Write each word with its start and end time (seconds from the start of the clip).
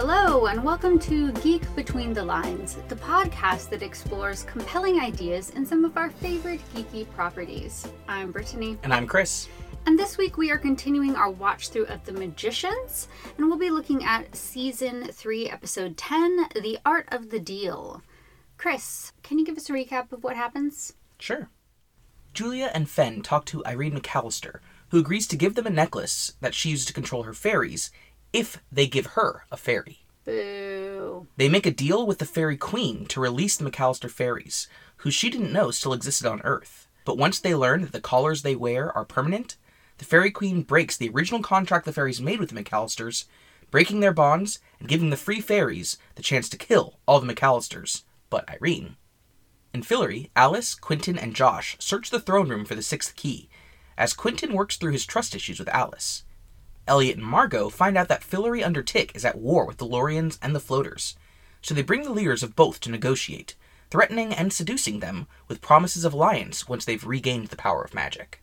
Hello, 0.00 0.46
and 0.46 0.62
welcome 0.62 0.96
to 1.00 1.32
Geek 1.32 1.74
Between 1.74 2.12
the 2.12 2.22
Lines, 2.22 2.76
the 2.86 2.94
podcast 2.94 3.68
that 3.70 3.82
explores 3.82 4.44
compelling 4.44 5.00
ideas 5.00 5.50
in 5.50 5.66
some 5.66 5.84
of 5.84 5.96
our 5.96 6.08
favorite 6.08 6.60
geeky 6.72 7.04
properties. 7.16 7.84
I'm 8.06 8.30
Brittany. 8.30 8.78
And 8.84 8.94
I'm 8.94 9.08
Chris. 9.08 9.48
And 9.86 9.98
this 9.98 10.16
week 10.16 10.36
we 10.36 10.52
are 10.52 10.56
continuing 10.56 11.16
our 11.16 11.30
watch 11.30 11.70
through 11.70 11.86
of 11.86 12.04
The 12.04 12.12
Magicians, 12.12 13.08
and 13.36 13.48
we'll 13.48 13.58
be 13.58 13.70
looking 13.70 14.04
at 14.04 14.36
Season 14.36 15.02
3, 15.02 15.50
Episode 15.50 15.96
10 15.96 16.50
The 16.62 16.78
Art 16.86 17.08
of 17.10 17.30
the 17.30 17.40
Deal. 17.40 18.00
Chris, 18.56 19.10
can 19.24 19.40
you 19.40 19.44
give 19.44 19.56
us 19.56 19.68
a 19.68 19.72
recap 19.72 20.12
of 20.12 20.22
what 20.22 20.36
happens? 20.36 20.92
Sure. 21.18 21.50
Julia 22.32 22.70
and 22.72 22.88
Fen 22.88 23.20
talk 23.22 23.46
to 23.46 23.66
Irene 23.66 23.98
McAllister, 23.98 24.60
who 24.90 25.00
agrees 25.00 25.26
to 25.26 25.36
give 25.36 25.56
them 25.56 25.66
a 25.66 25.70
necklace 25.70 26.34
that 26.40 26.54
she 26.54 26.70
uses 26.70 26.86
to 26.86 26.92
control 26.92 27.24
her 27.24 27.34
fairies 27.34 27.90
if 28.32 28.62
they 28.70 28.86
give 28.86 29.06
her 29.06 29.44
a 29.50 29.56
fairy. 29.56 30.00
Boo. 30.24 31.26
They 31.36 31.48
make 31.48 31.66
a 31.66 31.70
deal 31.70 32.06
with 32.06 32.18
the 32.18 32.26
Fairy 32.26 32.56
Queen 32.56 33.06
to 33.06 33.20
release 33.20 33.56
the 33.56 33.68
McAllister 33.68 34.10
fairies, 34.10 34.68
who 34.98 35.10
she 35.10 35.30
didn't 35.30 35.52
know 35.52 35.70
still 35.70 35.92
existed 35.92 36.26
on 36.26 36.42
Earth. 36.42 36.86
But 37.04 37.16
once 37.16 37.40
they 37.40 37.54
learn 37.54 37.80
that 37.82 37.92
the 37.92 38.00
collars 38.00 38.42
they 38.42 38.54
wear 38.54 38.94
are 38.96 39.04
permanent, 39.04 39.56
the 39.96 40.04
Fairy 40.04 40.30
Queen 40.30 40.62
breaks 40.62 40.96
the 40.96 41.08
original 41.08 41.40
contract 41.40 41.86
the 41.86 41.92
fairies 41.92 42.20
made 42.20 42.38
with 42.38 42.50
the 42.50 42.62
McAllisters, 42.62 43.24
breaking 43.70 44.00
their 44.00 44.12
bonds 44.12 44.58
and 44.78 44.88
giving 44.88 45.10
the 45.10 45.16
free 45.16 45.40
fairies 45.40 45.96
the 46.14 46.22
chance 46.22 46.48
to 46.50 46.58
kill 46.58 46.98
all 47.06 47.20
the 47.20 47.32
McAllisters, 47.32 48.02
but 48.30 48.48
Irene. 48.48 48.96
In 49.72 49.82
Fillory, 49.82 50.30
Alice, 50.36 50.74
Quentin, 50.74 51.18
and 51.18 51.34
Josh 51.34 51.76
search 51.78 52.10
the 52.10 52.20
throne 52.20 52.48
room 52.48 52.64
for 52.64 52.74
the 52.74 52.82
sixth 52.82 53.16
key, 53.16 53.48
as 53.96 54.12
Quentin 54.12 54.52
works 54.52 54.76
through 54.76 54.92
his 54.92 55.06
trust 55.06 55.34
issues 55.34 55.58
with 55.58 55.68
Alice. 55.68 56.24
Eliot 56.88 57.16
and 57.16 57.26
Margo 57.26 57.68
find 57.68 57.96
out 57.96 58.08
that 58.08 58.22
Fillory 58.22 58.64
under 58.64 58.82
Tick 58.82 59.12
is 59.14 59.24
at 59.24 59.38
war 59.38 59.66
with 59.66 59.76
the 59.76 59.86
Lorians 59.86 60.38
and 60.42 60.54
the 60.54 60.60
Floaters, 60.60 61.16
so 61.62 61.74
they 61.74 61.82
bring 61.82 62.02
the 62.02 62.12
leaders 62.12 62.42
of 62.42 62.56
both 62.56 62.80
to 62.80 62.90
negotiate, 62.90 63.54
threatening 63.90 64.32
and 64.32 64.52
seducing 64.52 65.00
them 65.00 65.26
with 65.46 65.60
promises 65.60 66.04
of 66.04 66.12
alliance 66.12 66.68
once 66.68 66.84
they've 66.84 67.06
regained 67.06 67.48
the 67.48 67.56
power 67.56 67.82
of 67.82 67.94
magic. 67.94 68.42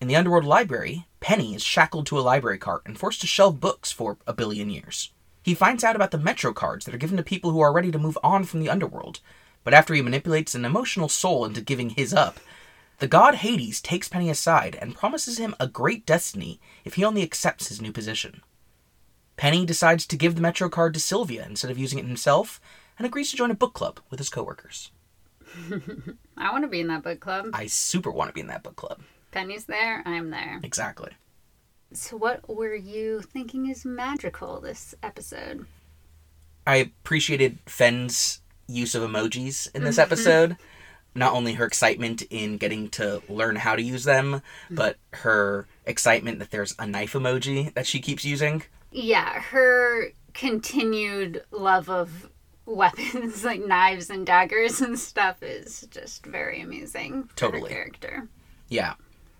In 0.00 0.08
the 0.08 0.16
Underworld 0.16 0.44
Library, 0.44 1.06
Penny 1.20 1.54
is 1.54 1.62
shackled 1.62 2.06
to 2.06 2.18
a 2.18 2.20
library 2.20 2.58
cart 2.58 2.82
and 2.86 2.98
forced 2.98 3.20
to 3.20 3.26
shelve 3.26 3.60
books 3.60 3.92
for 3.92 4.16
a 4.26 4.32
billion 4.32 4.70
years. 4.70 5.12
He 5.42 5.54
finds 5.54 5.84
out 5.84 5.96
about 5.96 6.10
the 6.10 6.18
Metro 6.18 6.52
cards 6.52 6.84
that 6.84 6.94
are 6.94 6.98
given 6.98 7.16
to 7.16 7.22
people 7.22 7.50
who 7.50 7.60
are 7.60 7.72
ready 7.72 7.90
to 7.90 7.98
move 7.98 8.18
on 8.22 8.44
from 8.44 8.60
the 8.60 8.70
Underworld, 8.70 9.20
but 9.64 9.74
after 9.74 9.94
he 9.94 10.02
manipulates 10.02 10.54
an 10.54 10.64
emotional 10.64 11.08
soul 11.08 11.44
into 11.44 11.60
giving 11.60 11.90
his 11.90 12.14
up, 12.14 12.40
the 13.00 13.08
god 13.08 13.36
Hades 13.36 13.80
takes 13.80 14.08
Penny 14.08 14.30
aside 14.30 14.76
and 14.80 14.94
promises 14.94 15.38
him 15.38 15.54
a 15.58 15.66
great 15.66 16.06
destiny 16.06 16.60
if 16.84 16.94
he 16.94 17.04
only 17.04 17.22
accepts 17.22 17.68
his 17.68 17.80
new 17.80 17.92
position. 17.92 18.42
Penny 19.36 19.64
decides 19.64 20.06
to 20.06 20.18
give 20.18 20.34
the 20.34 20.42
Metro 20.42 20.68
card 20.68 20.92
to 20.94 21.00
Sylvia 21.00 21.46
instead 21.46 21.70
of 21.70 21.78
using 21.78 21.98
it 21.98 22.04
himself 22.04 22.60
and 22.98 23.06
agrees 23.06 23.30
to 23.30 23.38
join 23.38 23.50
a 23.50 23.54
book 23.54 23.72
club 23.72 24.00
with 24.10 24.20
his 24.20 24.28
coworkers. 24.28 24.90
I 26.36 26.52
want 26.52 26.64
to 26.64 26.68
be 26.68 26.80
in 26.80 26.88
that 26.88 27.02
book 27.02 27.20
club. 27.20 27.46
I 27.54 27.66
super 27.66 28.10
want 28.10 28.28
to 28.28 28.34
be 28.34 28.42
in 28.42 28.48
that 28.48 28.62
book 28.62 28.76
club. 28.76 29.00
Penny's 29.30 29.64
there, 29.64 30.02
I'm 30.04 30.28
there. 30.28 30.60
Exactly. 30.62 31.12
So, 31.92 32.18
what 32.18 32.48
were 32.54 32.74
you 32.74 33.22
thinking 33.22 33.68
is 33.68 33.86
magical 33.86 34.60
this 34.60 34.94
episode? 35.02 35.66
I 36.66 36.76
appreciated 36.76 37.58
Fen's 37.66 38.42
use 38.68 38.94
of 38.94 39.02
emojis 39.02 39.74
in 39.74 39.84
this 39.84 39.96
mm-hmm. 39.96 40.12
episode. 40.12 40.56
Not 41.14 41.32
only 41.32 41.54
her 41.54 41.64
excitement 41.64 42.22
in 42.30 42.56
getting 42.56 42.88
to 42.90 43.22
learn 43.28 43.56
how 43.56 43.74
to 43.74 43.82
use 43.82 44.04
them, 44.04 44.42
but 44.70 44.96
her 45.12 45.66
excitement 45.84 46.38
that 46.38 46.50
there's 46.50 46.74
a 46.78 46.86
knife 46.86 47.14
emoji 47.14 47.74
that 47.74 47.86
she 47.86 48.00
keeps 48.00 48.24
using. 48.24 48.62
Yeah, 48.92 49.40
her 49.40 50.12
continued 50.34 51.42
love 51.50 51.90
of 51.90 52.30
weapons 52.66 53.44
like 53.44 53.64
knives 53.64 54.10
and 54.10 54.24
daggers 54.24 54.80
and 54.80 54.98
stuff 54.98 55.42
is 55.42 55.86
just 55.90 56.24
very 56.24 56.60
amusing. 56.60 57.24
For 57.24 57.36
Totally. 57.36 57.62
Her 57.62 57.68
character. 57.76 58.28
Yeah. 58.68 58.94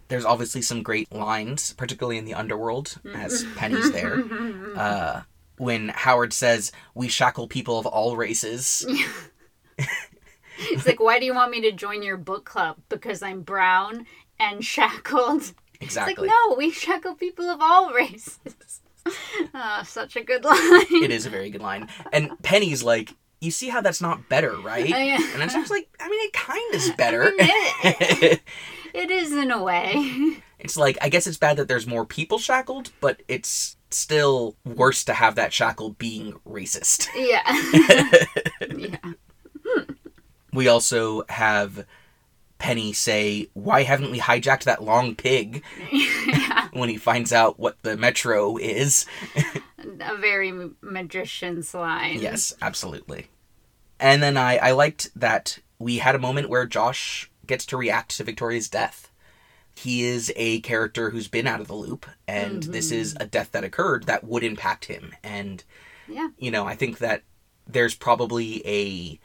There's 0.09 0.25
obviously 0.25 0.63
some 0.63 0.83
great 0.83 1.13
lines, 1.13 1.73
particularly 1.75 2.19
in 2.19 2.25
the 2.25 2.35
underworld, 2.35 2.97
as 3.15 3.45
Penny's 3.57 3.93
there. 3.93 4.23
Uh, 4.77 5.23
when 5.57 5.89
Howard 5.89 6.33
says, 6.33 6.73
We 6.95 7.09
shackle 7.09 7.47
people 7.47 7.79
of 7.79 7.87
all 7.87 8.17
races. 8.17 8.87
It's 10.61 10.87
like, 10.87 11.01
why 11.01 11.19
do 11.19 11.25
you 11.27 11.35
want 11.35 11.51
me 11.51 11.61
to 11.63 11.73
join 11.73 12.03
your 12.03 12.17
book 12.17 12.45
club? 12.45 12.77
Because 12.89 13.23
I'm 13.23 13.43
brown 13.43 14.07
and 14.39 14.65
shackled. 14.65 15.53
Exactly. 15.81 16.13
It's 16.13 16.21
like, 16.21 16.31
no, 16.51 16.55
we 16.57 16.71
shackle 16.71 17.15
people 17.15 17.47
of 17.49 17.61
all 17.63 17.93
races. 17.93 18.39
oh, 19.55 19.83
such 19.87 20.17
a 20.17 20.23
good 20.23 20.45
line. 20.45 20.57
It 21.03 21.11
is 21.11 21.25
a 21.27 21.31
very 21.31 21.49
good 21.51 21.63
line. 21.63 21.89
And 22.13 22.31
Penny's 22.43 22.83
like, 22.83 23.15
You 23.41 23.51
see 23.51 23.71
how 23.71 23.81
that's 23.81 24.03
not 24.03 24.29
better, 24.29 24.57
right? 24.59 24.93
Oh, 24.95 24.99
yeah. 24.99 25.19
And 25.41 25.51
just 25.51 25.71
like, 25.71 25.89
I 25.99 26.09
mean, 26.09 26.21
it 26.27 26.33
kind 26.35 26.75
of 26.75 26.81
is 26.81 26.91
better. 26.97 27.33
it- 27.39 28.41
It 28.93 29.11
is 29.13 29.31
in 29.33 29.53
a 29.53 29.63
way. 29.63 30.43
it's 30.59 30.77
like, 30.77 30.99
I 31.01 31.09
guess 31.11 31.29
it's 31.29 31.39
bad 31.39 31.57
that 31.59 31.69
there's 31.69 31.87
more 31.87 32.05
people 32.05 32.39
shackled, 32.39 32.91
but 33.01 33.23
it's 33.29 33.77
still 33.93 34.57
worse 34.65 35.05
to 35.05 35.15
have 35.15 35.37
that 35.37 35.53
shackle 35.53 35.91
being 35.91 36.33
racist. 36.45 37.07
Yeah. 37.15 37.41
yeah. 38.77 39.13
We 40.53 40.69
also 40.69 41.25
have 41.29 41.87
Penny 42.59 42.93
say, 42.93 43.49
Why 43.55 43.83
haven't 43.83 44.11
we 44.11 44.19
hijacked 44.21 44.65
that 44.65 44.83
long 44.83 45.15
pig? 45.15 45.63
when 46.73 46.89
he 46.89 46.97
finds 46.97 47.33
out 47.33 47.59
what 47.59 47.83
the 47.83 47.97
metro 47.97 48.57
is. 48.57 49.07
A 50.01 50.17
very 50.17 50.53
magician's 50.81 51.75
line. 51.75 52.21
Yes, 52.21 52.55
absolutely. 52.63 53.29
And 53.99 54.23
then 54.23 54.37
I, 54.37 54.57
I 54.57 54.71
liked 54.73 55.11
that 55.17 55.59
we 55.79 55.99
had 55.99 56.15
a 56.15 56.21
moment 56.21 56.49
where 56.49 56.67
Josh 56.67 57.31
gets 57.47 57.67
to 57.67 57.77
react 57.77 58.17
to 58.17 58.25
Victoria's 58.25 58.69
death. 58.69 59.11
He 59.75 60.05
is 60.05 60.33
a 60.37 60.61
character 60.61 61.11
who's 61.11 61.29
been 61.29 61.47
out 61.47 61.61
of 61.61 61.69
the 61.69 61.75
loop, 61.75 62.07
and 62.29 62.63
mm-hmm. 62.63 62.73
this 62.73 62.91
is 62.91 63.17
a 63.19 63.27
death 63.27 63.53
that 63.53 63.65
occurred 63.65 64.05
that 64.05 64.25
would 64.25 64.43
impact 64.43 64.87
him. 64.87 65.15
And, 65.23 65.65
Yeah. 66.07 66.29
you 66.39 66.51
know, 66.51 66.67
I 66.67 66.75
think 66.75 66.99
that 66.99 67.23
there's 67.67 67.95
probably 67.95 68.67
a 68.67 69.19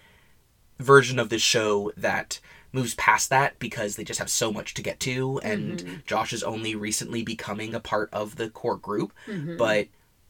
version 0.79 1.19
of 1.19 1.29
this 1.29 1.41
show 1.41 1.91
that 1.97 2.39
moves 2.71 2.95
past 2.95 3.29
that 3.29 3.57
because 3.57 3.95
they 3.95 4.03
just 4.03 4.19
have 4.19 4.29
so 4.29 4.51
much 4.51 4.73
to 4.73 4.83
get 4.83 4.99
to, 4.99 5.39
and 5.43 5.79
mm-hmm. 5.79 5.95
Josh 6.05 6.33
is 6.33 6.43
only 6.43 6.75
recently 6.75 7.23
becoming 7.23 7.73
a 7.73 7.79
part 7.79 8.09
of 8.11 8.35
the 8.35 8.49
core 8.49 8.77
group. 8.77 9.13
Mm-hmm. 9.27 9.57
But 9.57 9.87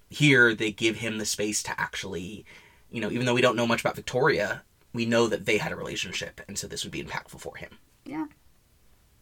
here 0.09 0.53
they 0.53 0.72
give 0.72 0.97
him 0.97 1.17
the 1.17 1.25
space 1.25 1.63
to 1.63 1.79
actually, 1.79 2.45
you 2.91 3.01
know, 3.01 3.09
even 3.09 3.25
though 3.25 3.33
we 3.33 3.41
don't 3.41 3.56
know 3.56 3.67
much 3.67 3.81
about 3.81 3.95
Victoria, 3.95 4.63
we 4.94 5.06
know 5.06 5.28
that 5.28 5.45
they 5.45 5.57
had 5.57 5.72
a 5.72 5.75
relationship, 5.75 6.39
and 6.47 6.57
so 6.57 6.67
this 6.67 6.83
would 6.83 6.91
be 6.91 7.03
impactful 7.03 7.39
for 7.39 7.57
him. 7.57 7.72
Yeah. 8.06 8.27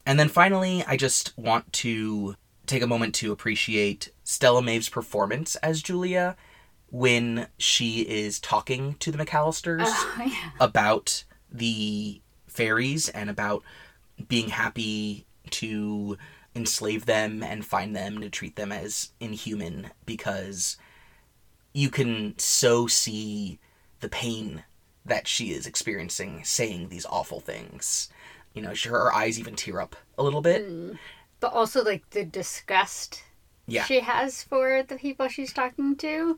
And 0.06 0.20
then 0.20 0.28
finally, 0.28 0.84
I 0.86 0.98
just 0.98 1.36
want 1.38 1.72
to 1.74 2.36
take 2.66 2.82
a 2.82 2.88
moment 2.88 3.16
to 3.16 3.32
appreciate 3.32 4.12
Stella 4.24 4.62
Maeve's 4.62 4.90
performance 4.90 5.56
as 5.58 5.82
Julia 5.82 6.36
when 6.94 7.48
she 7.58 8.02
is 8.02 8.40
talking 8.40 8.94
to 9.00 9.12
the 9.12 9.18
McAllisters 9.18 9.82
Oh, 9.88 10.22
yeah. 10.28 10.52
about 10.60 11.24
the 11.52 12.22
fairies 12.46 13.10
and 13.10 13.32
about 13.32 13.64
being 14.28 14.50
happy 14.50 15.26
to 15.50 16.20
enslave 16.56 17.08
them 17.08 17.42
and 17.42 17.66
find 17.66 17.96
them 17.96 18.22
to 18.22 18.30
treat 18.30 18.56
them 18.58 18.72
as 18.72 19.12
inhuman 19.20 19.90
because 20.06 20.78
you 21.74 21.90
can 21.90 22.38
so 22.38 22.86
see 22.86 23.58
the 24.02 24.08
pain 24.10 24.64
that 25.04 25.28
she 25.28 25.46
is 25.52 25.66
experiencing 25.66 26.44
saying 26.44 26.90
these 26.90 27.08
awful 27.08 27.40
things. 27.40 28.08
You 28.54 28.62
know, 28.62 28.74
her 28.86 29.12
eyes 29.12 29.40
even 29.40 29.56
tear 29.56 29.82
up 29.82 29.96
a 30.16 30.22
little 30.22 30.42
bit. 30.42 30.70
Mm. 30.70 31.00
But 31.40 31.54
also, 31.54 31.84
like, 31.84 32.08
the 32.12 32.24
disgust 32.24 33.24
Yeah. 33.66 33.84
she 33.86 34.02
has 34.02 34.44
for 34.44 34.84
the 34.84 34.96
people 34.98 35.28
she's 35.28 35.52
talking 35.52 35.96
to. 35.98 36.38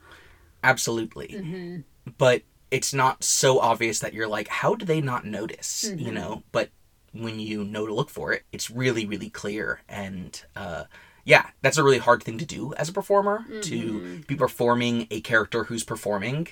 Absolutely. 0.65 1.83
But 2.17 2.41
it's 2.71 2.93
not 2.93 3.23
so 3.23 3.59
obvious 3.59 3.99
that 3.99 4.13
you're 4.13 4.27
like, 4.27 4.47
how 4.47 4.75
do 4.75 4.85
they 4.85 4.99
not 5.01 5.25
notice? 5.25 5.89
You 5.95 6.11
know, 6.11 6.43
but 6.51 6.69
when 7.13 7.39
you 7.39 7.63
know 7.63 7.85
to 7.85 7.93
look 7.93 8.09
for 8.09 8.33
it, 8.33 8.43
it's 8.51 8.69
really, 8.69 9.05
really 9.05 9.29
clear. 9.29 9.81
And 9.87 10.43
uh, 10.55 10.85
yeah, 11.23 11.45
that's 11.61 11.77
a 11.77 11.83
really 11.83 11.97
hard 11.99 12.23
thing 12.23 12.37
to 12.39 12.45
do 12.45 12.73
as 12.75 12.89
a 12.89 12.93
performer 12.93 13.45
to 13.61 14.19
be 14.27 14.35
performing 14.35 15.07
a 15.11 15.21
character 15.21 15.63
who's 15.65 15.83
performing 15.83 16.47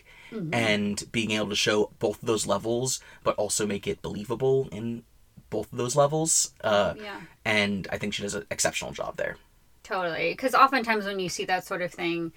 and 0.51 1.03
being 1.11 1.31
able 1.31 1.49
to 1.49 1.55
show 1.55 1.91
both 1.99 2.21
of 2.21 2.27
those 2.27 2.47
levels, 2.47 2.99
but 3.23 3.35
also 3.35 3.67
make 3.67 3.85
it 3.87 4.01
believable 4.01 4.69
in 4.71 5.03
both 5.49 5.71
of 5.71 5.77
those 5.77 5.95
levels. 5.95 6.53
Uh, 6.63 6.93
Yeah. 6.97 7.21
And 7.45 7.87
I 7.91 7.97
think 7.99 8.13
she 8.15 8.23
does 8.23 8.33
an 8.35 8.45
exceptional 8.49 8.91
job 8.93 9.17
there. 9.17 9.37
Totally. 9.83 10.31
Because 10.31 10.55
oftentimes 10.55 11.05
when 11.05 11.19
you 11.19 11.29
see 11.29 11.45
that 11.45 11.65
sort 11.65 11.81
of 11.81 11.91
thing, 11.91 12.31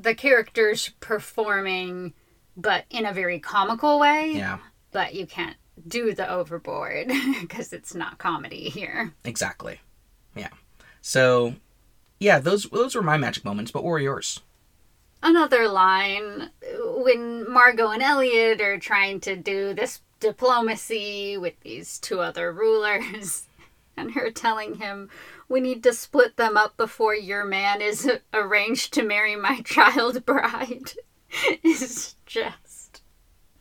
the 0.00 0.14
character's 0.14 0.90
performing, 1.00 2.14
but 2.56 2.84
in 2.90 3.04
a 3.06 3.12
very 3.12 3.38
comical 3.38 3.98
way. 3.98 4.32
Yeah, 4.34 4.58
But 4.92 5.14
you 5.14 5.26
can't 5.26 5.56
do 5.86 6.14
the 6.14 6.28
overboard 6.30 7.08
because 7.40 7.72
it's 7.72 7.94
not 7.94 8.18
comedy 8.18 8.68
here. 8.68 9.12
exactly. 9.24 9.80
Yeah. 10.34 10.48
So, 11.00 11.54
yeah, 12.20 12.38
those 12.38 12.64
those 12.64 12.94
were 12.94 13.02
my 13.02 13.16
magic 13.16 13.44
moments. 13.44 13.70
But 13.70 13.84
what 13.84 13.90
were 13.92 13.98
yours? 14.00 14.40
another 15.20 15.66
line 15.68 16.48
when 16.80 17.50
Margo 17.50 17.88
and 17.88 18.00
Eliot 18.02 18.60
are 18.60 18.78
trying 18.78 19.18
to 19.20 19.34
do 19.34 19.74
this 19.74 20.00
diplomacy 20.20 21.36
with 21.36 21.58
these 21.60 21.98
two 21.98 22.20
other 22.20 22.52
rulers, 22.52 23.48
and 23.96 24.12
her 24.12 24.30
telling 24.30 24.74
him, 24.76 25.08
We 25.48 25.60
need 25.60 25.82
to 25.84 25.92
split 25.92 26.36
them 26.36 26.56
up 26.56 26.76
before 26.76 27.14
your 27.14 27.44
man 27.44 27.80
is 27.80 28.10
arranged 28.34 28.92
to 28.94 29.02
marry 29.02 29.36
my 29.36 29.60
child 29.64 30.24
bride, 30.26 30.92
is 31.62 32.16
just. 32.26 33.02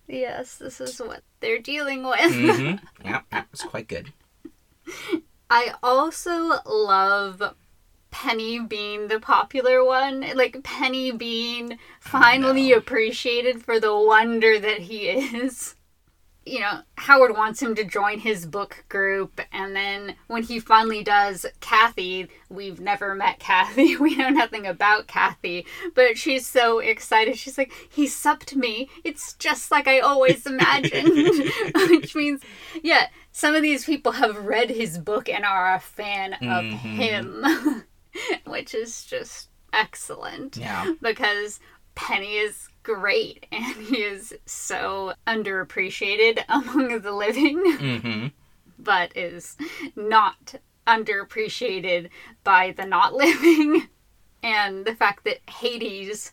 Yes, 0.07 0.57
this 0.57 0.79
is 0.79 0.99
what 0.99 1.23
they're 1.39 1.59
dealing 1.59 2.03
with. 2.03 2.19
Mm-hmm. 2.19 2.85
yeah, 3.05 3.21
that 3.31 3.47
was 3.51 3.61
quite 3.61 3.87
good. 3.87 4.13
I 5.49 5.73
also 5.83 6.61
love 6.65 7.55
Penny 8.11 8.59
being 8.59 9.07
the 9.07 9.19
popular 9.19 9.83
one. 9.83 10.25
Like 10.35 10.63
Penny 10.63 11.11
being 11.11 11.77
finally 11.99 12.71
appreciated 12.71 13.63
for 13.63 13.79
the 13.79 13.97
wonder 13.97 14.59
that 14.59 14.79
he 14.79 15.09
is. 15.09 15.75
You 16.47 16.61
know, 16.61 16.79
Howard 16.95 17.35
wants 17.35 17.61
him 17.61 17.75
to 17.75 17.83
join 17.83 18.19
his 18.19 18.45
book 18.45 18.85
group, 18.89 19.41
and 19.51 19.75
then 19.75 20.15
when 20.27 20.43
he 20.43 20.59
finally 20.59 21.03
does, 21.03 21.45
Kathy, 21.59 22.29
we've 22.49 22.79
never 22.79 23.13
met 23.15 23.39
Kathy. 23.39 23.95
We 24.07 24.15
know 24.15 24.29
nothing 24.29 24.65
about 24.65 25.07
Kathy, 25.07 25.65
but 25.93 26.17
she's 26.17 26.47
so 26.47 26.79
excited. 26.79 27.37
She's 27.37 27.57
like, 27.57 27.71
he 27.89 28.07
supped 28.07 28.55
me. 28.55 28.89
It's 29.03 29.33
just 29.33 29.71
like 29.71 29.87
I 29.87 29.99
always 29.99 30.45
imagined. 30.53 31.51
Which 31.89 32.15
means, 32.15 32.41
yeah, 32.81 33.07
some 33.31 33.53
of 33.53 33.61
these 33.61 33.83
people 33.85 34.13
have 34.13 34.45
read 34.45 34.69
his 34.69 34.97
book 34.97 35.27
and 35.29 35.43
are 35.43 35.75
a 35.75 35.79
fan 35.79 36.33
of 36.33 36.39
Mhm. 36.63 36.73
him, 36.79 37.83
which 38.45 38.73
is 38.73 39.03
just 39.05 39.49
excellent 39.73 40.57
Yeah. 40.57 40.93
because 41.01 41.59
Penny 41.95 42.37
is 42.37 42.66
great 42.95 43.45
and 43.51 43.75
he 43.75 43.97
is 43.97 44.33
so 44.45 45.13
underappreciated 45.27 46.43
among 46.49 47.01
the 47.01 47.11
living, 47.11 47.57
Mm-hmm. 47.63 48.27
but 48.79 49.15
is 49.15 49.57
not 49.95 50.55
underappreciated 50.87 52.09
by 52.43 52.71
the 52.71 52.85
not 52.85 53.13
living. 53.13 53.87
And 54.43 54.85
the 54.85 54.93
fact 54.95 55.25
that 55.25 55.39
Hades 55.49 56.31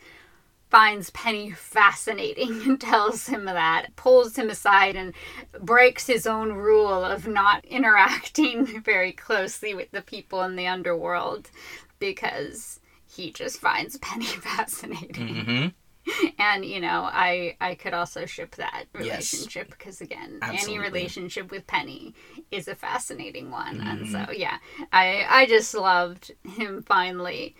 finds 0.70 1.08
Penny 1.10 1.50
fascinating 1.50 2.60
and 2.62 2.80
tells 2.80 3.26
him 3.26 3.46
that, 3.46 3.96
pulls 3.96 4.36
him 4.36 4.50
aside 4.50 4.94
and 4.94 5.14
breaks 5.60 6.06
his 6.06 6.26
own 6.26 6.52
rule 6.52 7.02
of 7.02 7.26
not 7.26 7.64
interacting 7.64 8.82
very 8.82 9.10
closely 9.12 9.74
with 9.74 9.90
the 9.90 10.02
people 10.02 10.42
in 10.42 10.54
the 10.54 10.66
underworld 10.66 11.50
because 11.98 12.78
he 13.06 13.32
just 13.32 13.58
finds 13.58 13.96
Penny 13.98 14.26
fascinating. 14.26 15.34
Mm-hmm. 15.34 15.66
And 16.38 16.64
you 16.64 16.80
know, 16.80 17.08
I 17.10 17.56
I 17.60 17.74
could 17.74 17.94
also 17.94 18.26
ship 18.26 18.56
that 18.56 18.84
Yes. 18.94 19.04
relationship 19.04 19.70
because 19.70 20.00
again, 20.00 20.40
any 20.42 20.78
relationship 20.78 21.50
with 21.50 21.66
Penny 21.66 22.14
is 22.50 22.68
a 22.68 22.74
fascinating 22.74 23.50
one. 23.50 23.80
And 23.80 24.00
Mm-hmm. 24.06 24.24
so 24.26 24.32
yeah, 24.32 24.58
I 24.92 25.24
I 25.28 25.46
just 25.46 25.74
loved 25.74 26.32
him 26.44 26.82
finally 26.82 27.56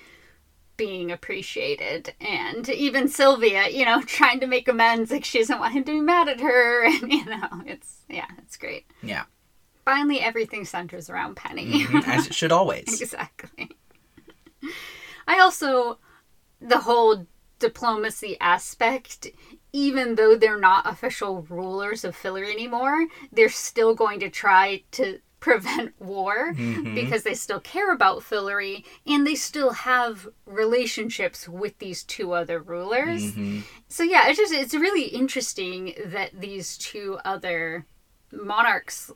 being 0.76 1.12
appreciated 1.12 2.14
and 2.20 2.69
even 2.69 3.06
Sylvia, 3.08 3.69
you 3.69 3.85
know, 3.85 4.02
trying 4.06 4.41
to 4.41 4.47
make 4.47 4.67
amends 4.69 5.11
like 5.11 5.25
she 5.25 5.38
doesn't 5.38 5.61
want 5.61 5.73
him 5.73 5.85
to 5.85 5.93
be 5.93 6.00
mad 6.00 6.29
at 6.29 6.40
her 6.40 6.85
and 6.94 7.12
you 7.12 7.25
know, 7.25 7.62
it's 7.67 8.02
yeah, 8.08 8.26
it's 8.38 8.56
great. 8.56 8.85
Yeah. 9.02 9.25
Finally 9.85 10.20
everything 10.20 10.64
centers 10.64 11.08
around 11.11 11.37
Penny. 11.37 11.85
Mhm. 11.85 12.06
As 12.08 12.26
it 12.26 12.35
should 12.35 12.52
always. 12.52 13.00
Exactly. 13.00 13.70
I 15.26 15.40
also, 15.40 15.99
the 16.61 16.79
whole 16.81 17.26
diplomacy 17.69 18.37
aspect, 18.40 19.26
even 19.72 20.14
though 20.16 20.37
they're 20.37 20.61
not 20.70 20.87
official 20.94 21.43
rulers 21.49 22.05
of 22.05 22.16
Fillory 22.16 22.52
anymore, 22.52 23.06
they're 23.32 23.49
still 23.69 23.94
going 23.94 24.20
to 24.20 24.31
try 24.31 24.82
to 24.93 25.19
prevent 25.40 25.93
war 26.14 26.52
Mhm. 26.55 26.94
because 26.94 27.22
they 27.25 27.34
still 27.34 27.61
care 27.61 27.90
about 27.93 28.22
Fillory 28.31 28.84
and 29.06 29.26
they 29.26 29.34
still 29.34 29.72
have 29.72 30.26
relationships 30.46 31.49
with 31.49 31.75
these 31.78 32.02
two 32.02 32.32
other 32.40 32.58
rulers. 32.61 33.22
Mhm. 33.32 33.62
So 33.88 34.02
yeah, 34.02 34.28
it's 34.28 34.38
just 34.38 34.52
it's 34.62 34.75
really 34.87 35.06
interesting 35.20 35.94
that 36.16 36.31
these 36.46 36.78
two 36.78 37.19
other 37.25 37.87
monarchs 38.32 39.11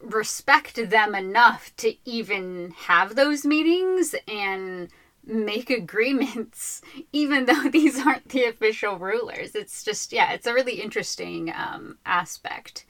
respect 0.00 0.74
them 0.90 1.14
enough 1.14 1.62
to 1.76 1.88
even 2.08 2.72
have 2.88 3.14
those 3.14 3.44
meetings 3.44 4.14
and 4.28 4.88
make 5.28 5.70
agreements 5.70 6.80
even 7.12 7.44
though 7.46 7.68
these 7.70 8.04
aren't 8.04 8.28
the 8.30 8.44
official 8.44 8.98
rulers 8.98 9.54
it's 9.54 9.84
just 9.84 10.12
yeah 10.12 10.32
it's 10.32 10.46
a 10.46 10.54
really 10.54 10.80
interesting 10.80 11.52
um, 11.54 11.98
aspect 12.06 12.84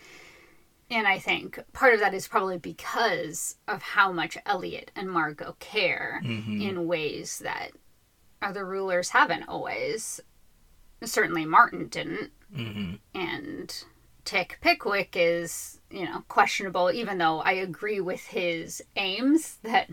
and 0.91 1.07
i 1.07 1.19
think 1.19 1.59
part 1.73 1.93
of 1.95 2.01
that 2.01 2.15
is 2.15 2.29
probably 2.29 2.59
because 2.59 3.57
of 3.67 3.83
how 3.83 4.13
much 4.13 4.39
eliot 4.47 4.91
and 4.97 5.11
margo 5.11 5.57
care 5.59 6.23
Mhm. 6.25 6.63
in 6.63 6.87
ways 6.87 7.41
that 7.41 7.73
other 8.41 8.65
rulers 8.65 9.11
haven't 9.11 9.49
always 9.49 10.21
certainly 11.05 11.45
martin 11.45 11.89
didn't 11.89 12.31
Mhm. 12.57 12.99
and 13.15 13.85
Tick 14.25 14.59
Pickwick 14.61 15.15
is, 15.17 15.81
you 15.91 16.05
know, 16.05 16.23
questionable, 16.29 16.91
even 16.93 17.17
though 17.17 17.41
I 17.41 17.53
agree 17.53 17.99
with 17.99 18.27
his 18.27 18.83
aims 18.97 19.57
that 19.63 19.89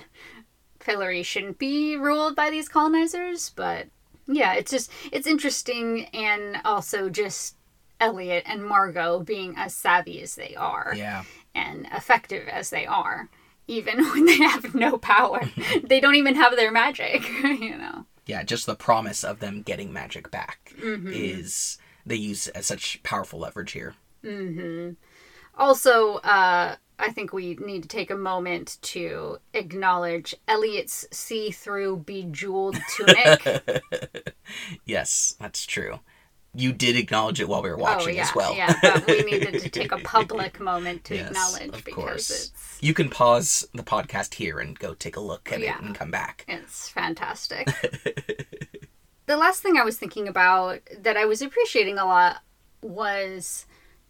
Fillory 0.86 1.24
shouldn't 1.26 1.58
be 1.58 1.96
ruled 1.98 2.36
by 2.36 2.50
these 2.50 2.70
colonizers. 2.70 3.50
But 3.56 3.88
yeah, 4.28 4.54
it's 4.54 4.72
just, 4.72 4.92
it's 5.12 5.28
interesting 5.28 6.06
and 6.14 6.58
also 6.66 7.10
just 7.10 7.56
Eliot 8.00 8.44
and 8.46 8.66
Margo 8.66 9.20
being 9.22 9.54
as 9.58 9.74
savvy 9.74 10.22
as 10.22 10.36
they 10.36 10.56
are 10.56 10.94
Yeah. 10.96 11.24
and 11.54 11.88
effective 11.94 12.48
as 12.48 12.70
they 12.70 12.86
are, 12.86 13.30
even 13.68 14.04
when 14.12 14.26
they 14.26 14.38
have 14.38 14.76
no 14.76 14.98
power. 14.98 15.42
they 15.84 16.00
don't 16.00 16.16
even 16.16 16.36
have 16.36 16.56
their 16.56 16.72
magic, 16.72 17.28
you 17.44 17.78
know. 17.78 18.06
Yeah. 18.26 18.44
Just 18.44 18.66
the 18.66 18.76
promise 18.76 19.24
of 19.24 19.40
them 19.40 19.62
getting 19.62 19.94
magic 19.94 20.30
back 20.32 20.74
Mm-hmm. 20.80 21.10
is 21.14 21.78
they 22.06 22.16
use 22.16 22.48
as 22.50 22.66
such 22.66 23.02
powerful 23.04 23.40
leverage 23.40 23.72
here. 23.72 23.96
Also, 25.58 26.16
uh, 26.18 26.76
I 26.98 27.12
think 27.12 27.34
we 27.34 27.56
need 27.56 27.84
to 27.84 27.88
take 27.90 28.10
a 28.10 28.16
moment 28.16 28.78
to 28.84 29.38
acknowledge 29.54 30.34
Eliot's 30.48 31.06
see 31.12 31.52
through 31.52 31.98
bejeweled 31.98 32.78
tunic. 32.96 33.74
yes, 34.86 35.36
that's 35.40 35.66
true. 35.66 36.00
You 36.54 36.72
did 36.72 36.96
acknowledge 36.96 37.42
it 37.42 37.50
while 37.50 37.62
we 37.62 37.70
were 37.70 37.78
oh, 37.78 37.84
watching 37.84 38.16
yeah. 38.16 38.22
as 38.22 38.34
well. 38.34 38.56
yeah, 38.56 38.74
but 38.82 39.06
we 39.08 39.24
needed 39.24 39.60
to 39.60 39.70
take 39.70 39.92
a 39.92 39.98
public 40.04 40.60
moment 40.62 41.04
to 41.06 41.16
Yes, 41.16 41.28
acknowledge 41.28 41.68
of 41.76 41.84
because 41.84 41.96
course. 41.96 42.30
it's, 42.32 42.78
You 42.82 42.94
can 42.94 43.10
pause 43.10 43.68
the 43.74 43.84
podcast 43.84 44.36
here 44.36 44.60
and 44.60 44.80
go 44.80 44.94
take 44.94 45.18
a 45.18 45.20
look 45.22 45.52
at 45.52 45.60
Yeah. 45.60 45.78
it 45.78 45.84
and 45.84 45.94
come 45.94 46.12
back. 46.12 46.46
it's 46.48 46.88
fantastic. 46.88 47.68
the 49.26 49.36
last 49.38 49.62
thing 49.62 49.76
I 49.78 49.84
was 49.84 49.98
thinking 49.98 50.30
about 50.30 50.80
that 50.98 51.18
I 51.18 51.26
was 51.26 51.42
appreciating 51.42 51.98
a 51.98 52.06
lot 52.06 52.38
was 52.82 53.66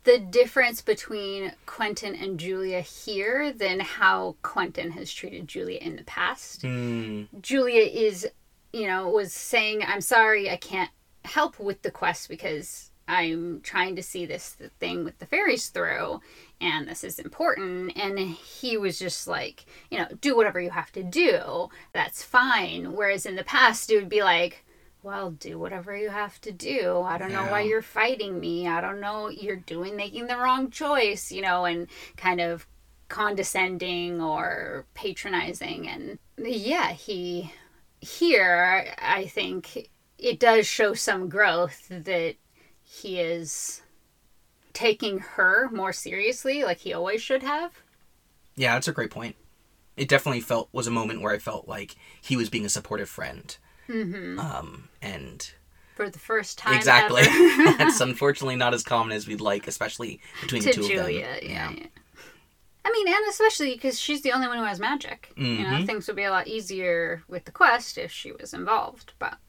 the 0.06 0.20
difference 0.20 0.82
between 0.82 1.52
Quentin 1.66 2.16
and 2.16 2.40
Julia 2.40 2.80
here 2.82 3.52
than 3.52 3.80
how 3.80 4.36
Quentin 4.44 4.92
has 4.92 5.12
treated 5.12 5.48
Julia 5.48 5.80
in 5.80 5.96
the 5.96 6.04
past. 6.04 6.62
Mm, 6.62 7.28
Julia 7.42 7.82
is, 7.82 8.28
you 8.72 8.88
know, 8.88 9.10
was 9.10 9.34
saying, 9.34 9.84
I'm 9.86 10.02
sorry, 10.02 10.50
I 10.50 10.58
can't 10.58 10.92
help 11.26 11.60
with 11.60 11.82
the 11.82 11.92
quest 11.92 12.30
because 12.30 12.92
I'm 13.08 13.62
trying 13.62 13.96
to 13.96 14.04
see 14.04 14.26
this 14.26 14.58
thing 14.80 15.04
with 15.04 15.18
the 15.20 15.26
fairies 15.26 15.70
through 15.70 16.22
and 16.62 16.88
this 16.88 17.04
is 17.04 17.20
important. 17.20 17.98
And 17.98 18.18
he 18.20 18.78
was 18.78 18.98
just 19.00 19.28
like, 19.28 19.66
you 19.90 19.98
know, 19.98 20.08
do 20.22 20.36
whatever 20.36 20.60
you 20.60 20.70
have 20.70 20.92
to 20.94 21.04
do. 21.04 21.70
That's 21.94 22.24
fine. 22.24 22.94
Whereas 22.94 23.26
in 23.26 23.36
the 23.36 23.44
past, 23.44 23.92
it 23.92 23.96
would 23.96 24.10
be 24.10 24.24
like, 24.24 24.65
well, 25.06 25.30
do 25.30 25.60
whatever 25.60 25.96
you 25.96 26.10
have 26.10 26.42
to 26.42 26.52
do. 26.52 27.00
I 27.02 27.20
don't 27.20 27.32
know 27.32 27.46
why 27.46 27.62
you're 27.62 27.84
fighting 27.84 28.40
me. 28.40 28.68
I 28.68 28.82
don't 28.82 29.00
know. 29.00 29.30
You're 29.30 29.56
doing, 29.56 29.96
making 29.96 30.26
the 30.26 30.36
wrong 30.36 30.72
choice, 30.72 31.32
you 31.32 31.44
know, 31.44 31.66
and 31.66 31.88
kind 32.18 32.42
of 32.42 32.66
condescending 33.08 34.20
or 34.20 34.88
patronizing. 34.96 35.88
And 35.88 36.18
yeah, 36.38 36.92
he, 36.92 37.54
here, 38.02 38.88
I 38.98 39.26
think 39.28 39.92
it 40.18 40.40
does 40.40 40.66
show 40.66 40.96
some 40.96 41.30
growth 41.30 41.86
that 41.90 42.36
he 42.82 43.20
is 43.20 43.84
taking 44.74 45.20
her 45.20 45.70
more 45.72 45.94
seriously, 45.94 46.64
like 46.64 46.80
he 46.80 46.94
always 46.94 47.22
should 47.22 47.44
have. 47.44 47.72
yeah, 48.56 48.74
that's 48.74 48.88
a 48.88 48.92
great 48.92 49.12
point. 49.12 49.36
It 49.96 50.10
definitely 50.10 50.42
felt 50.42 50.70
was 50.72 50.88
a 50.88 50.92
moment 50.92 51.22
where 51.22 51.34
I 51.34 51.38
felt 51.38 51.68
like 51.68 51.96
he 52.22 52.36
was 52.36 52.50
being 52.50 52.66
a 52.66 52.70
supportive 52.70 53.08
friend. 53.08 53.56
Mm-hmm. 53.90 54.40
Um, 54.40 54.90
and 55.02 55.50
For 55.96 56.10
the 56.10 56.20
first 56.20 56.58
time, 56.58 56.76
exactly, 56.76 57.22
that's 57.78 58.02
unfortunately 58.10 58.56
not 58.56 58.74
as 58.74 58.84
common 58.84 59.16
as 59.16 59.28
we'd 59.28 59.42
like, 59.42 59.68
especially 59.68 60.20
between 60.42 60.62
to 60.64 60.68
the 60.70 60.74
two 60.74 60.88
Julia. 60.88 61.26
of 61.36 61.42
them. 61.42 61.50
Yeah. 61.50 61.72
yeah. 61.72 61.86
I 62.88 62.92
mean, 62.92 63.08
and 63.08 63.28
especially 63.30 63.74
because 63.74 64.00
she's 64.00 64.22
the 64.22 64.32
only 64.32 64.48
one 64.48 64.58
who 64.58 64.64
has 64.64 64.80
magic. 64.80 65.32
You 65.36 65.64
know, 65.64 65.70
Mhm. 65.70 65.86
things 65.88 66.06
would 66.08 66.16
be 66.16 66.24
a 66.24 66.30
lot 66.30 66.48
easier 66.48 67.24
with 67.28 67.46
the 67.46 67.52
quest 67.52 67.98
if 67.98 68.12
she 68.12 68.32
was 68.32 68.54
involved. 68.54 69.14
But 69.18 69.40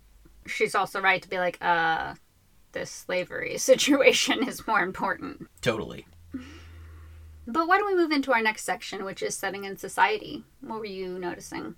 she's 0.46 0.74
also 0.74 1.02
right 1.02 1.20
to 1.22 1.28
be 1.28 1.38
like, 1.38 1.58
uh, 1.60 2.14
this 2.72 2.90
slavery 2.90 3.58
situation 3.72 4.46
is 4.48 4.66
more 4.66 4.80
important. 4.80 5.48
Totally. 5.60 6.06
But 7.46 7.68
why 7.68 7.76
don't 7.78 7.86
we 7.86 7.94
move 7.94 8.10
into 8.10 8.32
our 8.32 8.40
next 8.42 8.64
section, 8.64 9.04
which 9.04 9.22
is 9.22 9.36
setting 9.36 9.64
in 9.64 9.76
society? 9.76 10.44
What 10.62 10.78
were 10.80 10.84
you 10.86 11.18
noticing? 11.18 11.74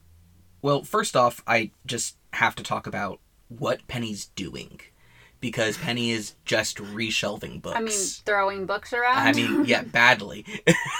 Well, 0.62 0.84
first 0.84 1.16
off, 1.16 1.42
I 1.46 1.72
just 1.86 2.16
have 2.32 2.54
to 2.56 2.62
talk 2.62 2.86
about 2.86 3.20
what 3.48 3.86
Penny's 3.88 4.26
doing. 4.26 4.80
Because 5.40 5.76
Penny 5.76 6.10
is 6.10 6.34
just 6.44 6.78
reshelving 6.78 7.62
books. 7.62 7.76
I 7.76 7.80
mean, 7.80 7.94
throwing 8.26 8.66
books 8.66 8.92
around. 8.92 9.18
I 9.18 9.32
mean, 9.32 9.66
yeah, 9.66 9.82
badly. 9.92 10.44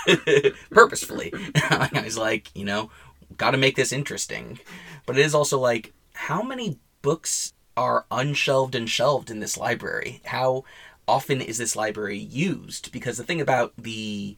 Purposefully. 0.70 1.32
I 1.56 2.02
was 2.04 2.16
like, 2.16 2.54
you 2.54 2.64
know, 2.64 2.90
got 3.36 3.50
to 3.50 3.58
make 3.58 3.74
this 3.74 3.92
interesting. 3.92 4.60
But 5.06 5.18
it 5.18 5.24
is 5.24 5.34
also 5.34 5.58
like, 5.58 5.92
how 6.14 6.42
many 6.42 6.78
books 7.02 7.52
are 7.76 8.06
unshelved 8.12 8.76
and 8.76 8.88
shelved 8.88 9.28
in 9.28 9.40
this 9.40 9.56
library? 9.58 10.20
How 10.26 10.62
often 11.08 11.40
is 11.40 11.58
this 11.58 11.74
library 11.74 12.18
used? 12.18 12.92
Because 12.92 13.16
the 13.16 13.24
thing 13.24 13.40
about 13.40 13.72
the 13.76 14.36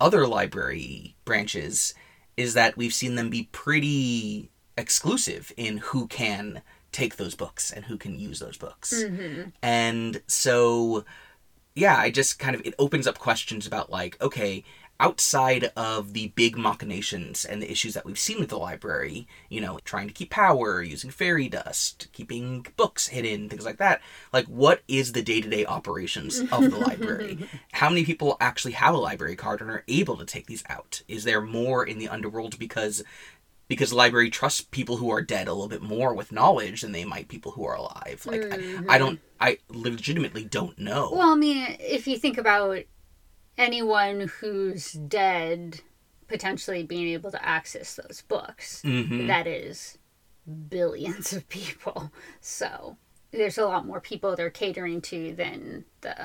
other 0.00 0.26
library 0.26 1.14
branches 1.24 1.94
is 2.36 2.54
that 2.54 2.76
we've 2.76 2.94
seen 2.94 3.16
them 3.16 3.28
be 3.28 3.48
pretty 3.52 4.50
exclusive 4.76 5.52
in 5.56 5.78
who 5.78 6.06
can 6.06 6.62
take 6.92 7.16
those 7.16 7.34
books 7.34 7.70
and 7.70 7.84
who 7.84 7.96
can 7.96 8.18
use 8.18 8.40
those 8.40 8.56
books. 8.56 8.92
Mm-hmm. 8.92 9.50
And 9.62 10.22
so 10.26 11.04
yeah, 11.74 11.96
I 11.96 12.10
just 12.10 12.38
kind 12.38 12.54
of 12.54 12.62
it 12.64 12.74
opens 12.78 13.06
up 13.06 13.18
questions 13.18 13.66
about 13.66 13.90
like, 13.90 14.20
okay, 14.20 14.64
outside 15.00 15.72
of 15.76 16.12
the 16.12 16.28
big 16.28 16.58
machinations 16.58 17.46
and 17.46 17.62
the 17.62 17.70
issues 17.70 17.94
that 17.94 18.04
we've 18.04 18.18
seen 18.18 18.38
with 18.38 18.50
the 18.50 18.58
library, 18.58 19.26
you 19.48 19.58
know, 19.58 19.78
trying 19.82 20.06
to 20.06 20.12
keep 20.12 20.28
power, 20.28 20.82
using 20.82 21.10
fairy 21.10 21.48
dust, 21.48 22.08
keeping 22.12 22.66
books 22.76 23.08
hidden, 23.08 23.48
things 23.48 23.64
like 23.64 23.78
that, 23.78 24.02
like 24.30 24.44
what 24.44 24.82
is 24.88 25.12
the 25.12 25.22
day-to-day 25.22 25.64
operations 25.64 26.40
of 26.52 26.70
the 26.70 26.76
library? 26.76 27.38
How 27.72 27.88
many 27.88 28.04
people 28.04 28.36
actually 28.40 28.72
have 28.72 28.94
a 28.94 28.98
library 28.98 29.36
card 29.36 29.62
and 29.62 29.70
are 29.70 29.84
able 29.88 30.18
to 30.18 30.26
take 30.26 30.46
these 30.46 30.64
out? 30.68 31.02
Is 31.08 31.24
there 31.24 31.40
more 31.40 31.82
in 31.82 31.98
the 31.98 32.08
underworld 32.08 32.58
because 32.58 33.02
because 33.70 33.90
the 33.90 33.96
library 33.96 34.28
trusts 34.30 34.60
people 34.60 34.96
who 34.96 35.10
are 35.10 35.22
dead 35.22 35.46
a 35.46 35.52
little 35.52 35.68
bit 35.68 35.80
more 35.80 36.12
with 36.12 36.32
knowledge 36.32 36.80
than 36.82 36.90
they 36.90 37.04
might 37.04 37.28
people 37.28 37.52
who 37.52 37.64
are 37.64 37.76
alive. 37.76 38.20
Like 38.26 38.44
I, 38.52 38.82
I 38.88 38.98
don't 38.98 39.20
I 39.40 39.58
legitimately 39.70 40.44
don't 40.44 40.76
know. 40.78 41.10
Well, 41.12 41.30
I 41.30 41.36
mean, 41.36 41.76
if 41.78 42.06
you 42.08 42.18
think 42.18 42.36
about 42.36 42.82
anyone 43.56 44.28
who's 44.40 44.92
dead 44.92 45.80
potentially 46.26 46.82
being 46.82 47.08
able 47.08 47.30
to 47.30 47.44
access 47.44 47.94
those 47.94 48.22
books, 48.28 48.82
Mhm. 48.84 49.28
that 49.28 49.46
is 49.46 49.98
billions 50.68 51.32
of 51.32 51.48
people. 51.48 52.10
So 52.40 52.96
there's 53.30 53.56
a 53.58 53.66
lot 53.66 53.86
more 53.86 54.00
people 54.00 54.34
they're 54.34 54.50
catering 54.50 55.00
to 55.02 55.32
than 55.34 55.84
the 56.00 56.16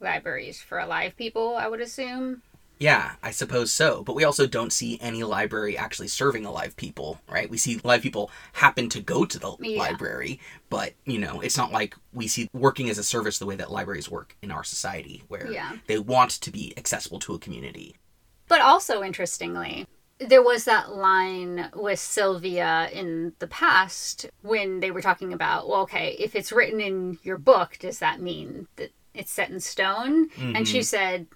libraries 0.00 0.60
for 0.60 0.80
alive 0.80 1.16
people, 1.16 1.54
I 1.56 1.68
would 1.68 1.80
assume. 1.80 2.42
Yeah, 2.80 3.12
I 3.22 3.30
suppose 3.30 3.70
so. 3.70 4.02
But 4.02 4.16
we 4.16 4.24
also 4.24 4.46
don't 4.46 4.72
see 4.72 4.98
any 5.02 5.22
library 5.22 5.76
actually 5.76 6.08
serving 6.08 6.46
alive 6.46 6.74
people, 6.76 7.20
right? 7.28 7.48
We 7.48 7.58
see 7.58 7.78
live 7.84 8.00
people 8.00 8.30
happen 8.54 8.88
to 8.88 9.00
go 9.00 9.26
to 9.26 9.38
the 9.38 9.54
Yeah. 9.60 9.78
library, 9.78 10.40
but 10.70 10.94
you 11.04 11.18
know, 11.18 11.40
it's 11.40 11.58
not 11.58 11.72
like 11.72 11.94
we 12.12 12.26
see 12.26 12.48
working 12.54 12.88
as 12.88 12.96
a 12.96 13.04
service 13.04 13.38
the 13.38 13.44
way 13.44 13.54
that 13.56 13.70
libraries 13.70 14.10
work 14.10 14.34
in 14.40 14.50
our 14.50 14.64
society, 14.64 15.22
where 15.28 15.52
Yeah. 15.52 15.76
they 15.86 15.98
want 15.98 16.30
to 16.30 16.50
be 16.50 16.72
accessible 16.78 17.18
to 17.20 17.34
a 17.34 17.38
community. 17.38 17.96
But 18.48 18.62
also, 18.62 19.02
interestingly, 19.02 19.86
there 20.18 20.42
was 20.42 20.64
that 20.64 20.94
line 20.94 21.70
with 21.74 21.98
Sylvia 21.98 22.88
in 22.92 23.34
the 23.40 23.46
past 23.46 24.26
when 24.40 24.80
they 24.80 24.90
were 24.90 25.02
talking 25.02 25.34
about, 25.34 25.68
well, 25.68 25.82
okay, 25.82 26.16
if 26.18 26.34
it's 26.34 26.50
written 26.50 26.80
in 26.80 27.18
your 27.22 27.38
book, 27.38 27.76
does 27.78 27.98
that 27.98 28.20
mean 28.20 28.68
that 28.76 28.90
it's 29.14 29.30
set 29.30 29.50
in 29.50 29.60
stone? 29.60 30.28
And 30.38 30.66
she 30.66 30.78
mm-hmm. 30.78 30.82
said, 30.82 31.26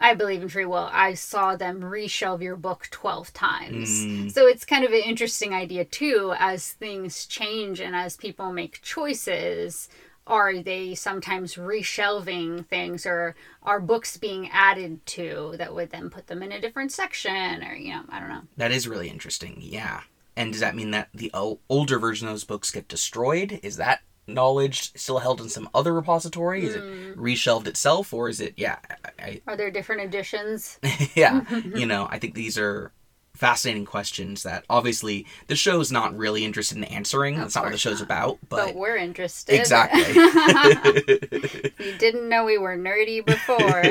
I 0.00 0.14
believe 0.14 0.42
in 0.42 0.48
free 0.48 0.64
will. 0.64 0.88
I 0.92 1.14
saw 1.14 1.56
them 1.56 1.80
reshelve 1.80 2.42
your 2.42 2.56
book 2.56 2.88
12 2.90 3.32
times. 3.32 4.04
Mm. 4.04 4.32
So 4.32 4.46
it's 4.46 4.64
kind 4.64 4.84
of 4.84 4.92
an 4.92 5.02
interesting 5.04 5.52
idea, 5.52 5.84
too, 5.84 6.34
as 6.38 6.72
things 6.72 7.26
change 7.26 7.80
and 7.80 7.96
as 7.96 8.16
people 8.16 8.52
make 8.52 8.82
choices. 8.82 9.88
Are 10.26 10.58
they 10.58 10.94
sometimes 10.94 11.54
reshelving 11.54 12.66
things 12.66 13.06
or 13.06 13.34
are 13.62 13.80
books 13.80 14.18
being 14.18 14.50
added 14.52 15.04
to 15.06 15.54
that 15.56 15.74
would 15.74 15.90
then 15.90 16.10
put 16.10 16.26
them 16.26 16.42
in 16.42 16.52
a 16.52 16.60
different 16.60 16.92
section 16.92 17.64
or, 17.64 17.74
you 17.74 17.92
know, 17.92 18.02
I 18.10 18.20
don't 18.20 18.28
know. 18.28 18.42
That 18.58 18.70
is 18.70 18.86
really 18.86 19.08
interesting. 19.08 19.56
Yeah. 19.58 20.02
And 20.36 20.52
does 20.52 20.60
that 20.60 20.76
mean 20.76 20.90
that 20.90 21.08
the 21.14 21.32
older 21.34 21.98
version 21.98 22.28
of 22.28 22.34
those 22.34 22.44
books 22.44 22.70
get 22.70 22.88
destroyed? 22.88 23.58
Is 23.62 23.78
that 23.78 24.02
knowledge 24.28 24.92
still 24.94 25.18
held 25.18 25.40
in 25.40 25.48
some 25.48 25.68
other 25.74 25.92
repository? 25.92 26.64
Is 26.64 26.74
it 26.74 26.82
hmm. 26.82 27.20
reshelved 27.20 27.66
itself, 27.66 28.12
or 28.12 28.28
is 28.28 28.40
it? 28.40 28.54
Yeah, 28.56 28.78
I, 29.18 29.40
Are 29.46 29.56
there 29.56 29.70
different 29.70 30.02
editions? 30.02 30.78
Yeah. 31.14 31.44
you 31.74 31.86
know, 31.86 32.06
I 32.10 32.18
think 32.18 32.34
these 32.34 32.58
are 32.58 32.92
fascinating 33.34 33.84
questions 33.84 34.42
that 34.42 34.64
obviously 34.68 35.26
the 35.46 35.56
show's 35.56 35.90
not 35.90 36.16
really 36.16 36.44
interested 36.44 36.76
in 36.76 36.84
answering. 36.84 37.36
That's 37.36 37.54
not 37.54 37.64
what 37.64 37.72
the 37.72 37.78
show's 37.78 38.00
not. 38.00 38.06
about. 38.06 38.38
But, 38.48 38.66
But, 38.66 38.74
we're 38.74 38.96
interested. 38.96 39.58
exactly. 39.58 40.02
you 41.86 41.98
didn't 41.98 42.28
know 42.28 42.44
we 42.44 42.58
were 42.58 42.76
nerdy 42.76 43.24
before. 43.24 43.82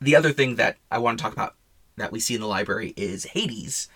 the 0.00 0.16
other 0.16 0.32
thing 0.32 0.56
that 0.56 0.78
I 0.90 0.98
want 0.98 1.18
to 1.18 1.22
talk 1.22 1.32
about 1.32 1.54
that 1.96 2.12
we 2.12 2.20
see 2.20 2.34
in 2.34 2.40
the 2.40 2.46
library 2.46 2.94
is 2.96 3.24
Hades 3.24 3.88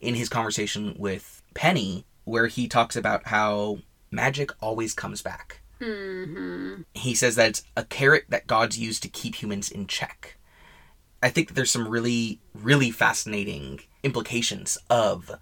in 0.00 0.14
his 0.14 0.28
conversation 0.28 0.94
with 0.98 1.42
Penny, 1.54 2.04
where 2.28 2.46
he 2.46 2.68
talks 2.68 2.94
about 2.96 3.26
how 3.28 3.78
magic 4.10 4.50
always 4.60 4.94
comes 4.94 5.22
back. 5.22 5.60
hmm 5.80 6.82
He 6.94 7.14
says 7.14 7.36
that 7.36 7.48
it's 7.48 7.62
a 7.76 7.84
carrot 7.84 8.24
that 8.28 8.46
gods 8.46 8.78
use 8.78 9.00
to 9.00 9.08
keep 9.08 9.36
humans 9.36 9.70
in 9.70 9.86
check. 9.86 10.36
I 11.22 11.30
think 11.30 11.48
that 11.48 11.54
there's 11.54 11.70
some 11.70 11.88
really, 11.88 12.40
really 12.54 12.90
fascinating 12.90 13.80
implications 14.02 14.78
of 14.88 15.32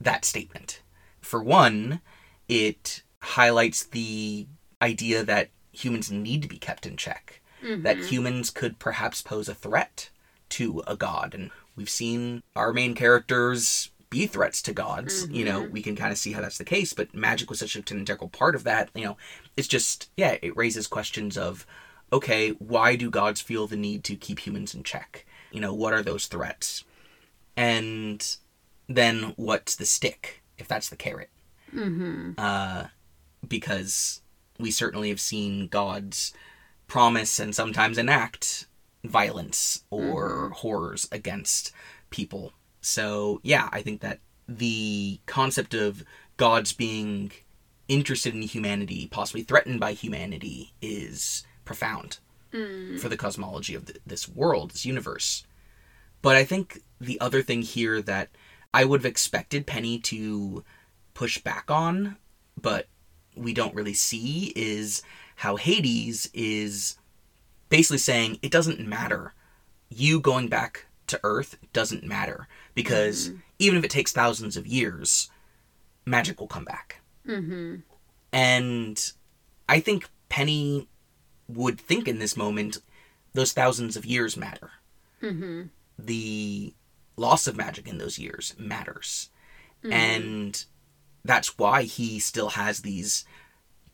that 0.00 0.24
statement. 0.24 0.80
For 1.20 1.42
one, 1.42 2.00
it 2.48 3.02
highlights 3.20 3.84
the 3.84 4.46
idea 4.80 5.22
that 5.24 5.50
humans 5.72 6.10
need 6.10 6.42
to 6.42 6.48
be 6.48 6.58
kept 6.58 6.86
in 6.86 6.96
check, 6.96 7.42
that 7.62 7.98
humans 8.04 8.48
could 8.50 8.78
perhaps 8.78 9.20
pose 9.20 9.48
a 9.48 9.54
threat 9.54 10.08
to 10.50 10.82
a 10.86 10.96
god. 10.96 11.34
And 11.34 11.50
we've 11.76 11.90
seen 11.90 12.42
our 12.56 12.72
main 12.72 12.94
characters 12.94 13.90
be 14.10 14.26
threats 14.26 14.60
to 14.62 14.72
gods. 14.72 15.28
You 15.30 15.44
know, 15.44 15.62
we 15.62 15.82
can 15.82 15.96
kind 15.96 16.12
of 16.12 16.18
see 16.18 16.32
how 16.32 16.40
that's 16.40 16.58
the 16.58 16.64
case, 16.64 16.92
but 16.92 17.14
magic 17.14 17.48
was 17.48 17.60
such 17.60 17.76
an 17.76 17.84
integral 17.90 18.28
part 18.28 18.54
of 18.54 18.64
that. 18.64 18.90
You 18.94 19.04
know, 19.04 19.16
it's 19.56 19.68
just, 19.68 20.10
yeah, 20.16 20.36
it 20.42 20.56
raises 20.56 20.86
questions 20.86 21.38
of, 21.38 21.64
okay, 22.12 22.50
why 22.50 22.96
do 22.96 23.08
gods 23.08 23.40
feel 23.40 23.66
the 23.66 23.76
need 23.76 24.02
to 24.04 24.16
keep 24.16 24.40
humans 24.40 24.74
in 24.74 24.82
check? 24.82 25.24
You 25.52 25.60
know, 25.60 25.72
what 25.72 25.92
are 25.92 26.02
those 26.02 26.26
threats? 26.26 26.84
And 27.56 28.36
then 28.88 29.32
what's 29.36 29.76
the 29.76 29.86
stick, 29.86 30.42
if 30.58 30.66
that's 30.68 30.88
the 30.88 30.96
carrot? 30.96 31.30
hmm 31.70 32.32
uh, 32.36 32.84
because 33.46 34.22
we 34.58 34.70
certainly 34.70 35.08
have 35.08 35.20
seen 35.20 35.68
gods 35.68 36.34
promise 36.86 37.38
and 37.38 37.54
sometimes 37.54 37.96
enact 37.96 38.66
violence 39.04 39.84
or 39.90 40.50
horrors 40.50 41.08
against 41.12 41.72
people. 42.10 42.52
So, 42.80 43.40
yeah, 43.42 43.68
I 43.72 43.82
think 43.82 44.00
that 44.00 44.20
the 44.48 45.20
concept 45.26 45.74
of 45.74 46.04
gods 46.36 46.72
being 46.72 47.32
interested 47.88 48.34
in 48.34 48.42
humanity, 48.42 49.08
possibly 49.10 49.42
threatened 49.42 49.80
by 49.80 49.92
humanity, 49.92 50.72
is 50.80 51.44
profound 51.64 52.18
hmm. 52.52 52.96
for 52.96 53.08
the 53.08 53.16
cosmology 53.16 53.74
of 53.74 53.86
th 53.86 53.98
this 54.06 54.28
world, 54.28 54.70
this 54.70 54.86
universe. 54.86 55.44
But 56.22 56.36
I 56.36 56.44
think 56.44 56.82
the 57.00 57.20
other 57.20 57.42
thing 57.42 57.62
here 57.62 58.02
that 58.02 58.28
I 58.72 58.84
would 58.84 59.00
have 59.00 59.10
expected 59.10 59.66
Penny 59.66 59.98
to 60.00 60.64
push 61.14 61.38
back 61.38 61.70
on, 61.70 62.16
but 62.60 62.86
we 63.36 63.52
don't 63.52 63.74
really 63.74 63.94
see, 63.94 64.52
is 64.56 65.02
how 65.36 65.56
Hades 65.56 66.28
is 66.32 66.96
basically 67.68 67.98
saying 67.98 68.38
it 68.42 68.50
doesn't 68.50 68.86
matter. 68.86 69.34
You 69.88 70.20
going 70.20 70.48
back 70.48 70.86
to 71.10 71.20
Earth 71.22 71.56
doesn't 71.72 72.04
matter 72.04 72.48
because 72.74 73.30
even 73.58 73.78
if 73.78 73.84
it 73.84 73.90
takes 73.90 74.12
thousands 74.12 74.56
of 74.56 74.66
years, 74.66 75.30
magic 76.06 76.40
will 76.40 76.46
come 76.48 76.64
back. 76.64 77.00
hmm 77.26 77.76
And 78.32 79.12
I 79.68 79.80
think 79.80 80.08
Penny 80.28 80.88
would 81.48 81.80
think 81.80 82.06
in 82.08 82.18
this 82.18 82.36
moment 82.36 82.78
those 83.34 83.52
thousands 83.52 83.96
of 83.96 84.04
years 84.06 84.36
matter. 84.36 84.70
hmm 85.20 85.62
The 85.98 86.74
loss 87.16 87.46
of 87.46 87.56
magic 87.56 87.86
in 87.86 87.98
those 87.98 88.18
years 88.18 88.54
matters. 88.58 89.30
And 89.84 90.64
that's 91.24 91.58
why 91.58 91.82
he 91.82 92.18
still 92.18 92.50
has 92.50 92.80
these 92.80 93.24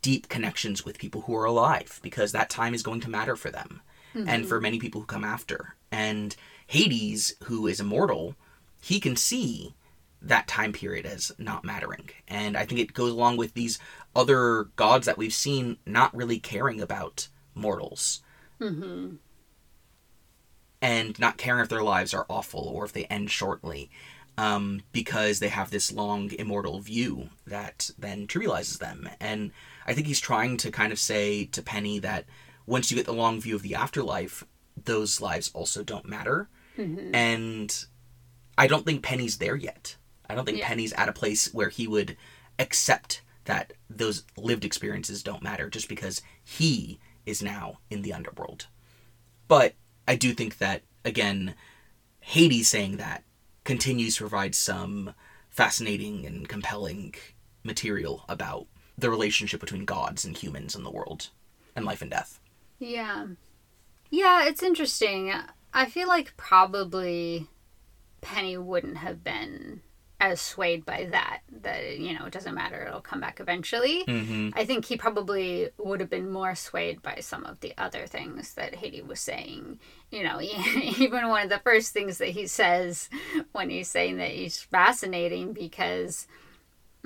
deep 0.02 0.28
connections 0.28 0.85
with 0.85 0.99
people 0.99 1.23
who 1.23 1.35
are 1.35 1.44
alive 1.44 1.99
because 2.02 2.30
that 2.32 2.50
time 2.50 2.75
is 2.75 2.82
going 2.82 3.00
to 3.00 3.11
matter 3.11 3.35
for 3.37 3.50
them 3.50 3.80
and 4.14 4.46
for 4.46 4.61
many 4.61 4.78
people 4.78 5.00
who 5.00 5.06
come 5.06 5.25
after. 5.25 5.75
And 5.92 6.35
Hades, 6.66 7.35
who 7.44 7.66
is 7.66 7.80
immortal, 7.80 8.35
he 8.80 9.00
can 9.00 9.16
see 9.16 9.75
that 10.20 10.49
time 10.49 10.73
period 10.73 11.06
as 11.06 11.32
not 11.38 11.64
mattering. 11.64 12.11
And 12.26 12.56
I 12.56 12.64
think 12.64 12.80
it 12.80 12.94
goes 12.94 13.12
along 13.12 13.37
with 13.37 13.54
these 13.54 13.78
other 14.14 14.64
gods 14.76 15.06
that 15.06 15.18
we've 15.18 15.32
seen 15.32 15.78
not 15.87 16.14
really 16.14 16.38
caring 16.38 16.80
about 16.80 17.28
mortals. 17.54 18.23
Mm-hmm. 18.61 19.16
And 20.82 21.18
not 21.18 21.38
caring 21.38 21.62
if 21.62 21.68
their 21.68 21.82
lives 21.82 22.14
are 22.14 22.26
awful 22.28 22.61
or 22.61 22.85
if 22.85 22.92
they 22.92 23.04
end 23.04 23.30
shortly. 23.30 23.90
Um, 24.38 24.82
because 24.92 25.38
they 25.38 25.49
have 25.49 25.70
this 25.70 25.90
long 25.90 26.30
immortal 26.32 26.80
view 26.80 27.30
that 27.46 27.90
then 27.99 28.26
trivializes 28.26 28.78
them. 28.78 29.08
And 29.18 29.50
I 29.87 29.94
think 29.94 30.06
he's 30.06 30.20
trying 30.20 30.58
to 30.58 30.70
kind 30.70 30.92
of 30.92 30.99
say 30.99 31.46
to 31.46 31.62
Penny 31.62 31.99
that 32.00 32.26
once 32.66 32.90
you 32.90 32.96
get 32.99 33.06
the 33.06 33.14
long 33.14 33.40
view 33.40 33.54
of 33.54 33.62
the 33.62 33.75
afterlife, 33.75 34.44
those 34.85 35.23
lives 35.23 35.50
also 35.54 35.82
don't 35.82 36.04
matter. 36.06 36.50
Mm-hmm. 36.76 37.14
And 37.14 37.85
I 38.59 38.66
don't 38.66 38.85
think 38.85 39.02
Penny's 39.02 39.38
there 39.38 39.56
yet. 39.56 39.97
I 40.28 40.35
don't 40.35 40.45
think 40.45 40.59
Yeah. 40.59 40.68
Penny's 40.68 40.92
at 40.95 41.09
a 41.09 41.12
place 41.12 41.52
where 41.52 41.68
he 41.68 41.87
would 41.87 42.16
accept 42.59 43.23
that 43.45 43.73
those 43.88 44.25
lived 44.37 44.64
experiences 44.64 45.23
don't 45.23 45.42
matter 45.42 45.71
just 45.71 45.88
because 45.88 46.21
he 46.42 46.99
is 47.25 47.42
now 47.42 47.78
in 47.90 48.02
the 48.02 48.12
underworld. 48.12 48.66
But 49.49 49.75
I 50.09 50.16
do 50.16 50.33
think 50.33 50.59
that, 50.59 50.83
again, 51.04 51.54
Hades 52.21 52.68
saying 52.68 52.97
that 52.97 53.23
continues 53.64 54.16
to 54.16 54.23
provide 54.23 54.54
some 54.54 55.14
fascinating 55.49 56.26
and 56.26 56.49
compelling 56.49 57.14
material 57.62 58.25
about 58.28 58.66
the 58.99 59.11
relationship 59.11 59.61
between 59.61 59.85
gods 59.85 60.25
and 60.25 60.37
humans 60.37 60.75
in 60.75 60.83
the 60.83 60.90
world 60.90 61.28
and 61.75 61.85
life 61.85 62.02
and 62.02 62.11
death. 62.11 62.40
Yeah. 62.78 63.26
Yeah, 64.11 64.45
it's 64.47 64.62
interesting. 64.62 65.33
I 65.76 65.85
feel 65.85 66.09
like 66.09 66.37
probably 66.38 67.49
Penny 68.23 68.56
wouldn't 68.56 68.97
have 68.97 69.23
been 69.23 69.83
as 70.18 70.40
swayed 70.40 70.87
by 70.87 71.06
that. 71.11 71.40
That, 71.61 71.99
you 71.99 72.18
know, 72.18 72.25
it 72.25 72.33
doesn't 72.33 72.54
matter, 72.54 72.87
it'll 72.87 73.02
come 73.02 73.21
back 73.21 73.40
eventually. 73.40 74.02
Mm-hmm. 74.06 74.50
I 74.54 74.64
think 74.64 74.87
he 74.87 74.97
probably 74.97 75.68
would 75.76 76.00
have 76.00 76.09
been 76.09 76.33
more 76.33 76.54
swayed 76.54 77.02
by 77.02 77.18
some 77.21 77.45
of 77.45 77.61
the 77.61 77.75
other 77.76 78.06
things 78.06 78.54
that 78.54 78.76
Hades 78.76 79.04
was 79.04 79.21
saying. 79.21 79.78
You 80.11 80.25
know, 80.25 80.40
even 80.99 81.28
one 81.28 81.42
of 81.42 81.50
the 81.50 81.61
first 81.62 81.92
things 81.92 82.16
that 82.18 82.30
he 82.30 82.47
says 82.47 83.11
when 83.52 83.68
he's 83.68 83.90
saying 83.90 84.16
that 84.16 84.30
he's 84.30 84.62
fascinating 84.62 85.52
because 85.52 86.26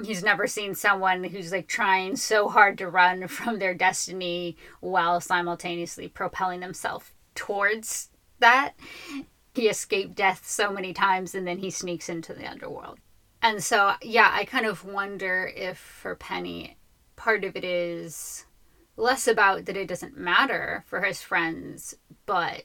he's 0.04 0.22
never 0.22 0.46
seen 0.46 0.76
someone 0.76 1.24
who's 1.24 1.50
like 1.50 1.66
trying 1.66 2.14
so 2.14 2.48
hard 2.48 2.78
to 2.78 2.88
run 2.88 3.26
from 3.26 3.58
their 3.58 3.74
destiny 3.74 4.56
while 4.78 5.20
simultaneously 5.20 6.06
propelling 6.06 6.60
themselves 6.60 7.10
towards 7.34 8.09
that. 8.40 8.72
He 9.54 9.68
escaped 9.68 10.14
death 10.14 10.46
so 10.48 10.72
many 10.72 10.92
times 10.92 11.34
and 11.34 11.46
then 11.46 11.58
he 11.58 11.70
sneaks 11.70 12.08
into 12.08 12.32
the 12.34 12.46
underworld. 12.46 12.98
And 13.42 13.62
so, 13.64 13.94
yeah, 14.02 14.30
I 14.32 14.44
kind 14.44 14.66
of 14.66 14.84
wonder 14.84 15.50
if 15.54 15.78
for 15.78 16.14
Penny, 16.14 16.76
part 17.16 17.42
of 17.44 17.56
it 17.56 17.64
is 17.64 18.44
less 18.96 19.26
about 19.26 19.64
that 19.64 19.76
it 19.76 19.88
doesn't 19.88 20.16
matter 20.18 20.84
for 20.86 21.00
his 21.02 21.22
friends, 21.22 21.94
but 22.26 22.64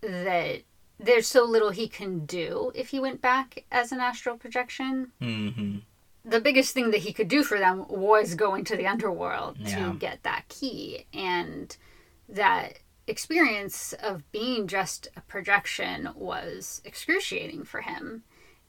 that 0.00 0.62
there's 0.98 1.26
so 1.26 1.44
little 1.44 1.70
he 1.70 1.88
can 1.88 2.26
do 2.26 2.72
if 2.74 2.88
he 2.88 3.00
went 3.00 3.20
back 3.22 3.64
as 3.70 3.92
an 3.92 4.00
astral 4.00 4.36
projection 4.36 5.12
Mm-hmm. 5.20 5.78
the 6.24 6.40
biggest 6.40 6.74
thing 6.74 6.90
that 6.90 6.98
he 7.00 7.12
could 7.12 7.28
do 7.28 7.42
for 7.42 7.58
them 7.58 7.86
was 7.88 8.34
go 8.34 8.54
into 8.54 8.76
the 8.76 8.86
underworld 8.86 9.56
Yeah. 9.58 9.90
to 9.92 9.98
get 9.98 10.22
that 10.24 10.48
key 10.48 11.06
and 11.14 11.74
that 12.28 12.78
experience 13.10 13.92
of 13.94 14.30
being 14.32 14.66
just 14.66 15.08
a 15.16 15.20
projection 15.22 16.08
was 16.14 16.80
excruciating 16.84 17.64
for 17.64 17.80
him 17.80 18.22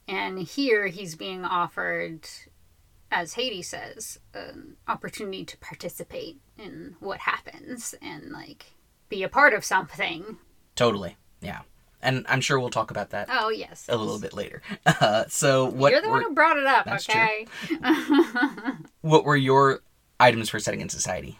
and 0.07 0.39
here 0.39 0.87
he's 0.87 1.15
being 1.15 1.45
offered 1.45 2.27
as 3.11 3.33
Hades 3.33 3.67
says 3.67 4.19
an 4.33 4.77
opportunity 4.87 5.45
to 5.45 5.57
participate 5.57 6.39
in 6.57 6.95
what 6.99 7.19
happens 7.19 7.93
and 8.01 8.31
like 8.31 8.65
be 9.09 9.23
a 9.23 9.29
part 9.29 9.53
of 9.53 9.63
something 9.63 10.37
Totally. 10.75 11.17
Yeah. 11.41 11.59
And 12.01 12.25
I'm 12.29 12.39
sure 12.41 12.59
we'll 12.59 12.69
talk 12.69 12.89
about 12.91 13.11
that 13.11 13.27
oh 13.29 13.49
yes 13.49 13.85
a 13.89 13.97
little 13.97 14.19
bit 14.19 14.33
later. 14.33 14.61
Uh, 14.85 15.25
so 15.27 15.65
what 15.65 15.91
you're 15.91 16.01
the 16.01 16.09
one 16.09 16.21
who 16.23 16.33
brought 16.33 16.57
it 16.57 16.65
up 16.65 16.85
That's 16.85 17.05
true. 17.05 17.21
okay 17.21 17.45
what 19.01 19.23
were 19.25 19.35
your 19.35 19.81
items 20.19 20.49
for 20.49 20.59
setting 20.59 20.81
in 20.81 20.89
society? 20.89 21.37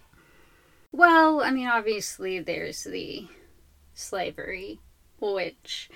Well, 0.92 1.42
I 1.42 1.52
mean, 1.52 1.68
obviously, 1.68 2.40
there's 2.40 2.84
the 2.84 3.28
slavery, 3.94 4.80
which 5.20 5.90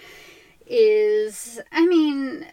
is, 0.66 1.60
I 1.72 1.86
mean, 1.86 2.46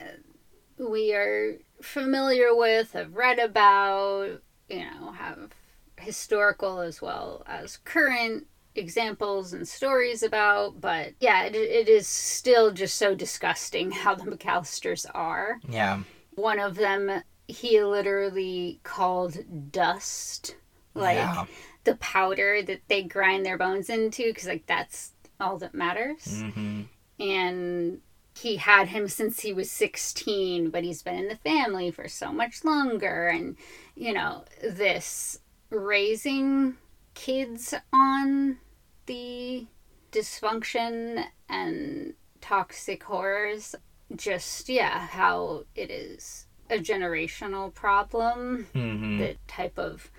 we 0.78 1.12
are 1.14 1.59
familiar 1.81 2.55
with, 2.55 2.92
have 2.92 3.14
read 3.14 3.38
about, 3.38 4.40
you 4.68 4.85
know, 4.85 5.12
have 5.12 5.52
historical 5.98 6.81
as 6.81 7.00
well 7.00 7.44
as 7.46 7.76
current 7.78 8.46
examples 8.74 9.52
and 9.52 9.66
stories 9.66 10.22
about. 10.22 10.81
But 10.81 11.12
yeah, 11.20 11.44
it, 11.44 11.55
it 11.55 11.88
is 11.88 12.07
still 12.07 12.72
just 12.72 12.96
so 12.96 13.14
disgusting 13.14 13.90
how 13.92 14.14
the 14.14 14.24
McAllisters 14.24 15.07
are. 15.14 15.61
Yeah. 15.68 16.00
One 16.35 16.59
of 16.59 16.76
them, 16.76 17.22
he 17.46 17.83
literally 17.83 18.81
called 18.83 19.70
dust. 19.70 20.57
Like, 20.94 21.16
yeah. 21.16 21.46
The 21.85 21.97
powder 21.97 22.62
that 22.62 22.81
they 22.88 23.03
grind 23.03 23.45
their 23.45 23.59
bones 23.59 23.90
into 23.90 24.25
because 24.25 24.47
like 24.47 24.66
that's 24.66 25.12
all 25.40 25.59
that 25.59 25.75
matters. 25.75 26.42
Hmm 26.42 26.83
and 27.23 28.01
he 28.35 28.57
had 28.57 28.88
him 28.88 29.09
since 29.09 29.40
he 29.40 29.53
was 29.53 29.71
16 29.71 30.71
but 30.71 30.83
he's 30.85 31.03
been 31.03 31.16
in 31.16 31.29
the 31.29 31.37
family 31.37 31.90
for 31.90 32.09
so 32.09 32.33
much 32.33 32.64
longer. 32.64 33.29
And 33.29 33.57
you 33.95 34.12
know 34.12 34.45
this 34.62 35.38
raising 35.71 36.77
kids 37.14 37.75
on 37.92 38.59
the 39.07 39.66
dysfunction 40.11 41.25
and 41.49 42.14
toxic 42.40 43.05
horrors 43.05 43.75
just 44.16 44.68
yeah 44.68 45.07
how 45.07 45.64
it 45.75 45.90
is 45.90 46.47
a 46.71 46.79
generational 46.79 47.73
problem. 47.73 48.66
Hmm 48.73 49.18
the 49.18 49.37
type 49.47 49.79
of 49.79 50.11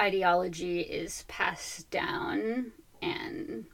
ideology 0.00 0.80
is 0.80 1.24
passed 1.28 1.90
down 1.90 2.72
and 3.02 3.64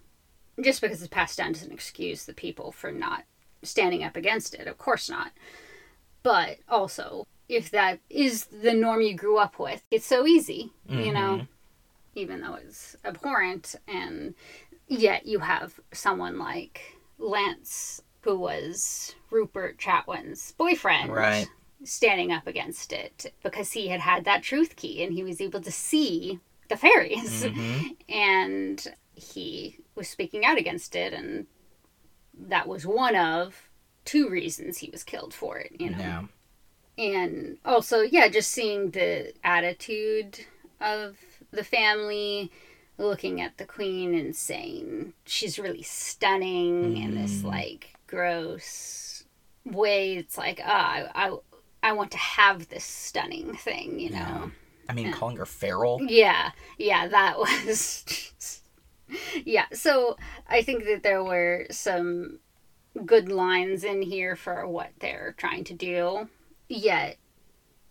just 0.62 0.80
because 0.80 1.00
it's 1.02 1.08
passed 1.12 1.38
down 1.38 1.52
doesn't 1.52 1.72
excuse 1.72 2.24
the 2.24 2.32
people 2.34 2.72
for 2.72 2.90
not 2.92 3.24
standing 3.62 4.02
up 4.04 4.16
against 4.16 4.54
it 4.54 4.66
of 4.66 4.78
course 4.78 5.08
not 5.10 5.32
but 6.22 6.58
also 6.68 7.26
if 7.48 7.70
that 7.70 7.98
is 8.08 8.46
the 8.46 8.72
norm 8.72 9.00
you 9.02 9.14
grew 9.14 9.36
up 9.38 9.58
with 9.58 9.82
it's 9.90 10.06
so 10.06 10.26
easy 10.26 10.72
you 10.88 11.12
know 11.12 11.38
Mhm. 11.40 11.48
even 12.14 12.40
though 12.40 12.54
it's 12.54 12.96
abhorrent 13.04 13.74
and 13.88 14.34
yet 14.86 15.26
you 15.26 15.40
have 15.40 15.78
someone 15.92 16.38
like 16.38 16.80
lance 17.18 18.02
who 18.20 18.38
was 18.38 19.14
rupert 19.30 19.78
chatwin's 19.78 20.52
boyfriend 20.52 21.12
Right. 21.12 21.48
Standing 21.84 22.32
up 22.32 22.46
against 22.46 22.92
it 22.92 23.32
because 23.42 23.72
he 23.72 23.88
had 23.88 24.00
had 24.00 24.24
that 24.24 24.42
truth 24.42 24.74
key 24.76 25.02
and 25.04 25.12
he 25.12 25.22
was 25.22 25.40
able 25.40 25.60
to 25.60 25.70
see 25.72 26.40
the 26.68 26.76
fairies 26.76 27.44
hmm 27.44 27.82
and 28.08 28.88
he 29.14 29.76
was 29.94 30.08
speaking 30.08 30.44
out 30.44 30.58
against 30.58 30.96
it 30.96 31.12
and 31.12 31.46
that 32.36 32.66
was 32.66 32.86
one 32.86 33.14
of 33.14 33.68
two 34.04 34.28
reasons 34.28 34.78
he 34.78 34.90
was 34.90 35.04
killed 35.04 35.32
for 35.34 35.58
it 35.58 35.72
you 35.78 35.90
know 35.90 35.98
Yeah. 35.98 36.22
and 36.98 37.58
also 37.64 38.00
yeah 38.00 38.28
just 38.28 38.50
seeing 38.50 38.90
the 38.90 39.32
attitude 39.44 40.46
of 40.80 41.16
the 41.50 41.64
family 41.64 42.50
looking 42.98 43.40
at 43.40 43.56
the 43.58 43.64
queen 43.66 44.14
and 44.14 44.34
saying 44.34 45.12
she's 45.24 45.58
really 45.58 45.82
stunning 45.82 46.96
in 46.96 47.14
this 47.14 47.42
Mm. 47.42 47.44
like 47.44 47.94
gross 48.06 49.24
way 49.64 50.16
it's 50.16 50.36
like 50.38 50.60
ah 50.64 51.08
I, 51.14 51.36
I 51.84 51.92
want 51.92 52.10
to 52.12 52.18
have 52.18 52.68
this 52.68 52.84
stunning 52.84 53.54
thing 53.54 54.00
you 54.00 54.10
know 54.10 54.16
Yeah. 54.18 54.48
I 54.88 54.92
mean, 54.92 55.12
calling 55.12 55.36
her 55.38 55.46
feral. 55.46 55.98
yeah, 56.02 56.50
yeah, 56.76 57.08
that 57.08 57.38
was. 57.42 58.04
yeah, 59.44 59.66
so 59.72 60.16
I 60.48 60.62
think 60.62 60.84
that 60.84 61.02
there 61.02 61.24
were 61.24 61.66
some 61.70 62.38
good 63.06 63.30
lines 63.30 63.82
in 63.82 64.02
here 64.02 64.36
for 64.36 64.66
what 64.68 64.90
they're 65.00 65.34
trying 65.38 65.64
to 65.64 65.74
do. 65.74 66.28
Yet, 66.68 67.16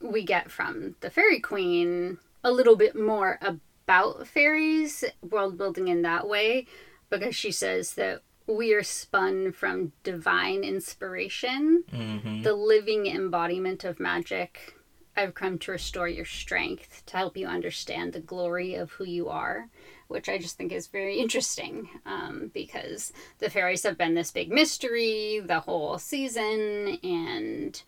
we 0.01 0.23
get 0.23 0.51
from 0.51 0.95
the 1.01 1.09
Fairy 1.09 1.39
Queen 1.39 2.19
a 2.43 2.51
little 2.51 2.75
bit 2.75 2.95
more 2.95 3.39
about 3.41 4.27
fairies, 4.27 5.03
world 5.27 5.57
building 5.57 5.87
in 5.87 6.03
that 6.03 6.27
way, 6.27 6.67
because 7.09 7.35
she 7.35 7.51
says 7.51 7.95
that 7.95 8.21
we 8.47 8.73
are 8.73 8.83
spun 8.83 9.51
from 9.51 9.91
divine 10.03 10.63
inspiration 10.63 11.83
hmm 11.89 12.41
the 12.43 12.53
living 12.53 13.07
embodiment 13.07 13.83
of 13.85 13.99
magic. 13.99 14.75
I've 15.15 15.33
come 15.33 15.57
to 15.59 15.71
restore 15.71 16.07
your 16.07 16.25
strength 16.25 17.03
to 17.05 17.17
help 17.17 17.37
you 17.37 17.47
understand 17.47 18.11
the 18.11 18.19
glory 18.19 18.75
of 18.75 18.91
who 18.91 19.05
you 19.05 19.29
are, 19.29 19.69
which 20.07 20.27
I 20.27 20.37
just 20.39 20.57
think 20.57 20.71
is 20.71 20.87
very 20.87 21.19
interesting 21.19 21.87
um, 22.05 22.51
because 22.53 23.13
the 23.39 23.49
fairies 23.49 23.83
have 23.83 23.97
been 23.97 24.15
this 24.15 24.31
big 24.31 24.51
mystery 24.51 25.39
the 25.45 25.61
whole 25.61 25.99
season, 25.99 26.97
and 27.03 27.81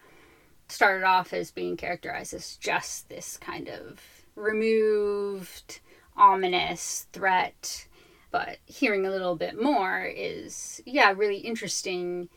started 0.68 1.04
off 1.04 1.34
as 1.34 1.52
being 1.52 1.76
characterized 1.78 2.34
as 2.34 2.58
just 2.58 3.10
this 3.10 3.38
kind 3.38 3.68
of 3.68 4.00
removed, 4.36 5.80
ominous 6.16 7.08
threat. 7.12 7.88
But 8.36 8.58
hearing 8.66 9.06
a 9.06 9.12
little 9.12 9.38
bit 9.38 9.58
more 9.62 10.04
is, 10.04 10.82
yeah, 10.86 11.14
really 11.16 11.38
interesting, 11.38 12.28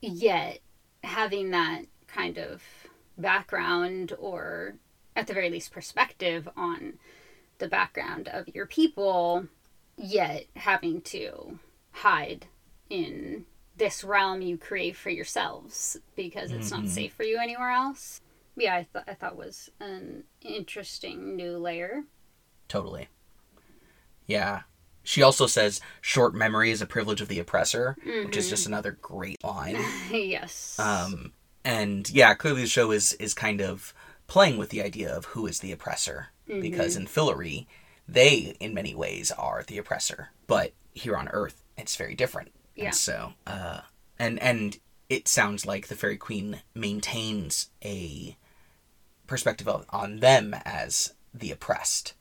yet 0.00 0.58
having 1.04 1.50
that 1.52 1.82
kind 2.08 2.36
of 2.36 2.64
background 3.16 4.12
or 4.18 4.74
at 5.14 5.28
the 5.28 5.32
very 5.32 5.48
least 5.48 5.70
perspective 5.70 6.48
on 6.56 6.94
the 7.58 7.68
background 7.68 8.26
of 8.26 8.48
your 8.48 8.66
people, 8.66 9.46
yet 9.96 10.46
having 10.56 11.00
to 11.02 11.60
hide 11.92 12.46
in 12.88 13.46
this 13.76 14.02
realm 14.02 14.42
you 14.42 14.58
create 14.58 14.96
for 14.96 15.10
yourselves 15.10 15.96
because 16.16 16.50
it's 16.50 16.72
Mhm. 16.72 16.76
not 16.76 16.88
safe 16.88 17.14
for 17.14 17.22
you 17.22 17.38
anywhere 17.38 17.70
else. 17.70 18.20
Yeah, 18.56 18.74
I 18.74 18.82
thought 18.82 19.04
I 19.06 19.14
thought 19.14 19.36
was 19.36 19.70
an 19.78 20.24
interesting 20.40 21.36
new 21.36 21.56
layer. 21.56 22.02
Totally. 22.66 23.06
Yeah. 24.26 24.62
She 25.10 25.22
also 25.22 25.48
says 25.48 25.80
short 26.00 26.36
memory 26.36 26.70
is 26.70 26.80
a 26.80 26.86
privilege 26.86 27.20
of 27.20 27.26
the 27.26 27.40
oppressor, 27.40 27.96
which 28.06 28.36
is 28.36 28.48
just 28.48 28.68
another 28.68 28.92
great 28.92 29.42
line. 29.42 29.76
yes. 30.12 30.78
Um, 30.78 31.32
and 31.64 32.08
yeah, 32.10 32.32
clearly 32.34 32.60
the 32.60 32.68
show 32.68 32.92
is 32.92 33.14
is 33.14 33.34
kind 33.34 33.60
of 33.60 33.92
playing 34.28 34.56
with 34.56 34.68
the 34.68 34.80
idea 34.80 35.12
of 35.12 35.24
who 35.24 35.48
is 35.48 35.58
the 35.58 35.72
oppressor 35.72 36.28
because 36.46 36.94
in 36.94 37.06
Fillory, 37.06 37.66
they 38.06 38.54
in 38.60 38.72
many 38.72 38.94
ways 38.94 39.32
are 39.32 39.64
the 39.66 39.78
oppressor, 39.78 40.28
but 40.46 40.74
here 40.92 41.16
on 41.16 41.26
Earth, 41.30 41.64
it's 41.76 41.96
very 41.96 42.14
different. 42.14 42.52
Yeah. 42.76 42.84
And 42.84 42.94
so, 42.94 43.32
uh, 43.48 43.80
and 44.16 44.38
and 44.38 44.78
it 45.08 45.26
sounds 45.26 45.66
like 45.66 45.88
the 45.88 45.96
Fairy 45.96 46.18
Queen 46.18 46.60
maintains 46.72 47.70
a 47.84 48.36
perspective 49.26 49.66
of, 49.66 49.86
on 49.90 50.20
them 50.20 50.54
as 50.64 51.14
the 51.34 51.50
oppressed, 51.50 52.14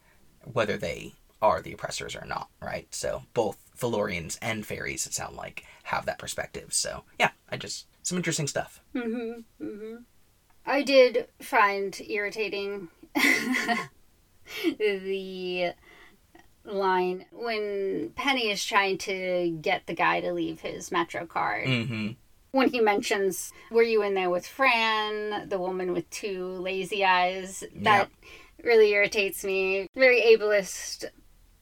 whether 0.44 0.76
they 0.76 1.14
are 1.42 1.62
the 1.62 1.74
oppressors 1.74 2.16
or 2.16 2.26
not, 2.26 2.50
right? 2.62 2.88
So 2.94 3.24
both 3.34 3.58
Fillorians 3.76 4.38
and 4.42 4.66
fairies, 4.66 5.06
it 5.06 5.14
sound 5.14 5.36
like, 5.36 5.66
have 5.84 6.06
that 6.06 6.20
perspective. 6.20 6.74
So 6.74 7.04
yeah, 7.20 7.32
I 7.50 7.58
just 7.58 7.88
some 8.04 8.18
interesting 8.18 8.48
stuff. 8.48 8.82
hmm 8.94 9.42
hmm 9.62 9.96
I 10.66 10.84
did 10.84 11.28
find 11.42 12.00
irritating 12.08 12.90
the 14.78 15.74
line 16.64 17.26
when 17.32 18.12
Penny 18.16 18.52
is 18.52 18.64
trying 18.64 18.98
to 19.00 19.58
get 19.62 19.88
the 19.88 19.94
guy 19.94 20.22
to 20.22 20.34
leave 20.34 20.60
his 20.62 20.92
Metro 20.92 21.26
card. 21.26 21.68
Mm-hmm. 21.68 22.10
When 22.52 22.70
he 22.70 22.80
mentions, 22.80 23.52
Were 23.72 23.84
you 23.84 24.02
in 24.04 24.16
there 24.16 24.30
with 24.30 24.46
Fran, 24.46 25.50
the 25.50 25.60
woman 25.60 25.94
with 25.94 26.10
two 26.10 26.46
lazy 26.46 27.06
eyes? 27.06 27.64
That 27.76 28.10
really 28.64 28.92
irritates 28.92 29.44
me. 29.44 29.88
Very 29.96 30.22
ableist. 30.22 31.06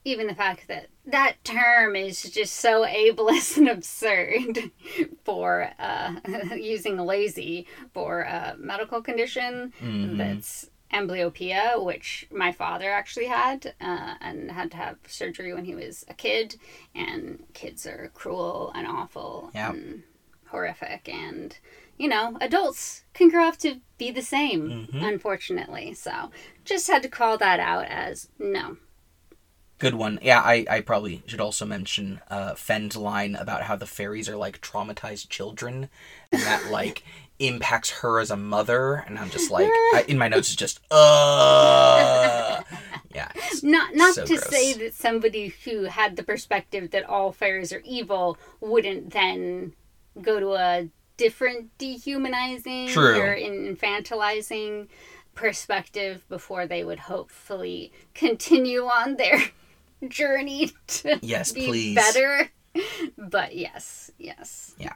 Even 0.04 0.26
the 0.26 0.34
fact 0.34 0.68
that 0.68 0.86
that 1.06 1.36
term 1.44 1.94
is 1.96 2.22
just 2.22 2.54
so 2.56 2.84
ableist 2.86 3.56
and 3.58 3.68
absurd 3.68 4.70
for 5.24 5.70
uh, 5.78 6.14
using 6.56 6.96
lazy 6.98 7.66
for 7.92 8.20
a 8.22 8.54
medical 8.58 9.02
condition 9.02 9.72
Mhm. 9.82 10.16
that's 10.16 10.70
amblyopia, 10.92 11.82
which 11.84 12.26
my 12.30 12.50
father 12.52 12.90
actually 12.90 13.26
had 13.26 13.74
uh, 13.80 14.14
and 14.22 14.50
had 14.52 14.70
to 14.70 14.76
have 14.78 14.96
surgery 15.06 15.52
when 15.52 15.66
he 15.66 15.74
was 15.74 16.04
a 16.08 16.14
kid. 16.14 16.56
And 16.94 17.44
kids 17.52 17.86
are 17.86 18.10
cruel 18.14 18.72
and 18.74 18.86
awful 18.86 19.50
Yeah. 19.54 19.70
and 19.72 20.04
horrific. 20.46 21.08
And, 21.08 21.58
you 21.98 22.08
know, 22.08 22.38
adults 22.40 23.04
can 23.12 23.28
grow 23.28 23.44
up 23.48 23.58
to 23.58 23.80
be 23.98 24.10
the 24.10 24.22
same, 24.22 24.88
Mhm. 24.92 25.02
unfortunately. 25.06 25.92
So 25.92 26.30
just 26.64 26.86
had 26.86 27.02
to 27.02 27.08
call 27.10 27.36
that 27.38 27.60
out 27.60 27.84
as 27.88 28.30
no. 28.38 28.78
Good 29.78 29.94
one. 29.94 30.18
Yeah, 30.22 30.40
I, 30.40 30.66
I 30.68 30.80
probably 30.80 31.22
should 31.26 31.40
also 31.40 31.64
mention 31.64 32.20
uh, 32.28 32.54
Fen's 32.54 32.96
line 32.96 33.36
about 33.36 33.62
how 33.62 33.76
the 33.76 33.86
fairies 33.86 34.28
are 34.28 34.36
like 34.36 34.60
traumatized 34.60 35.28
children, 35.28 35.88
and 36.32 36.42
that 36.42 36.70
like 36.70 37.04
impacts 37.38 37.90
her 38.00 38.18
as 38.18 38.30
a 38.32 38.36
mother. 38.36 38.94
And 39.06 39.18
I'm 39.18 39.30
just 39.30 39.50
like, 39.52 39.66
I, 39.94 40.04
in 40.08 40.18
my 40.18 40.26
notes, 40.28 40.48
it's 40.48 40.56
just, 40.56 40.80
uh, 40.90 42.60
yeah, 43.14 43.30
Not 43.62 43.94
not 43.94 44.14
So 44.14 44.24
to 44.24 44.34
gross. 44.34 44.48
say 44.48 44.72
that 44.74 44.94
somebody 44.94 45.54
who 45.64 45.84
had 45.84 46.16
the 46.16 46.22
perspective 46.24 46.90
that 46.90 47.04
all 47.08 47.30
fairies 47.32 47.72
are 47.72 47.82
evil 47.84 48.36
wouldn't 48.60 49.10
then 49.12 49.74
go 50.20 50.40
to 50.40 50.54
a 50.54 50.88
different 51.16 51.76
dehumanizing 51.78 52.88
True. 52.88 53.20
or 53.20 53.36
infantilizing 53.36 54.88
perspective 55.34 56.24
before 56.28 56.66
they 56.66 56.82
would 56.84 56.98
hopefully 57.00 57.92
continue 58.14 58.82
on 58.84 59.16
their 59.16 59.38
journey 60.06 60.72
to 60.86 61.18
yes, 61.22 61.52
be 61.52 61.66
please. 61.66 61.94
better. 61.94 62.50
But 63.16 63.56
yes, 63.56 64.12
yes. 64.18 64.76
Yeah. 64.78 64.92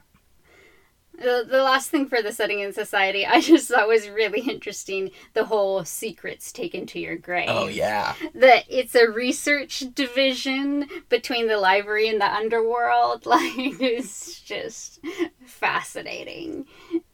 The, 1.15 1.45
the 1.47 1.61
last 1.61 1.89
thing 1.89 2.07
for 2.07 2.21
the 2.21 2.31
setting 2.31 2.59
in 2.61 2.71
society 2.71 3.25
I 3.25 3.41
just 3.41 3.67
thought 3.67 3.89
was 3.89 4.07
really 4.07 4.39
interesting 4.39 5.11
the 5.33 5.45
whole 5.45 5.83
secrets 5.83 6.51
taken 6.51 6.85
to 6.87 6.99
your 6.99 7.17
grave 7.17 7.49
Oh 7.49 7.67
yeah, 7.67 8.13
that 8.33 8.63
it's 8.69 8.95
a 8.95 9.09
research 9.09 9.83
division 9.93 10.87
between 11.09 11.47
the 11.47 11.57
library 11.57 12.07
and 12.07 12.21
the 12.21 12.33
underworld 12.33 13.25
like 13.25 13.51
it's 13.57 14.39
just 14.39 15.01
fascinating 15.45 16.65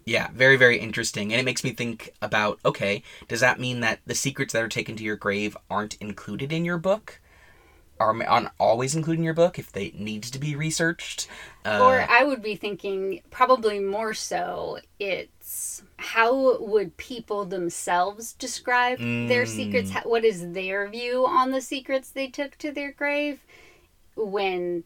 yeah, 0.10 0.30
very 0.34 0.56
very 0.56 0.80
interesting, 0.80 1.32
and 1.32 1.40
it 1.40 1.46
makes 1.46 1.64
me 1.64 1.72
think 1.72 2.12
about 2.22 2.60
okay, 2.66 3.04
does 3.28 3.42
that 3.42 3.60
mean 3.60 3.82
that 3.82 4.00
the 4.08 4.16
secrets 4.16 4.54
that 4.54 4.64
are 4.64 4.68
taken 4.68 4.96
to 4.96 5.04
your 5.04 5.16
grave 5.16 5.56
aren't 5.70 5.96
included 5.96 6.52
in 6.52 6.66
your 6.66 6.80
book? 6.80 7.22
Are 8.00 8.16
aren't 8.26 8.50
always 8.60 8.96
included 8.96 9.20
in 9.20 9.24
your 9.26 9.34
book 9.34 9.60
if 9.60 9.72
they 9.72 9.92
needs 9.96 10.32
to 10.32 10.40
be 10.40 10.56
researched? 10.56 11.28
Uh, 11.66 11.80
or 11.82 12.06
i 12.10 12.24
would 12.24 12.42
be 12.42 12.56
thinking 12.56 13.22
probably 13.30 13.80
more 13.80 14.14
so 14.14 14.78
it's 15.00 15.84
how 15.98 16.58
would 16.62 16.96
people 16.98 17.46
themselves 17.46 18.34
describe 18.34 18.98
their 19.28 19.44
Mm. 19.44 19.48
secrets 19.48 19.92
what 20.04 20.24
is 20.24 20.52
their 20.54 20.88
view 20.88 21.26
on 21.26 21.52
the 21.52 21.62
secrets 21.62 22.10
they 22.12 22.28
took 22.28 22.58
to 22.58 22.72
their 22.72 22.92
grave 22.92 23.40
when 24.16 24.84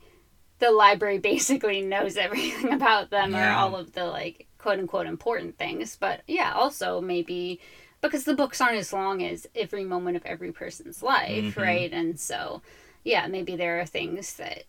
the 0.60 0.72
library 0.72 1.18
basically 1.34 1.82
knows 1.82 2.18
everything 2.18 2.74
about 2.80 3.10
them 3.10 3.36
or 3.36 3.52
all 3.52 3.76
of 3.76 3.94
the 3.94 4.06
like 4.06 4.48
quote 4.58 4.80
unquote 4.80 5.08
important 5.08 5.58
things 5.58 5.98
but 6.00 6.22
yeah 6.28 6.54
also 6.54 7.02
maybe 7.02 7.60
because 8.02 8.26
the 8.26 8.34
books 8.36 8.60
aren't 8.62 8.78
as 8.78 8.92
long 8.94 9.24
as 9.24 9.48
every 9.56 9.84
moment 9.86 10.18
of 10.18 10.26
every 10.26 10.52
person's 10.52 11.02
life 11.04 11.56
Mhm. 11.56 11.58
right 11.58 11.94
and 11.94 12.20
so 12.20 12.62
yeah 13.04 13.28
maybe 13.28 13.56
there 13.56 13.80
are 13.80 13.86
things 13.86 14.34
that 14.34 14.64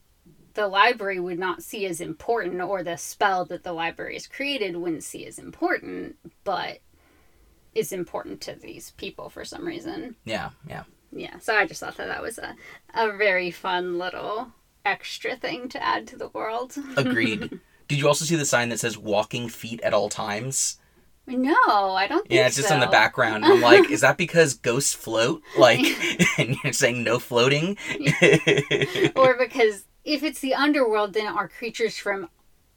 the 0.55 0.69
library 0.69 1.19
would 1.19 1.39
not 1.39 1.63
see 1.63 1.85
as 1.87 2.01
important 2.01 2.61
or 2.61 2.83
the 2.83 2.97
spell 2.97 3.45
that 3.45 3.65
the 3.65 3.73
library 3.73 4.15
has 4.15 4.27
created 4.27 4.77
wouldn't 4.77 5.03
see 5.03 5.27
as 5.27 5.39
important 5.39 6.17
but 6.45 6.79
is 7.75 7.93
important 7.93 8.41
to 8.41 8.55
these 8.55 8.93
people 8.93 9.29
for 9.29 9.45
some 9.45 9.65
reason 9.65 10.15
yeah, 10.25 10.51
yeah. 10.69 10.85
yeah 11.13 11.39
so 11.41 11.55
i 11.55 11.67
just 11.67 11.81
thought 11.81 11.97
that 11.97 12.07
that 12.09 12.23
was 12.23 12.39
a, 12.39 12.55
a 12.95 13.17
very 13.17 13.51
fun 13.51 13.99
little 13.99 14.49
extra 14.85 15.35
thing 15.35 15.69
to 15.69 15.83
add 15.83 16.07
to 16.07 16.17
the 16.17 16.29
world 16.29 16.77
Agreed. 16.97 17.61
Did 17.89 17.99
you 17.99 18.09
also 18.09 18.25
see 18.25 18.37
the 18.37 18.47
sign 18.47 18.71
that 18.71 18.81
says 18.81 18.97
"walking 18.97 19.49
feet 19.49 19.81
at 19.83 19.95
all 19.95 20.09
times"? 20.09 20.79
No 21.27 21.55
i 21.95 22.07
don't 22.07 22.29
think 22.29 22.41
Yeah, 22.41 22.47
it's 22.47 22.57
just 22.57 22.71
in 22.71 22.81
the 22.81 22.87
background. 22.87 23.45
I'm 23.45 23.61
like, 23.61 23.91
is 23.91 24.01
that 24.01 24.17
because 24.19 24.55
ghosts 24.55 24.95
float? 24.95 25.43
Like, 25.57 25.85
and 26.39 26.57
you're 26.63 26.73
saying 26.73 27.03
no 27.05 27.19
floating? 27.19 27.77
or 29.17 29.37
because 29.39 29.85
if 30.05 30.23
it's 30.23 30.41
the 30.41 30.55
underworld 30.55 31.13
then 31.15 31.27
are 31.27 31.49
creatures 31.49 31.97
from 31.97 32.29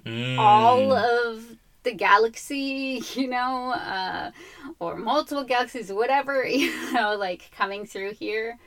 Mm, 0.06 0.38
all 0.38 0.94
of 0.94 1.44
the 1.84 1.94
galaxy, 1.94 3.04
you 3.16 3.28
know, 3.28 3.72
uh, 3.74 4.32
or 4.80 4.98
multiple 4.98 5.44
galaxies, 5.44 5.92
whatever, 5.92 6.46
you 6.46 6.72
know, 6.94 7.16
like 7.16 7.50
coming 7.52 7.86
through 7.86 8.14
here. 8.14 8.58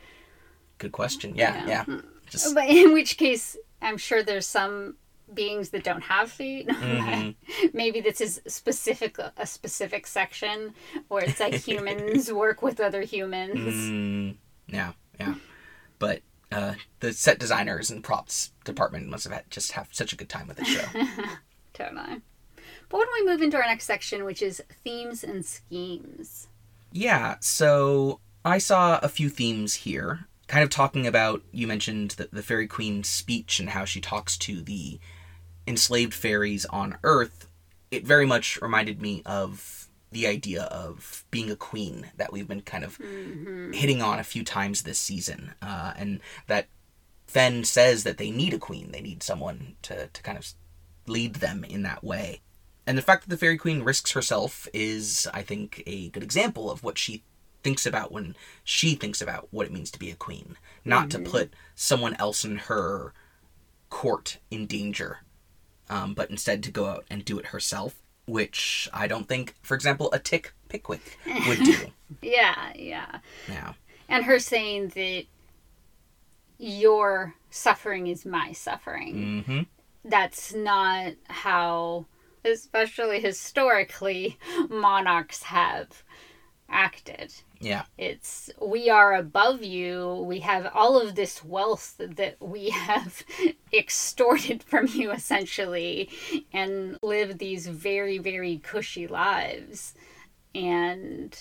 Good 0.78 0.92
question. 0.92 1.34
Yeah, 1.36 1.62
Yeah. 1.66 1.84
yeah. 1.88 2.00
Just 2.28 2.54
But 2.54 2.68
in 2.68 2.92
which 2.92 3.16
case, 3.16 3.56
I'm 3.82 3.98
sure 3.98 4.22
there's 4.22 4.46
some 4.46 4.96
beings 5.34 5.70
that 5.70 5.84
don't 5.84 6.02
have 6.02 6.30
feet. 6.30 6.68
Mhm. 6.80 7.34
Maybe 7.72 8.00
this 8.00 8.20
is 8.20 8.40
specific 8.46 9.18
a 9.18 9.46
specific 9.46 10.06
section 10.06 10.74
where 11.08 11.22
it's 11.24 11.40
like 11.40 11.54
humans 11.68 12.32
work 12.32 12.62
with 12.62 12.80
other 12.80 13.02
humans. 13.02 13.74
mm, 13.74 14.36
yeah, 14.66 14.92
yeah. 15.18 15.34
But 15.98 16.22
uh, 16.52 16.74
the 17.00 17.12
set 17.12 17.38
designers 17.38 17.90
and 17.90 18.02
props 18.02 18.52
department 18.64 19.08
must 19.08 19.24
have 19.24 19.32
had 19.32 19.50
just 19.50 19.72
have 19.72 19.88
such 19.92 20.12
a 20.12 20.16
good 20.16 20.28
time 20.28 20.48
with 20.48 20.56
the 20.56 20.64
show. 20.64 20.84
Totally. 21.74 22.20
But 22.88 22.98
when 22.98 23.06
we 23.14 23.26
move 23.26 23.42
into 23.42 23.56
our 23.56 23.62
next 23.66 23.84
section, 23.84 24.24
which 24.24 24.42
is 24.42 24.62
themes 24.84 25.22
and 25.22 25.44
schemes. 25.44 26.48
Yeah, 26.92 27.36
so 27.40 28.18
I 28.44 28.58
saw 28.58 28.98
a 29.00 29.08
few 29.08 29.28
themes 29.28 29.74
here, 29.74 30.26
kind 30.48 30.64
of 30.64 30.70
talking 30.70 31.06
about 31.06 31.42
you 31.52 31.66
mentioned 31.68 32.12
the, 32.12 32.28
the 32.32 32.42
Fairy 32.42 32.66
Queen's 32.66 33.08
speech 33.08 33.60
and 33.60 33.70
how 33.70 33.84
she 33.84 34.00
talks 34.00 34.36
to 34.38 34.60
the 34.60 34.98
enslaved 35.70 36.12
fairies 36.12 36.66
on 36.66 36.98
Earth. 37.02 37.48
It 37.90 38.04
very 38.06 38.26
much 38.26 38.60
reminded 38.60 39.00
me 39.00 39.22
of 39.24 39.88
the 40.12 40.26
idea 40.26 40.64
of 40.64 41.24
being 41.30 41.50
a 41.50 41.56
queen 41.56 42.10
that 42.16 42.32
we've 42.32 42.48
been 42.48 42.60
kind 42.60 42.84
of 42.84 42.98
hitting 43.72 44.02
on 44.02 44.18
a 44.18 44.24
few 44.24 44.44
times 44.44 44.82
this 44.82 44.98
season, 44.98 45.54
uh, 45.62 45.94
and 45.96 46.20
that 46.48 46.66
Fen 47.26 47.62
says 47.62 48.02
that 48.02 48.18
they 48.18 48.30
need 48.30 48.52
a 48.52 48.58
queen. 48.58 48.90
They 48.90 49.00
need 49.00 49.22
someone 49.22 49.76
to, 49.82 50.08
to 50.08 50.22
kind 50.22 50.36
of 50.36 50.52
lead 51.06 51.36
them 51.36 51.62
in 51.62 51.82
that 51.82 52.02
way. 52.02 52.40
And 52.86 52.98
the 52.98 53.02
fact 53.02 53.22
that 53.22 53.30
the 53.30 53.36
Fairy 53.36 53.56
Queen 53.56 53.84
risks 53.84 54.10
herself 54.12 54.66
is, 54.74 55.28
I 55.32 55.42
think, 55.42 55.82
a 55.86 56.08
good 56.08 56.24
example 56.24 56.70
of 56.70 56.82
what 56.82 56.98
she 56.98 57.22
thinks 57.62 57.86
about 57.86 58.10
when 58.10 58.34
she 58.64 58.96
thinks 58.96 59.22
about 59.22 59.46
what 59.52 59.66
it 59.66 59.72
means 59.72 59.92
to 59.92 59.98
be 59.98 60.10
a 60.10 60.16
queen. 60.16 60.56
Not 60.84 61.10
to 61.10 61.20
put 61.20 61.52
someone 61.76 62.14
else 62.14 62.44
in 62.44 62.56
her 62.56 63.12
court 63.90 64.38
in 64.50 64.66
danger, 64.66 65.18
um, 65.90 66.14
but 66.14 66.30
instead 66.30 66.62
to 66.62 66.70
go 66.70 66.86
out 66.86 67.04
and 67.10 67.24
do 67.24 67.38
it 67.38 67.46
herself, 67.46 68.00
which 68.26 68.88
I 68.94 69.06
don't 69.06 69.28
think, 69.28 69.54
for 69.60 69.74
example, 69.74 70.08
a 70.12 70.18
Tick 70.18 70.54
Pickwick 70.68 71.18
would 71.46 71.62
do. 71.62 71.76
Yeah, 72.22 72.72
yeah. 72.74 73.18
now. 73.48 73.76
And 74.08 74.24
her 74.24 74.40
saying 74.40 74.88
that 74.96 75.24
your 76.58 77.34
suffering 77.50 78.08
is 78.08 78.26
my 78.26 78.52
suffering. 78.52 79.44
hmm 79.46 79.60
That's 80.04 80.52
not 80.52 81.12
how, 81.28 82.06
especially 82.44 83.20
historically, 83.20 84.38
monarchs 84.68 85.44
have 85.44 86.02
acted. 86.70 87.34
Yeah. 87.60 87.84
It's 87.98 88.50
we 88.60 88.88
are 88.88 89.14
above 89.14 89.62
you. 89.62 90.24
We 90.26 90.40
have 90.40 90.70
all 90.74 91.00
of 91.00 91.14
this 91.14 91.44
wealth 91.44 91.96
that 91.98 92.36
we 92.40 92.70
have 92.70 93.22
extorted 93.72 94.62
from 94.62 94.86
you 94.86 95.10
essentially 95.10 96.08
and 96.52 96.96
live 97.02 97.38
these 97.38 97.66
very, 97.66 98.18
very 98.18 98.58
cushy 98.58 99.06
lives. 99.06 99.94
And 100.54 101.36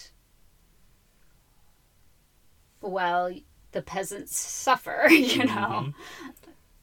well, 2.81 3.33
the 3.71 3.81
peasants 3.81 4.37
suffer, 4.37 5.05
you 5.09 5.43
mm-hmm. 5.43 5.47
know. 5.47 5.93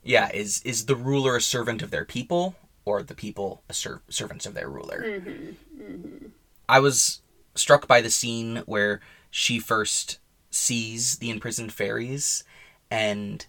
Yeah, 0.03 0.31
is 0.33 0.63
is 0.63 0.87
the 0.87 0.97
ruler 0.97 1.37
a 1.37 1.41
servant 1.41 1.83
of 1.83 1.91
their 1.91 2.05
people, 2.05 2.55
or 2.85 3.03
the 3.03 3.15
people 3.15 3.63
a 3.69 3.75
ser- 3.75 4.03
servants 4.09 4.47
of 4.47 4.55
their 4.55 4.69
ruler? 4.69 5.03
Mm-hmm. 5.05 5.83
Mm-hmm. 5.83 6.27
I 6.69 6.81
was 6.81 7.23
struck 7.57 7.87
by 7.89 8.01
the 8.01 8.11
scene 8.11 8.63
where 8.67 9.01
she 9.31 9.59
first 9.59 10.19
sees 10.51 11.19
the 11.19 11.31
imprisoned 11.31 11.73
fairies 11.73 12.45
and 12.91 13.47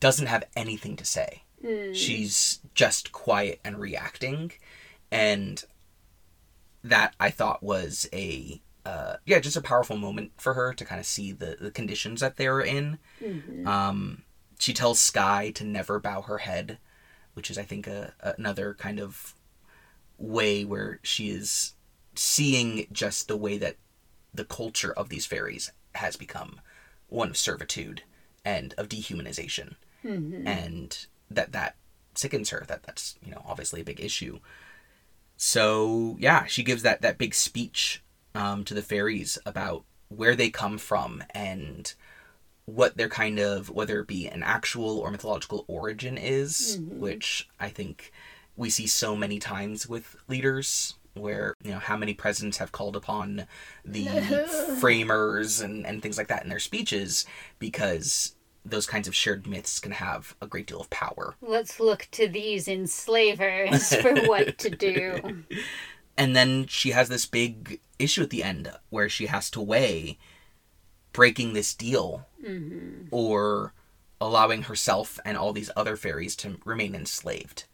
doesn't 0.00 0.26
have 0.26 0.44
anything 0.56 0.96
to 0.96 1.04
say. 1.04 1.42
She's 1.92 2.60
just 2.74 3.10
quiet 3.10 3.58
and 3.64 3.78
reacting, 3.78 4.52
and 5.10 5.64
that 6.84 7.14
I 7.18 7.30
thought 7.30 7.62
was 7.62 8.08
a 8.12 8.60
uh, 8.86 9.16
yeah, 9.26 9.38
just 9.40 9.56
a 9.56 9.60
powerful 9.60 9.96
moment 9.96 10.32
for 10.38 10.54
her 10.54 10.72
to 10.72 10.84
kind 10.84 11.00
of 11.00 11.06
see 11.06 11.32
the 11.32 11.56
the 11.60 11.70
conditions 11.70 12.20
that 12.20 12.36
they 12.36 12.48
were 12.48 12.62
in. 12.62 12.98
Um, 13.66 14.22
she 14.58 14.72
tells 14.72 14.98
Sky 15.00 15.50
to 15.56 15.64
never 15.64 15.98
bow 16.00 16.22
her 16.22 16.38
head, 16.38 16.78
which 17.34 17.50
is 17.50 17.58
I 17.58 17.64
think 17.64 17.86
a, 17.86 18.14
another 18.38 18.74
kind 18.74 19.00
of 19.00 19.34
way 20.16 20.64
where 20.64 21.00
she 21.02 21.28
is 21.30 21.74
seeing 22.18 22.86
just 22.90 23.28
the 23.28 23.36
way 23.36 23.58
that 23.58 23.76
the 24.34 24.44
culture 24.44 24.92
of 24.92 25.08
these 25.08 25.26
fairies 25.26 25.72
has 25.94 26.16
become 26.16 26.60
one 27.08 27.30
of 27.30 27.36
servitude 27.36 28.02
and 28.44 28.74
of 28.76 28.88
dehumanization. 28.88 29.76
And 30.46 31.06
that 31.30 31.52
that 31.52 31.76
sickens 32.14 32.50
her 32.50 32.64
that 32.66 32.82
that's 32.82 33.16
you 33.24 33.30
know 33.30 33.42
obviously 33.46 33.80
a 33.80 33.84
big 33.84 34.00
issue. 34.00 34.40
So 35.36 36.16
yeah 36.18 36.46
she 36.46 36.62
gives 36.62 36.82
that 36.82 37.02
that 37.02 37.18
big 37.18 37.34
speech 37.34 38.02
um, 38.34 38.64
to 38.64 38.74
the 38.74 38.82
fairies 38.82 39.38
about 39.46 39.84
where 40.08 40.34
they 40.34 40.50
come 40.50 40.78
from 40.78 41.22
and 41.30 41.94
what 42.64 42.96
their 42.96 43.08
kind 43.08 43.38
of 43.38 43.70
whether 43.70 44.00
it 44.00 44.08
be 44.08 44.26
an 44.26 44.42
actual 44.42 44.98
or 44.98 45.10
mythological 45.10 45.64
origin 45.68 46.18
is 46.18 46.78
which 46.86 47.48
i 47.58 47.68
think 47.68 48.12
we 48.56 48.68
see 48.68 48.86
so 48.86 49.16
many 49.16 49.38
times 49.38 49.88
with 49.88 50.16
leaders 50.28 50.94
where 51.20 51.54
you 51.62 51.70
know 51.70 51.78
how 51.78 51.96
many 51.96 52.14
presidents 52.14 52.58
have 52.58 52.72
called 52.72 52.96
upon 52.96 53.46
the 53.84 54.06
framers 54.80 55.60
and, 55.60 55.86
and 55.86 56.02
things 56.02 56.18
like 56.18 56.28
that 56.28 56.42
in 56.42 56.48
their 56.48 56.58
speeches 56.58 57.26
because 57.58 58.34
those 58.64 58.86
kinds 58.86 59.08
of 59.08 59.14
shared 59.14 59.46
myths 59.46 59.78
can 59.78 59.92
have 59.92 60.34
a 60.40 60.46
great 60.46 60.66
deal 60.66 60.80
of 60.80 60.90
power 60.90 61.34
Let's 61.40 61.80
look 61.80 62.08
to 62.12 62.28
these 62.28 62.68
enslavers 62.68 63.94
for 63.94 64.14
what 64.26 64.58
to 64.58 64.70
do. 64.70 65.44
and 66.16 66.36
then 66.36 66.66
she 66.66 66.90
has 66.90 67.08
this 67.08 67.26
big 67.26 67.80
issue 67.98 68.22
at 68.22 68.30
the 68.30 68.42
end 68.42 68.70
where 68.90 69.08
she 69.08 69.26
has 69.26 69.50
to 69.50 69.60
weigh 69.60 70.18
breaking 71.12 71.52
this 71.52 71.74
deal 71.74 72.26
mm-hmm. 72.44 73.08
or 73.10 73.72
allowing 74.20 74.62
herself 74.62 75.18
and 75.24 75.36
all 75.36 75.52
these 75.52 75.70
other 75.76 75.96
fairies 75.96 76.36
to 76.36 76.58
remain 76.64 76.94
enslaved. 76.94 77.64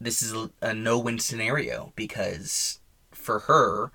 This 0.00 0.22
is 0.22 0.32
a, 0.32 0.50
a 0.62 0.74
no-win 0.74 1.18
scenario 1.18 1.92
because 1.94 2.79
for 3.30 3.38
her, 3.40 3.92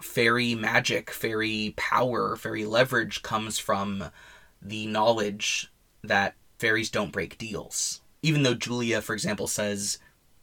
fairy 0.00 0.54
magic, 0.54 1.10
fairy 1.10 1.74
power, 1.76 2.36
fairy 2.36 2.64
leverage 2.64 3.20
comes 3.22 3.58
from 3.58 4.04
the 4.60 4.86
knowledge 4.86 5.72
that 6.04 6.36
fairies 6.60 6.88
don't 6.88 7.10
break 7.10 7.36
deals. 7.38 8.02
Even 8.22 8.44
though 8.44 8.54
Julia, 8.54 9.02
for 9.02 9.14
example, 9.14 9.48
says 9.48 9.98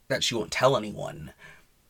that 0.10 0.22
she 0.22 0.36
won't 0.36 0.52
tell 0.52 0.76
anyone, 0.76 1.32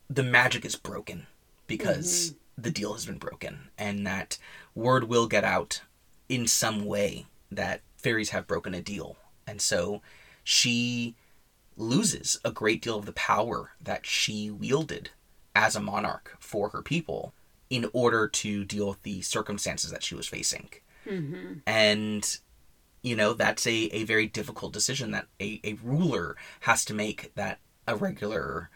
the 0.07 0.21
magic 0.21 0.65
is 0.65 0.75
broken 0.75 1.25
because 1.65 2.29
mm-hmm. 2.29 2.61
the 2.61 2.71
deal 2.71 2.93
has 2.93 3.07
been 3.07 3.17
broken 3.17 3.71
and 3.75 4.05
that 4.05 4.37
word 4.75 5.05
will 5.05 5.25
get 5.25 5.43
out 5.43 5.81
in 6.27 6.45
some 6.45 6.85
way 6.85 7.25
that 7.51 7.81
fairies 7.97 8.29
have 8.29 8.45
broken 8.45 8.75
a 8.75 8.83
deal. 8.83 9.17
And 9.47 9.59
so 9.59 10.03
she 10.43 11.15
loses 11.75 12.39
a 12.45 12.51
great 12.51 12.83
deal 12.83 12.99
of 12.99 13.07
the 13.07 13.13
power 13.13 13.71
that 13.81 14.05
she 14.05 14.51
wielded 14.51 15.09
as 15.55 15.75
a 15.75 15.79
monarch 15.81 16.35
for 16.39 16.69
her 16.69 16.81
people 16.81 17.33
in 17.69 17.89
order 17.93 18.27
to 18.27 18.65
deal 18.65 18.89
with 18.89 19.03
the 19.03 19.21
circumstances 19.21 19.91
that 19.91 20.03
she 20.03 20.15
was 20.15 20.27
facing. 20.27 20.69
And, 21.65 22.37
you 23.01 23.15
know, 23.15 23.33
that's 23.33 23.65
a, 23.67 23.75
a 23.95 24.03
very 24.03 24.27
difficult 24.27 24.73
decision 24.73 25.11
that 25.11 25.27
a, 25.39 25.59
a 25.63 25.73
ruler 25.83 26.35
has 26.61 26.83
to 26.85 26.93
make 26.93 27.33
that 27.35 27.59
a 27.87 27.95
regular 27.95 28.69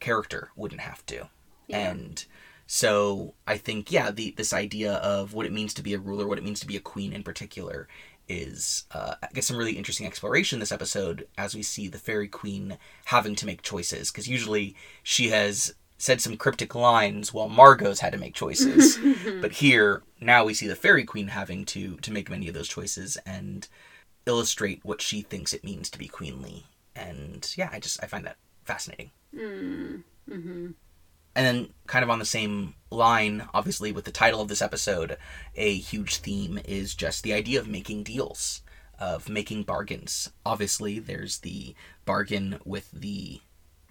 character 0.00 0.50
wouldn't 0.56 0.80
have 0.80 1.04
to. 1.06 1.28
And 1.70 2.24
so 2.66 3.34
I 3.46 3.56
think, 3.56 3.92
yeah, 3.92 4.10
the 4.10 4.34
this 4.36 4.52
idea 4.52 4.94
of 4.94 5.32
what 5.34 5.46
it 5.46 5.52
means 5.52 5.74
to 5.74 5.82
be 5.82 5.94
a 5.94 5.98
ruler, 5.98 6.26
what 6.26 6.38
it 6.38 6.44
means 6.44 6.60
to 6.60 6.66
be 6.66 6.76
a 6.76 6.80
queen 6.80 7.12
in 7.12 7.22
particular, 7.22 7.88
is 8.28 8.84
uh, 8.92 9.14
I 9.22 9.28
guess 9.34 9.46
some 9.46 9.56
really 9.56 9.76
interesting 9.76 10.06
exploration 10.06 10.58
this 10.58 10.72
episode 10.72 11.26
as 11.36 11.54
we 11.54 11.62
see 11.62 11.88
the 11.88 11.98
fairy 11.98 12.28
queen 12.28 12.78
having 13.06 13.34
to 13.36 13.46
make 13.46 13.62
choices 13.62 14.10
because 14.10 14.28
usually 14.28 14.74
she 15.02 15.28
has 15.28 15.74
said 16.04 16.20
some 16.20 16.36
cryptic 16.36 16.74
lines 16.74 17.32
while 17.32 17.48
Margo's 17.48 18.00
had 18.00 18.12
to 18.12 18.18
make 18.18 18.34
choices, 18.34 18.98
but 19.40 19.52
here 19.52 20.02
now 20.20 20.44
we 20.44 20.52
see 20.52 20.66
the 20.66 20.76
fairy 20.76 21.02
queen 21.02 21.28
having 21.28 21.64
to 21.64 21.96
to 21.96 22.12
make 22.12 22.28
many 22.28 22.46
of 22.46 22.52
those 22.52 22.68
choices 22.68 23.16
and 23.24 23.66
illustrate 24.26 24.84
what 24.84 25.00
she 25.00 25.22
thinks 25.22 25.54
it 25.54 25.64
means 25.64 25.88
to 25.88 25.98
be 25.98 26.06
queenly. 26.06 26.66
And 26.94 27.50
yeah, 27.56 27.70
I 27.72 27.80
just 27.80 28.04
I 28.04 28.06
find 28.06 28.26
that 28.26 28.36
fascinating. 28.64 29.12
Mm-hmm. 29.34 29.96
Mm-hmm. 30.30 30.66
And 31.36 31.46
then, 31.46 31.68
kind 31.86 32.04
of 32.04 32.10
on 32.10 32.18
the 32.18 32.26
same 32.26 32.74
line, 32.90 33.48
obviously, 33.54 33.90
with 33.90 34.04
the 34.04 34.12
title 34.12 34.42
of 34.42 34.48
this 34.48 34.62
episode, 34.62 35.16
a 35.56 35.74
huge 35.74 36.18
theme 36.18 36.60
is 36.66 36.94
just 36.94 37.22
the 37.22 37.32
idea 37.32 37.58
of 37.58 37.66
making 37.66 38.04
deals, 38.04 38.60
of 39.00 39.30
making 39.30 39.62
bargains. 39.62 40.30
Obviously, 40.44 40.98
there's 40.98 41.38
the 41.38 41.74
bargain 42.04 42.60
with 42.64 42.90
the 42.92 43.40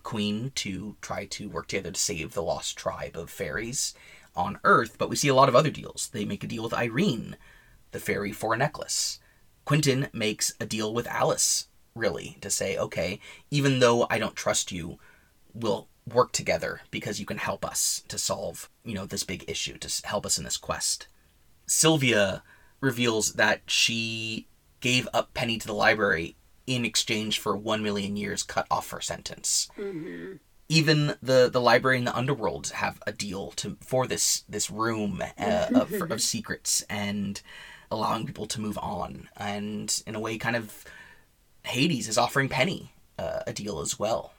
queen 0.03 0.51
to 0.55 0.95
try 1.01 1.25
to 1.25 1.49
work 1.49 1.67
together 1.67 1.91
to 1.91 1.99
save 1.99 2.33
the 2.33 2.43
lost 2.43 2.77
tribe 2.77 3.17
of 3.17 3.29
fairies 3.29 3.93
on 4.35 4.59
Earth, 4.63 4.97
but 4.97 5.09
we 5.09 5.15
see 5.15 5.27
a 5.27 5.35
lot 5.35 5.49
of 5.49 5.55
other 5.55 5.69
deals. 5.69 6.09
They 6.11 6.25
make 6.25 6.43
a 6.43 6.47
deal 6.47 6.63
with 6.63 6.73
Irene, 6.73 7.37
the 7.91 7.99
fairy, 7.99 8.31
for 8.31 8.53
a 8.53 8.57
necklace. 8.57 9.19
Quentin 9.65 10.09
makes 10.11 10.53
a 10.59 10.65
deal 10.65 10.93
with 10.93 11.07
Alice, 11.07 11.67
really, 11.95 12.37
to 12.41 12.49
say, 12.49 12.77
okay, 12.77 13.19
even 13.49 13.79
though 13.79 14.07
I 14.09 14.19
don't 14.19 14.35
trust 14.35 14.71
you, 14.71 14.99
we'll 15.53 15.87
work 16.11 16.31
together 16.31 16.81
because 16.91 17.19
you 17.19 17.25
can 17.25 17.37
help 17.37 17.63
us 17.63 18.03
to 18.09 18.17
solve, 18.17 18.69
you 18.83 18.93
know, 18.93 19.05
this 19.05 19.23
big 19.23 19.45
issue, 19.47 19.77
to 19.77 20.07
help 20.07 20.25
us 20.25 20.37
in 20.37 20.43
this 20.43 20.57
quest. 20.57 21.07
Sylvia 21.65 22.43
reveals 22.81 23.33
that 23.33 23.61
she 23.67 24.47
gave 24.81 25.07
up 25.13 25.33
Penny 25.33 25.57
to 25.57 25.67
the 25.67 25.73
library 25.73 26.35
in 26.65 26.85
exchange 26.85 27.39
for 27.39 27.55
one 27.55 27.83
million 27.83 28.15
years 28.15 28.43
cut 28.43 28.67
off 28.71 28.89
her 28.91 29.01
sentence. 29.01 29.69
Even 30.69 31.15
the, 31.21 31.49
the 31.51 31.61
library 31.61 31.97
in 31.97 32.05
the 32.05 32.15
underworld 32.15 32.69
have 32.69 33.01
a 33.05 33.11
deal 33.11 33.51
to 33.51 33.77
for 33.81 34.07
this 34.07 34.43
this 34.47 34.71
room 34.71 35.21
uh, 35.37 35.67
of, 35.75 35.91
of 36.09 36.21
secrets 36.21 36.83
and 36.89 37.41
allowing 37.91 38.25
people 38.25 38.47
to 38.47 38.61
move 38.61 38.77
on. 38.79 39.29
And 39.37 40.03
in 40.07 40.15
a 40.15 40.19
way, 40.19 40.37
kind 40.37 40.55
of 40.55 40.85
Hades 41.65 42.07
is 42.07 42.17
offering 42.17 42.49
Penny 42.49 42.93
uh, 43.19 43.41
a 43.45 43.53
deal 43.53 43.79
as 43.79 43.99
well. 43.99 44.33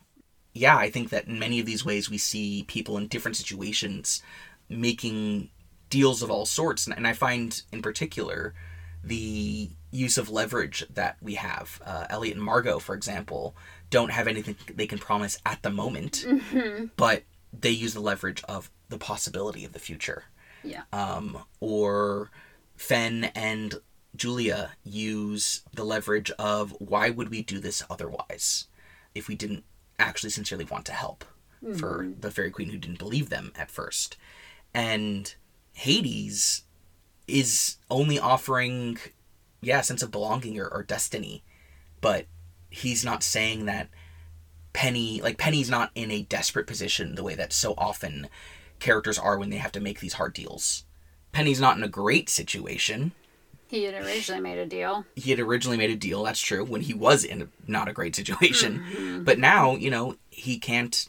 Yeah, 0.53 0.77
I 0.77 0.91
think 0.91 1.11
that 1.11 1.27
in 1.27 1.39
many 1.39 1.61
of 1.61 1.67
these 1.67 1.85
ways 1.85 2.11
we 2.11 2.19
see 2.19 2.65
people 2.69 2.97
in 2.97 3.09
different 3.09 3.37
situations 3.37 4.23
making 4.69 5.51
deals 5.91 6.23
of 6.23 6.31
all 6.31 6.47
sorts. 6.47 6.87
And, 6.87 6.97
and 6.97 7.07
I 7.07 7.13
find, 7.13 7.61
in 7.73 7.83
particular, 7.83 8.55
the 9.07 9.71
use 9.91 10.19
of 10.19 10.31
leverage 10.31 10.85
that 10.93 11.17
we 11.21 11.35
have. 11.35 11.81
Uh, 11.85 12.07
Eliot 12.11 12.37
and 12.37 12.45
Margo, 12.45 12.79
for 12.79 12.95
example, 12.95 13.55
don't 13.91 14.11
have 14.11 14.27
anything 14.27 14.57
they 14.75 14.87
can 14.87 14.99
promise 14.99 15.39
at 15.45 15.63
the 15.63 15.71
moment, 15.71 16.25
but 16.97 17.23
they 17.53 17.71
use 17.71 17.95
the 17.95 18.01
leverage 18.01 18.43
of 18.49 18.71
the 18.89 18.99
possibility 18.99 19.65
of 19.65 19.73
the 19.73 19.79
future. 19.79 20.25
Yeah. 20.63 20.83
Um, 20.93 21.39
or 21.61 22.31
Fen 22.77 23.25
and 23.35 23.75
Julia 24.17 24.73
use 24.83 25.63
the 25.75 25.85
leverage 25.85 26.31
of 26.33 26.75
why 26.79 27.11
would 27.11 27.29
we 27.29 27.43
do 27.43 27.59
this 27.59 27.83
otherwise 27.91 28.67
if 29.15 29.29
we 29.29 29.35
didn't 29.35 29.65
actually 29.99 30.31
sincerely 30.31 30.65
want 30.65 30.87
to 30.87 30.93
help 30.93 31.25
for 31.79 32.09
the 32.21 32.31
fairy 32.31 32.51
queen 32.51 32.69
who 32.69 32.77
didn't 32.77 32.99
believe 32.99 33.31
them 33.31 33.51
at 33.57 33.71
first. 33.71 34.19
And 34.75 35.35
Hades 35.73 36.64
is 37.27 37.79
only 37.91 38.19
offering, 38.19 38.99
yeah, 39.61 39.81
a 39.81 39.83
sense 39.83 40.03
of 40.03 40.11
belonging 40.11 40.59
or, 40.59 40.69
or 40.69 40.83
destiny, 40.83 41.43
but 42.01 42.27
he's 42.71 43.05
not 43.05 43.23
saying 43.23 43.67
that 43.67 43.89
Penny, 44.73 45.21
like, 45.23 45.39
Penny's 45.39 45.71
not 45.71 45.91
in 45.95 46.11
a 46.11 46.23
desperate 46.23 46.67
position 46.67 47.15
the 47.15 47.23
way 47.23 47.35
that 47.35 47.53
so 47.53 47.75
often 47.79 48.29
characters 48.81 49.19
are 49.19 49.39
when 49.39 49.51
they 49.51 49.57
have 49.57 49.73
to 49.73 49.81
make 49.81 50.01
these 50.01 50.15
hard 50.15 50.35
deals. 50.35 50.85
Penny's 51.33 51.61
not 51.61 51.77
in 51.77 51.83
a 51.83 51.89
great 51.89 52.29
situation. 52.29 53.13
He 53.69 53.85
had 53.85 53.95
originally 53.95 54.41
made 54.41 54.59
a 54.59 54.67
deal. 54.67 55.05
He 55.17 55.31
had 55.31 55.41
originally 55.41 55.79
made 55.79 55.91
a 55.91 55.97
deal, 55.97 56.23
that's 56.23 56.41
true, 56.41 56.65
when 56.65 56.83
he 56.83 56.95
was 56.95 57.25
in 57.25 57.43
a, 57.43 57.49
not 57.67 57.89
a 57.89 57.93
great 57.93 58.15
situation. 58.15 58.85
Mm-hmm. 58.93 59.25
But 59.25 59.39
now, 59.39 59.75
you 59.77 59.91
know, 59.91 60.17
he 60.31 60.59
can't 60.59 61.09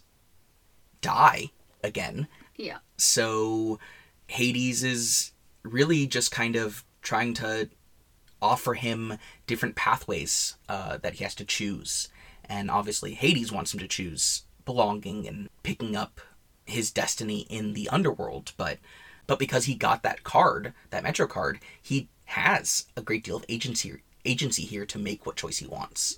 die 1.01 1.51
again. 1.83 2.27
Yeah. 2.55 2.77
So 2.97 3.79
Hades 4.27 4.83
is 4.83 5.31
really 5.65 6.07
just 6.07 6.31
kind 6.31 6.55
of 6.55 6.83
trying 7.01 7.33
to 7.35 7.69
offer 8.41 8.73
him 8.73 9.17
different 9.47 9.75
pathways 9.75 10.55
uh, 10.69 10.97
that 10.97 11.15
he 11.15 11.23
has 11.23 11.35
to 11.35 11.45
choose. 11.45 12.09
And 12.47 12.69
obviously, 12.69 13.13
Hades 13.13 13.51
wants 13.51 13.73
him 13.73 13.79
to 13.79 13.87
choose 13.87 14.43
belonging 14.65 15.27
and 15.27 15.49
picking 15.63 15.95
up 15.95 16.19
his 16.65 16.91
destiny 16.91 17.41
in 17.49 17.73
the 17.73 17.89
underworld. 17.89 18.53
But 18.57 18.77
but 19.27 19.39
because 19.39 19.65
he 19.65 19.73
got 19.75 20.03
that 20.03 20.23
card, 20.23 20.73
that 20.91 21.03
Metro 21.03 21.27
card, 21.27 21.59
he 21.81 22.09
has 22.25 22.85
a 22.95 23.01
great 23.01 23.23
deal 23.23 23.37
of 23.37 23.45
agency 23.49 24.01
agency 24.25 24.63
here 24.63 24.85
to 24.87 24.99
make 24.99 25.25
what 25.25 25.35
choice 25.35 25.57
he 25.57 25.67
wants. 25.67 26.17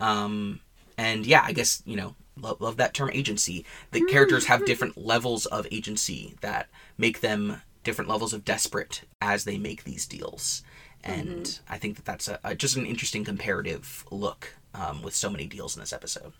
Um, 0.00 0.60
and 0.98 1.26
yeah, 1.26 1.42
I 1.44 1.52
guess 1.52 1.82
you 1.84 1.96
know, 1.96 2.14
love, 2.40 2.60
love 2.60 2.76
that 2.78 2.94
term 2.94 3.10
agency. 3.12 3.64
The 3.92 4.00
characters 4.04 4.46
have 4.46 4.64
different 4.64 4.96
levels 4.96 5.46
of 5.46 5.66
agency 5.70 6.34
that 6.40 6.68
make 6.98 7.20
them 7.20 7.62
different 7.82 8.10
levels 8.10 8.32
of 8.32 8.44
desperate 8.44 9.02
as 9.20 9.44
they 9.44 9.58
make 9.58 9.84
these 9.84 10.06
deals. 10.06 10.62
And 11.04 11.58
I 11.68 11.78
think 11.78 11.96
that 11.96 12.04
that's 12.04 12.28
a, 12.28 12.38
a 12.44 12.54
just 12.54 12.76
an 12.76 12.86
interesting 12.86 13.24
comparative 13.24 14.04
look 14.10 14.54
um, 14.74 15.02
with 15.02 15.14
so 15.14 15.28
many 15.28 15.46
deals 15.46 15.76
in 15.76 15.80
this 15.80 15.92
episode. 15.92 16.32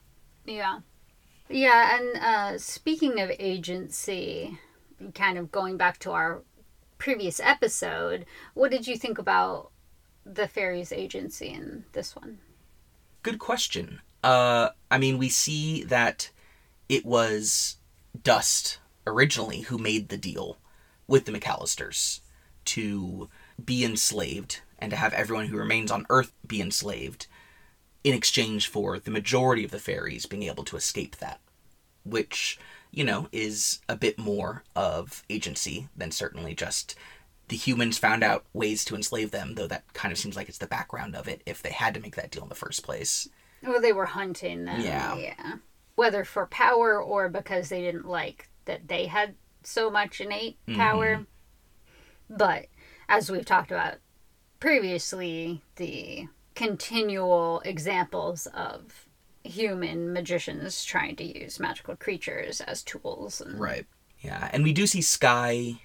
Yeah. 0.44 0.80
Yeah, 1.48 1.98
and 1.98 2.16
uh, 2.16 2.58
speaking 2.58 3.20
of 3.20 3.30
agency, 3.38 4.58
kind 5.14 5.36
of 5.36 5.50
going 5.50 5.76
back 5.76 5.98
to 6.00 6.12
our 6.12 6.42
previous 6.98 7.40
episode, 7.40 8.24
what 8.54 8.70
did 8.70 8.86
you 8.86 8.96
think 8.96 9.18
about 9.18 9.70
the 10.24 10.46
fairies' 10.46 10.92
agency 10.92 11.48
in 11.48 11.84
this 11.92 12.14
one? 12.14 12.38
Good 13.22 13.38
question. 13.38 14.00
Uh, 14.22 14.70
I 14.90 14.98
mean, 14.98 15.18
we 15.18 15.28
see 15.28 15.82
that 15.84 16.30
it 16.88 17.04
was 17.04 17.76
Dust 18.22 18.78
originally 19.06 19.62
who 19.62 19.78
made 19.78 20.08
the 20.08 20.16
deal 20.16 20.58
with 21.12 21.26
the 21.26 21.32
McAllisters 21.32 22.20
to 22.64 23.28
be 23.62 23.84
enslaved 23.84 24.62
and 24.78 24.90
to 24.90 24.96
have 24.96 25.12
everyone 25.12 25.44
who 25.48 25.58
remains 25.58 25.90
on 25.90 26.06
Earth 26.08 26.32
be 26.46 26.58
enslaved 26.58 27.26
in 28.02 28.14
exchange 28.14 28.66
for 28.66 28.98
the 28.98 29.10
majority 29.10 29.62
of 29.62 29.70
the 29.70 29.78
fairies 29.78 30.24
being 30.24 30.44
able 30.44 30.64
to 30.64 30.74
escape 30.74 31.16
that. 31.16 31.38
Which, 32.02 32.58
you 32.90 33.04
know, 33.04 33.28
is 33.30 33.80
a 33.90 33.94
bit 33.94 34.18
more 34.18 34.64
of 34.74 35.22
agency 35.28 35.86
than 35.94 36.12
certainly 36.12 36.54
just 36.54 36.94
the 37.48 37.56
humans 37.56 37.98
found 37.98 38.24
out 38.24 38.46
ways 38.54 38.82
to 38.86 38.94
enslave 38.94 39.32
them, 39.32 39.56
though 39.56 39.66
that 39.66 39.92
kind 39.92 40.12
of 40.12 40.18
seems 40.18 40.34
like 40.34 40.48
it's 40.48 40.56
the 40.56 40.66
background 40.66 41.14
of 41.14 41.28
it 41.28 41.42
if 41.44 41.60
they 41.60 41.72
had 41.72 41.92
to 41.92 42.00
make 42.00 42.16
that 42.16 42.30
deal 42.30 42.44
in 42.44 42.48
the 42.48 42.54
first 42.54 42.82
place. 42.82 43.28
Well, 43.62 43.82
they 43.82 43.92
were 43.92 44.06
hunting 44.06 44.64
them. 44.64 44.80
Yeah. 44.80 45.14
Yeah. 45.16 45.56
Whether 45.94 46.24
for 46.24 46.46
power 46.46 46.98
or 47.02 47.28
because 47.28 47.68
they 47.68 47.82
didn't 47.82 48.08
like 48.08 48.48
that 48.64 48.88
they 48.88 49.04
had 49.06 49.34
so 49.66 49.90
much 49.90 50.20
innate 50.20 50.58
mm-hmm. 50.66 50.78
power. 50.78 51.26
But 52.28 52.66
as 53.08 53.30
we've 53.30 53.44
talked 53.44 53.70
about 53.70 53.96
previously, 54.60 55.62
the 55.76 56.28
continual 56.54 57.60
examples 57.64 58.46
of 58.54 59.08
human 59.44 60.12
magicians 60.12 60.84
trying 60.84 61.16
to 61.16 61.40
use 61.40 61.58
magical 61.58 61.96
creatures 61.96 62.60
as 62.60 62.82
tools. 62.82 63.40
And, 63.40 63.58
Right. 63.58 63.86
Yeah, 64.20 64.48
and 64.52 64.62
we 64.62 64.72
do 64.72 64.86
see 64.86 65.02
Sky 65.02 65.80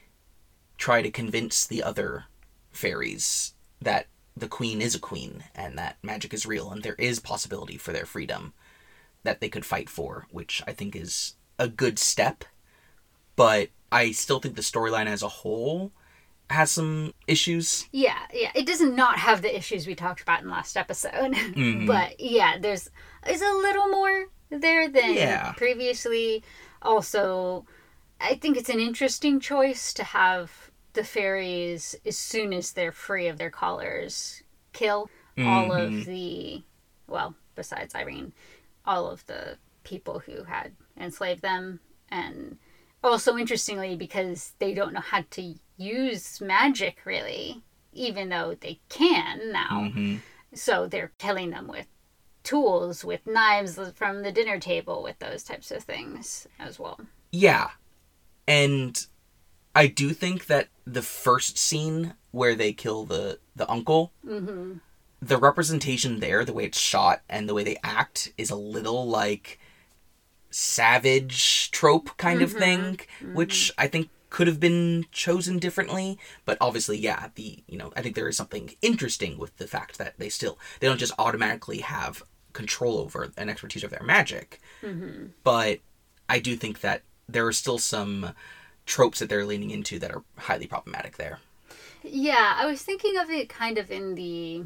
try 0.78 1.02
to 1.02 1.10
convince 1.10 1.66
the 1.66 1.82
other 1.82 2.26
fairies 2.72 3.54
that 3.82 4.08
the 4.36 4.48
queen 4.48 4.82
is 4.82 4.94
a 4.94 5.00
queen 5.00 5.46
and 5.56 5.78
that 5.78 5.98
magic 6.04 6.34
is 6.34 6.46
real 6.46 6.72
and 6.72 6.84
there 6.84 6.96
is 6.96 7.20
possibility 7.20 7.78
for 7.78 7.92
their 7.92 8.06
freedom 8.06 8.54
that 9.24 9.42
they 9.42 9.50
could 9.50 9.66
fight 9.66 9.90
for, 9.90 10.28
which 10.30 10.62
I 10.68 10.74
think 10.74 10.96
is 10.96 11.34
a 11.58 11.68
good 11.68 11.98
step. 11.98 12.46
But 13.38 13.70
I 13.92 14.12
still 14.12 14.40
think 14.40 14.56
the 14.56 14.62
storyline 14.62 15.06
as 15.06 15.24
a 15.24 15.30
whole 15.30 15.94
has 16.50 16.72
some 16.72 17.14
issues. 17.28 17.88
Yeah, 17.92 18.18
yeah. 18.34 18.52
It 18.56 18.66
does 18.66 18.82
not 18.82 19.20
have 19.20 19.42
the 19.42 19.56
issues 19.56 19.88
we 19.88 19.96
talked 19.96 20.22
about 20.22 20.42
in 20.42 20.50
last 20.50 20.76
episode. 20.76 21.12
Mm-hmm. 21.34 21.88
but 21.88 22.20
yeah, 22.20 22.58
there's 22.60 22.90
is 23.30 23.42
a 23.42 23.52
little 23.54 23.88
more 23.88 24.26
there 24.50 24.90
than 24.90 25.14
Yeah. 25.14 25.54
previously. 25.54 26.44
Also, 26.82 27.66
I 28.20 28.36
think 28.36 28.58
it's 28.58 28.70
an 28.70 28.80
interesting 28.80 29.40
choice 29.40 29.94
to 29.94 30.04
have 30.04 30.72
the 30.94 31.04
fairies 31.04 31.96
as 32.06 32.18
soon 32.18 32.54
as 32.54 32.72
they're 32.72 32.92
free 32.92 33.28
of 33.28 33.38
their 33.38 33.52
collars 33.52 34.42
kill 34.74 35.10
all 35.38 35.72
of 35.72 35.92
mm-hmm. 35.92 36.10
the 36.10 36.64
well, 37.08 37.36
besides 37.56 37.94
Irene, 37.94 38.34
all 38.86 39.10
of 39.10 39.26
the 39.28 39.58
people 39.84 40.20
who 40.20 40.44
had 40.44 40.74
enslaved 41.00 41.42
them 41.42 41.80
and 42.10 42.58
also 43.08 43.38
interestingly 43.38 43.96
because 43.96 44.54
they 44.60 44.74
don't 44.74 44.94
know 44.94 45.00
how 45.00 45.24
to 45.32 45.56
use 45.78 46.42
magic 46.42 47.00
really 47.06 47.64
even 47.98 48.30
though 48.30 48.56
they 48.60 48.80
can 48.90 49.52
now. 49.52 49.70
Mm-hmm. 49.72 50.18
So 50.54 50.88
they're 50.88 51.12
killing 51.18 51.50
them 51.50 51.68
with 51.68 51.88
tools 52.44 53.04
with 53.04 53.28
knives 53.28 53.78
from 53.96 54.24
the 54.24 54.32
dinner 54.32 54.60
table 54.60 55.04
with 55.04 55.20
those 55.20 55.44
types 55.44 55.70
of 55.72 55.84
things 55.84 56.48
as 56.60 56.80
well. 56.80 57.00
Yeah. 57.32 57.72
And 58.48 59.06
I 59.76 59.88
do 59.88 60.12
think 60.12 60.46
that 60.46 60.70
the 60.86 61.02
first 61.02 61.58
scene 61.58 62.14
where 62.32 62.56
they 62.56 62.72
kill 62.72 63.04
the 63.04 63.40
the 63.56 63.70
uncle, 63.70 64.14
mm-hmm. 64.26 64.76
the 65.22 65.38
representation 65.38 66.20
there, 66.20 66.46
the 66.46 66.54
way 66.54 66.66
it's 66.66 66.80
shot 66.80 67.22
and 67.28 67.50
the 67.50 67.54
way 67.54 67.64
they 67.64 67.78
act, 67.84 68.32
is 68.38 68.50
a 68.50 68.56
little 68.56 69.08
like 69.08 69.60
savage 70.58 71.70
trope 71.70 72.18
kind 72.18 72.42
of 72.42 72.50
mm-hmm. 72.50 72.60
thing, 72.60 72.82
mm-hmm. 73.22 73.36
which 73.36 73.72
I 73.78 73.86
think 73.86 74.10
could 74.32 74.48
have 74.48 74.60
been 74.60 75.06
chosen 75.12 75.60
differently. 75.60 76.18
But 76.46 76.58
obviously, 76.60 76.98
yeah, 76.98 77.28
the 77.36 77.64
you 77.68 77.78
know 77.78 77.94
I 77.96 78.02
think 78.02 78.16
there 78.16 78.28
is 78.28 78.36
something 78.36 78.72
interesting 78.82 79.38
with 79.38 79.56
the 79.58 79.68
fact 79.68 80.00
that 80.00 80.18
they 80.18 80.30
still 80.30 80.58
they 80.80 80.88
don't 80.88 80.98
just 80.98 81.14
automatically 81.20 81.80
have 81.80 82.24
control 82.54 82.98
over 82.98 83.32
and 83.38 83.52
expertise 83.52 83.84
of 83.84 83.92
their 83.92 84.04
magic, 84.04 84.60
mm-hmm. 84.82 85.28
but 85.44 85.80
I 86.28 86.40
do 86.40 86.56
think 86.56 86.82
that 86.82 87.04
there 87.30 87.46
are 87.46 87.54
still 87.54 87.78
some 87.78 88.34
tropes 88.88 89.20
that 89.20 89.30
they're 89.30 89.46
leaning 89.46 89.70
into 89.70 90.00
that 90.00 90.12
are 90.12 90.24
highly 90.38 90.66
problematic 90.66 91.18
there. 91.18 91.40
Yeah, 92.02 92.56
I 92.58 92.66
was 92.66 92.82
thinking 92.82 93.18
of 93.18 93.30
it 93.30 93.48
kind 93.48 93.78
of 93.78 93.92
in 93.92 94.16
the 94.16 94.64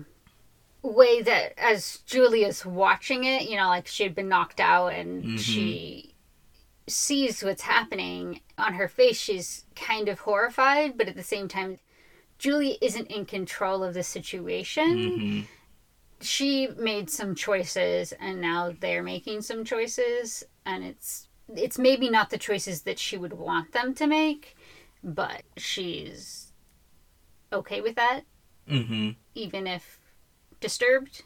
way 0.82 1.22
that 1.22 1.58
as 1.60 2.00
Julia's 2.06 2.66
watching 2.66 3.24
it, 3.24 3.44
you 3.44 3.56
know, 3.56 3.68
like 3.68 3.88
she 3.88 4.04
had 4.04 4.16
been 4.16 4.30
knocked 4.30 4.60
out 4.60 4.88
and 4.88 5.40
she 5.40 6.16
sees 6.88 7.44
what's 7.44 7.62
happening 7.62 8.42
on 8.58 8.74
her 8.74 8.88
face, 8.88 9.18
she's 9.20 9.66
kind 9.76 10.10
of 10.10 10.20
horrified, 10.22 10.98
but 10.98 11.08
at 11.08 11.16
the 11.16 11.24
same 11.24 11.48
time, 11.48 11.78
Julie 12.40 12.78
isn't 12.82 13.08
in 13.12 13.26
control 13.26 13.84
of 13.84 13.94
the 13.94 14.04
situation. 14.04 15.48
She 16.20 16.68
made 16.78 17.10
some 17.10 17.36
choices 17.36 18.14
and 18.14 18.42
now 18.42 18.74
they're 18.80 19.04
making 19.04 19.42
some 19.42 19.64
choices 19.64 20.44
and 20.66 20.84
it's 20.84 21.28
it's 21.54 21.78
maybe 21.78 22.10
not 22.10 22.30
the 22.30 22.38
choices 22.38 22.84
that 22.84 22.98
she 22.98 23.18
would 23.18 23.34
want 23.34 23.74
them 23.74 23.94
to 23.96 24.08
make, 24.08 24.56
but 25.04 25.44
she's 25.58 26.54
okay 27.54 27.82
with 27.82 27.96
that 27.96 28.22
Mm-hmm. 28.70 29.10
even 29.36 29.68
if 29.68 30.00
disturbed. 30.62 31.24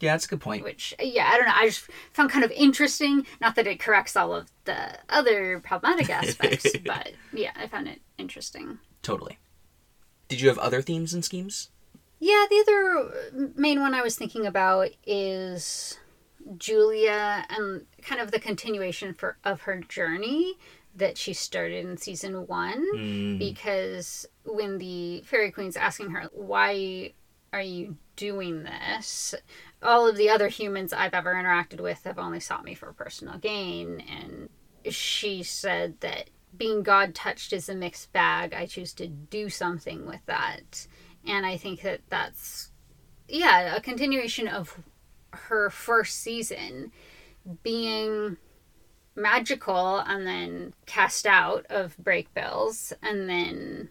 Yeah, 0.00 0.12
that's 0.12 0.26
a 0.26 0.28
good 0.28 0.40
point. 0.40 0.62
which 0.62 0.94
yeah 1.02 1.28
i 1.32 1.36
don't 1.36 1.46
know 1.46 1.52
i 1.56 1.66
just 1.66 1.88
found 2.12 2.30
kind 2.30 2.44
of 2.44 2.52
interesting 2.52 3.26
not 3.40 3.56
that 3.56 3.66
it 3.66 3.80
corrects 3.80 4.14
all 4.14 4.32
of 4.32 4.48
the 4.64 4.96
other 5.08 5.58
problematic 5.58 6.08
aspects 6.08 6.66
but 6.86 7.14
yeah 7.32 7.50
i 7.56 7.66
found 7.66 7.88
it 7.88 8.00
interesting 8.16 8.78
Totally. 9.02 9.38
Did 10.28 10.40
you 10.40 10.48
have 10.50 10.58
other 10.58 10.82
themes 10.82 11.12
and 11.14 11.24
schemes? 11.24 11.70
yeah 12.20 12.46
the 12.48 12.60
other 12.60 13.52
main 13.56 13.80
one 13.80 13.92
i 13.92 14.00
was 14.02 14.14
thinking 14.14 14.46
about 14.46 14.90
is 15.04 15.98
julia 16.58 17.44
and 17.50 17.84
kind 18.02 18.20
of 18.20 18.30
the 18.30 18.38
continuation 18.38 19.12
for 19.14 19.36
of 19.44 19.62
her 19.62 19.80
journey 19.80 20.54
that 20.94 21.18
she 21.18 21.32
started 21.32 21.84
in 21.84 21.96
season 21.96 22.46
one 22.46 22.84
Mm, 22.96 23.38
because 23.38 24.26
when 24.44 24.78
the 24.78 25.22
fairy 25.26 25.50
queen's 25.50 25.76
asking 25.76 26.10
her 26.10 26.28
why 26.32 27.12
are 27.52 27.60
you 27.60 27.96
doing 28.16 28.64
this? 28.64 29.34
All 29.82 30.08
of 30.08 30.16
the 30.16 30.30
other 30.30 30.48
humans 30.48 30.92
i've 30.92 31.14
ever 31.14 31.34
interacted 31.34 31.80
with 31.80 32.04
have 32.04 32.18
only 32.18 32.40
sought 32.40 32.64
me 32.64 32.74
for 32.74 32.92
personal 32.92 33.38
gain 33.38 34.00
and 34.00 34.48
she 34.92 35.42
said 35.42 36.00
that 36.00 36.30
being 36.56 36.82
god 36.82 37.14
touched 37.14 37.52
is 37.52 37.68
a 37.68 37.74
mixed 37.74 38.12
bag. 38.12 38.52
I 38.54 38.66
choose 38.66 38.92
to 38.94 39.06
do 39.06 39.48
something 39.48 40.06
with 40.06 40.24
that. 40.26 40.86
And 41.26 41.46
i 41.46 41.56
think 41.56 41.82
that 41.82 42.00
that's 42.08 42.70
yeah 43.28 43.76
a 43.76 43.80
continuation 43.80 44.48
of 44.48 44.78
her 45.32 45.70
first 45.70 46.18
season 46.18 46.90
being 47.62 48.36
magical 49.14 49.98
and 49.98 50.26
then 50.26 50.72
cast 50.86 51.26
out 51.26 51.66
of 51.68 51.96
Brakebills 52.02 52.92
and 53.02 53.28
then 53.28 53.88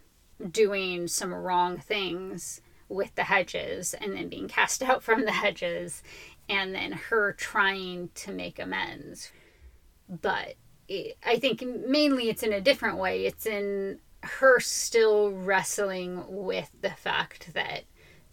doing 0.50 1.06
some 1.06 1.34
wrong 1.34 1.78
things 1.78 2.60
with 2.88 3.14
the 3.14 3.24
hedges 3.24 3.94
and 3.94 4.14
then 4.14 4.28
being 4.28 4.48
cast 4.48 4.82
out 4.88 5.02
from 5.02 5.24
the 5.24 5.32
hedges 5.32 6.02
and 6.48 6.74
then 6.74 6.92
her 6.92 7.32
trying 7.32 8.10
to 8.14 8.32
make 8.32 8.58
amends. 8.58 9.30
But 10.08 10.54
it, 10.88 11.18
i 11.24 11.38
think 11.38 11.62
mainly 11.62 12.30
it's 12.30 12.42
in 12.42 12.52
a 12.52 12.60
different 12.60 12.98
way. 12.98 13.26
It's 13.26 13.46
in 13.46 14.00
her 14.22 14.58
still 14.60 15.30
wrestling 15.30 16.24
with 16.28 16.70
the 16.80 16.90
fact 16.90 17.52
that 17.54 17.84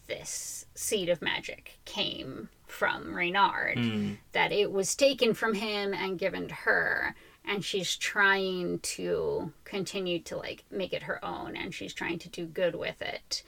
this 0.08 0.66
seed 0.76 1.10
of 1.10 1.22
magic 1.22 1.80
came 1.86 2.50
from 2.68 3.16
Reynard, 3.16 3.78
mm, 3.78 4.18
that 4.34 4.52
it 4.52 4.72
was 4.72 4.96
taken 4.96 5.34
from 5.34 5.54
him 5.54 5.94
and 5.94 6.20
given 6.20 6.48
to 6.48 6.54
her, 6.54 7.16
and 7.44 7.64
she's 7.64 7.96
trying 7.96 8.80
to 8.80 9.54
continue 9.64 10.20
to 10.20 10.38
like 10.38 10.64
make 10.72 10.94
it 10.94 11.04
her 11.04 11.24
own, 11.24 11.56
and 11.56 11.74
she's 11.74 11.94
trying 11.94 12.20
to 12.20 12.30
do 12.30 12.46
good 12.46 12.76
with 12.76 13.02
it, 13.02 13.44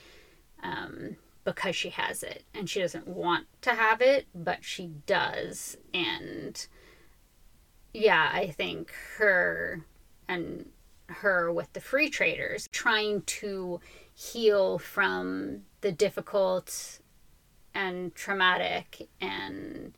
um, 0.63 1.17
because 1.43 1.75
she 1.75 1.89
has 1.89 2.23
it, 2.23 2.43
and 2.53 2.69
she 2.69 2.79
doesn't 2.81 3.07
want 3.07 3.47
to 3.61 3.71
have 3.71 4.01
it, 4.01 4.27
but 4.35 4.63
she 4.63 4.87
does, 5.05 5.77
and 5.93 6.67
yeah, 7.93 8.29
I 8.33 8.47
think 8.51 8.91
her 9.17 9.85
and 10.27 10.69
her 11.09 11.51
with 11.51 11.71
the 11.73 11.79
free 11.79 12.09
traders 12.09 12.67
trying 12.71 13.21
to 13.23 13.79
heal 14.13 14.77
from 14.77 15.61
the 15.81 15.91
difficult 15.91 16.99
and 17.73 18.13
traumatic 18.13 19.07
and 19.21 19.93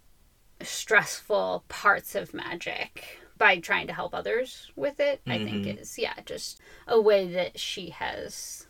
stressful 0.62 1.64
parts 1.68 2.16
of 2.16 2.34
magic 2.34 3.20
by 3.38 3.58
trying 3.58 3.88
to 3.88 3.94
help 3.94 4.14
others 4.14 4.70
with 4.76 5.00
it 5.00 5.22
i 5.26 5.38
think 5.38 5.66
Mhm. 5.66 5.80
is 5.82 5.98
yeah 5.98 6.16
just 6.26 6.60
a 6.88 7.00
way 7.00 7.28
that 7.32 7.58
she 7.58 7.92
has 7.92 8.68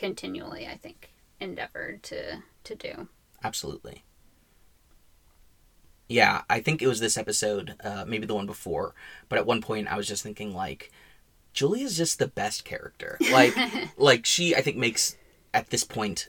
continually 0.00 0.66
i 0.66 0.76
think 0.76 1.12
endeavored 1.38 2.02
to 2.02 2.42
to 2.64 2.74
do 2.74 3.08
absolutely. 3.44 4.04
Yeah, 6.08 6.42
I 6.50 6.60
think 6.60 6.82
it 6.82 6.88
was 6.88 6.98
this 6.98 7.16
episode, 7.16 7.76
uh, 7.84 8.04
maybe 8.04 8.26
the 8.26 8.34
one 8.34 8.46
before, 8.46 8.96
but 9.28 9.38
at 9.38 9.46
one 9.46 9.60
point 9.62 9.86
I 9.86 9.96
was 9.96 10.08
just 10.08 10.24
thinking 10.24 10.52
like, 10.52 10.90
Julia's 11.52 11.96
just 11.96 12.18
the 12.18 12.26
best 12.26 12.64
character. 12.64 13.16
Like, 13.30 13.54
like 13.96 14.26
she, 14.26 14.56
I 14.56 14.60
think 14.60 14.76
makes 14.76 15.16
at 15.54 15.70
this 15.70 15.84
point 15.84 16.28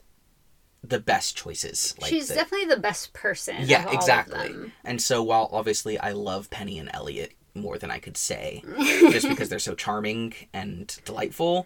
the 0.83 0.99
best 0.99 1.35
choices. 1.35 1.95
Like 1.99 2.11
she's 2.11 2.27
the- 2.27 2.35
definitely 2.35 2.67
the 2.67 2.79
best 2.79 3.13
person 3.13 3.55
Yeah, 3.61 3.79
of 3.81 3.87
all 3.87 3.91
of 3.93 3.95
exactly. 3.95 4.71
And 4.85 5.01
so 5.01 5.23
while 5.23 5.49
obviously 5.51 5.97
I 5.97 6.11
love 6.11 6.51
Penny 6.51 6.77
and 6.77 6.89
Eliot 6.93 7.33
more 7.55 7.79
than 7.79 7.89
I 7.89 7.97
could 7.97 8.17
say, 8.17 8.63
just 9.11 9.27
because 9.27 9.49
they're 9.49 9.57
so 9.57 9.73
charming 9.73 10.33
and 10.53 10.95
delightful, 11.05 11.65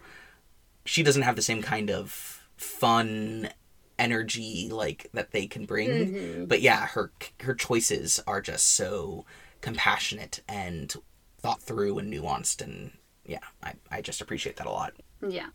she 0.85 1.03
doesn't 1.03 1.23
have 1.23 1.35
the 1.35 1.41
same 1.41 1.61
kind 1.61 1.89
of 1.89 2.43
fun 2.57 3.49
energy 3.97 4.69
like 4.71 5.09
that 5.13 5.31
they 5.31 5.47
can 5.47 5.65
bring. 5.65 5.89
Mhm. 5.89 6.47
But 6.47 6.61
yeah, 6.61 6.87
her 6.87 7.11
her 7.41 7.55
choices 7.55 8.19
are 8.27 8.41
just 8.41 8.71
so 8.75 9.25
compassionate 9.61 10.41
and 10.47 10.93
thought 11.39 11.61
through 11.61 11.97
and 11.99 12.13
nuanced 12.13 12.61
and 12.61 12.91
yeah, 13.25 13.39
I, 13.63 13.73
I 13.89 14.01
just 14.01 14.21
appreciate 14.21 14.57
that 14.57 14.67
a 14.67 14.71
lot. 14.71 14.93
Yeah. 15.27 15.47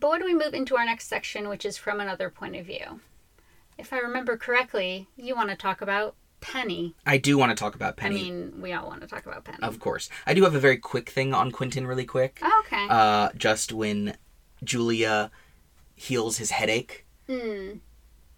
But 0.00 0.10
when 0.10 0.24
we 0.24 0.34
move 0.34 0.54
into 0.54 0.76
our 0.76 0.84
next 0.84 1.08
section, 1.08 1.48
which 1.48 1.64
is 1.64 1.76
from 1.76 2.00
another 2.00 2.30
point 2.30 2.56
of 2.56 2.66
view? 2.66 3.00
If 3.76 3.92
I 3.92 3.98
remember 3.98 4.36
correctly, 4.36 5.08
you 5.16 5.34
want 5.34 5.50
to 5.50 5.56
talk 5.56 5.80
about 5.82 6.14
Penny. 6.44 6.94
I 7.06 7.16
do 7.18 7.36
want 7.38 7.50
to 7.50 7.56
talk 7.56 7.74
about 7.74 7.96
Penny. 7.96 8.20
I 8.20 8.22
mean, 8.30 8.60
we 8.60 8.72
all 8.72 8.86
want 8.86 9.00
to 9.00 9.06
talk 9.06 9.26
about 9.26 9.44
Penny. 9.44 9.58
of 9.62 9.80
course. 9.80 10.08
I 10.26 10.34
do 10.34 10.44
have 10.44 10.54
a 10.54 10.58
very 10.60 10.76
quick 10.76 11.08
thing 11.10 11.34
on 11.34 11.50
Quentin 11.50 11.86
really 11.86 12.04
quick. 12.04 12.38
Oh, 12.42 12.62
okay. 12.66 12.86
uh, 12.88 13.30
just 13.36 13.72
when 13.72 14.16
Julia 14.62 15.30
heals 15.94 16.38
his 16.38 16.50
headache 16.50 17.04
Hmm. 17.28 17.78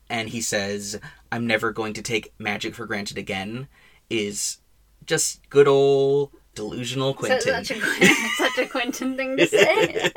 and 0.09 0.28
he 0.28 0.40
says, 0.40 0.98
I'm 1.32 1.46
never 1.46 1.72
going 1.72 1.92
to 1.94 2.02
take 2.02 2.32
magic 2.38 2.74
for 2.74 2.86
granted 2.86 3.18
again, 3.18 3.66
is 4.09 4.59
just 5.04 5.48
good 5.50 5.66
old 5.68 6.30
delusional 6.54 7.12
So, 7.14 7.18
Quentin. 7.18 7.64
such, 7.64 7.70
a, 7.72 7.80
such 8.38 8.59
a 8.59 8.66
Quentin 8.66 9.16
thing 9.16 9.36
to 9.36 9.46
say. 9.46 10.11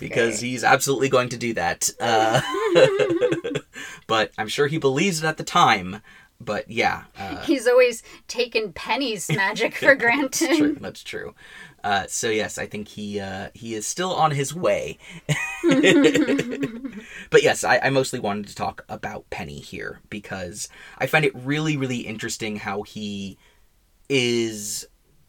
Because 0.00 0.40
great. 0.40 0.48
he's 0.50 0.64
absolutely 0.64 1.08
going 1.08 1.28
to 1.28 1.36
do 1.36 1.52
that. 1.54 1.88
Uh, 2.00 2.40
but 4.06 4.32
I'm 4.38 4.48
sure 4.48 4.66
he 4.66 4.78
believes 4.78 5.22
it 5.22 5.26
at 5.26 5.36
the 5.36 5.44
time. 5.44 6.00
But 6.40 6.70
yeah, 6.70 7.04
uh, 7.18 7.42
he's 7.42 7.66
always 7.66 8.02
taken 8.26 8.72
Penny's 8.72 9.28
magic 9.34 9.74
for 9.74 9.94
That's 9.94 10.38
true. 10.38 10.56
granted. 10.56 10.82
That's 10.82 11.02
true. 11.02 11.34
Uh, 11.84 12.06
so 12.08 12.30
yes, 12.30 12.58
I 12.58 12.66
think 12.66 12.88
he 12.88 13.20
uh, 13.20 13.50
he 13.54 13.74
is 13.74 13.86
still 13.86 14.14
on 14.14 14.30
his 14.30 14.54
way. 14.54 14.98
but 17.30 17.42
yes, 17.42 17.62
I, 17.64 17.78
I 17.78 17.90
mostly 17.90 18.20
wanted 18.20 18.48
to 18.48 18.54
talk 18.54 18.84
about 18.88 19.28
Penny 19.30 19.60
here 19.60 20.00
because 20.08 20.68
I 20.98 21.06
find 21.06 21.24
it 21.24 21.34
really 21.34 21.76
really 21.76 21.98
interesting 22.00 22.56
how 22.56 22.82
he 22.82 23.38
is 24.08 24.86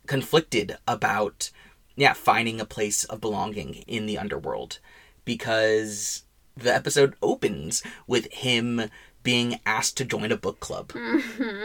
conflicted 0.07 0.77
about 0.87 1.51
yeah 1.95 2.13
finding 2.13 2.59
a 2.59 2.65
place 2.65 3.03
of 3.05 3.21
belonging 3.21 3.75
in 3.87 4.05
the 4.05 4.17
underworld 4.17 4.79
because 5.23 6.23
the 6.57 6.73
episode 6.73 7.15
opens 7.21 7.83
with 8.07 8.31
him 8.31 8.89
being 9.23 9.59
asked 9.65 9.97
to 9.97 10.05
join 10.05 10.31
a 10.31 10.37
book 10.37 10.59
club 10.59 10.91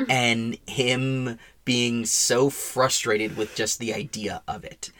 and 0.08 0.58
him 0.66 1.38
being 1.64 2.04
so 2.04 2.50
frustrated 2.50 3.36
with 3.36 3.54
just 3.54 3.78
the 3.78 3.92
idea 3.94 4.42
of 4.46 4.64
it. 4.64 4.90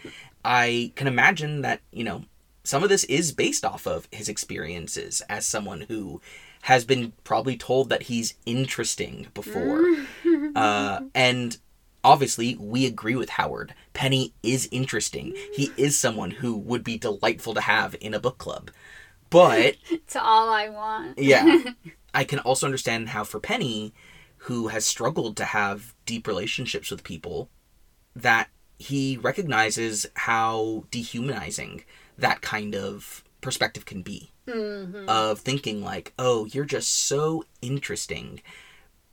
I 0.44 0.92
can 0.96 1.06
imagine 1.06 1.62
that, 1.62 1.80
you 1.92 2.04
know, 2.04 2.24
some 2.64 2.82
of 2.82 2.88
this 2.88 3.04
is 3.04 3.32
based 3.32 3.64
off 3.64 3.86
of 3.86 4.08
his 4.10 4.28
experiences 4.28 5.22
as 5.28 5.46
someone 5.46 5.82
who 5.82 6.20
has 6.62 6.84
been 6.84 7.12
probably 7.22 7.56
told 7.56 7.88
that 7.90 8.04
he's 8.04 8.34
interesting 8.44 9.28
before. 9.34 9.84
uh, 10.56 11.00
and 11.14 11.58
obviously, 12.02 12.56
we 12.56 12.86
agree 12.86 13.14
with 13.14 13.30
Howard. 13.30 13.74
Penny 13.92 14.32
is 14.42 14.68
interesting. 14.72 15.34
He 15.54 15.70
is 15.76 15.96
someone 15.96 16.32
who 16.32 16.56
would 16.56 16.82
be 16.82 16.98
delightful 16.98 17.54
to 17.54 17.60
have 17.60 17.94
in 18.00 18.14
a 18.14 18.20
book 18.20 18.38
club. 18.38 18.70
But 19.30 19.76
It's 19.90 20.16
all 20.16 20.48
I 20.48 20.68
want. 20.68 21.18
yeah. 21.18 21.58
I 22.16 22.24
can 22.24 22.38
also 22.40 22.64
understand 22.66 23.10
how 23.10 23.24
for 23.24 23.38
Penny, 23.38 23.92
who 24.38 24.68
has 24.68 24.86
struggled 24.86 25.36
to 25.36 25.44
have 25.44 25.94
deep 26.06 26.26
relationships 26.26 26.90
with 26.90 27.04
people, 27.04 27.50
that 28.14 28.48
he 28.78 29.18
recognizes 29.18 30.06
how 30.14 30.84
dehumanizing 30.90 31.84
that 32.16 32.40
kind 32.40 32.74
of 32.74 33.22
perspective 33.42 33.84
can 33.84 34.00
be. 34.00 34.32
Mhm. 34.48 35.06
Of 35.06 35.40
thinking 35.40 35.82
like, 35.84 36.14
oh, 36.18 36.46
you're 36.46 36.64
just 36.64 36.88
so 36.88 37.44
interesting. 37.60 38.40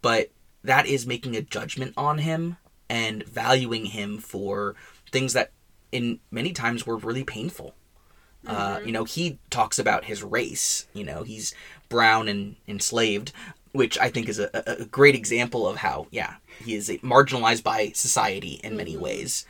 But 0.02 0.32
that 0.64 0.86
is 0.86 1.06
making 1.06 1.36
a 1.36 1.42
judgment 1.42 1.94
on 1.98 2.20
him 2.20 2.56
and 2.90 3.26
valuing 3.28 3.88
him 3.88 4.20
for 4.20 4.76
things 5.12 5.34
that 5.34 5.52
in 5.92 6.20
many 6.32 6.54
times 6.54 6.86
were 6.86 6.98
really 6.98 7.24
painful. 7.26 7.76
Uh, 8.46 8.82
you 8.86 8.92
know, 8.92 9.06
he 9.06 9.40
talks 9.50 9.80
about 9.80 10.06
his 10.06 10.22
race. 10.22 10.86
You 10.94 11.06
know, 11.06 11.24
he's 11.24 11.54
brown 11.94 12.28
and 12.28 12.56
enslaved, 12.68 13.32
which 13.72 13.98
I 14.00 14.10
think 14.10 14.28
is 14.28 14.40
a, 14.40 14.50
a 14.82 14.86
great 14.86 15.16
example 15.16 15.68
of 15.68 15.78
how, 15.78 16.08
yeah, 16.12 16.36
he 16.64 16.74
is 16.76 16.90
marginalized 17.04 17.64
by 17.64 17.92
society 17.94 18.60
in 18.64 18.76
many 18.76 18.98
ways. 18.98 19.46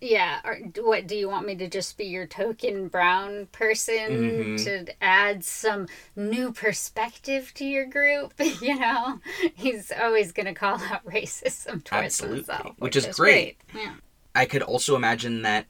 Yeah, 0.00 0.38
or 0.44 0.54
what 0.84 1.08
do 1.08 1.16
you 1.16 1.28
want 1.28 1.44
me 1.44 1.56
to 1.56 1.66
just 1.68 1.98
be 1.98 2.04
your 2.04 2.24
token 2.26 2.86
brown 2.86 3.46
person 3.50 4.56
Mhm. 4.56 4.64
to 4.64 4.94
add 5.02 5.44
some 5.44 5.88
new 6.14 6.52
perspective 6.52 7.52
to 7.54 7.64
your 7.64 7.84
group? 7.86 8.32
You 8.62 8.78
know, 8.78 9.18
he's 9.54 9.90
always 9.90 10.30
going 10.30 10.46
to 10.46 10.54
call 10.54 10.76
out 10.92 11.04
racism 11.16 11.82
towards 11.82 12.04
Absolutely, 12.20 12.36
himself, 12.38 12.76
which 12.78 12.94
is 12.94 13.06
great. 13.16 13.56
Yeah. 13.74 13.94
I 14.36 14.44
could 14.46 14.62
also 14.62 14.94
imagine 14.94 15.42
that 15.42 15.66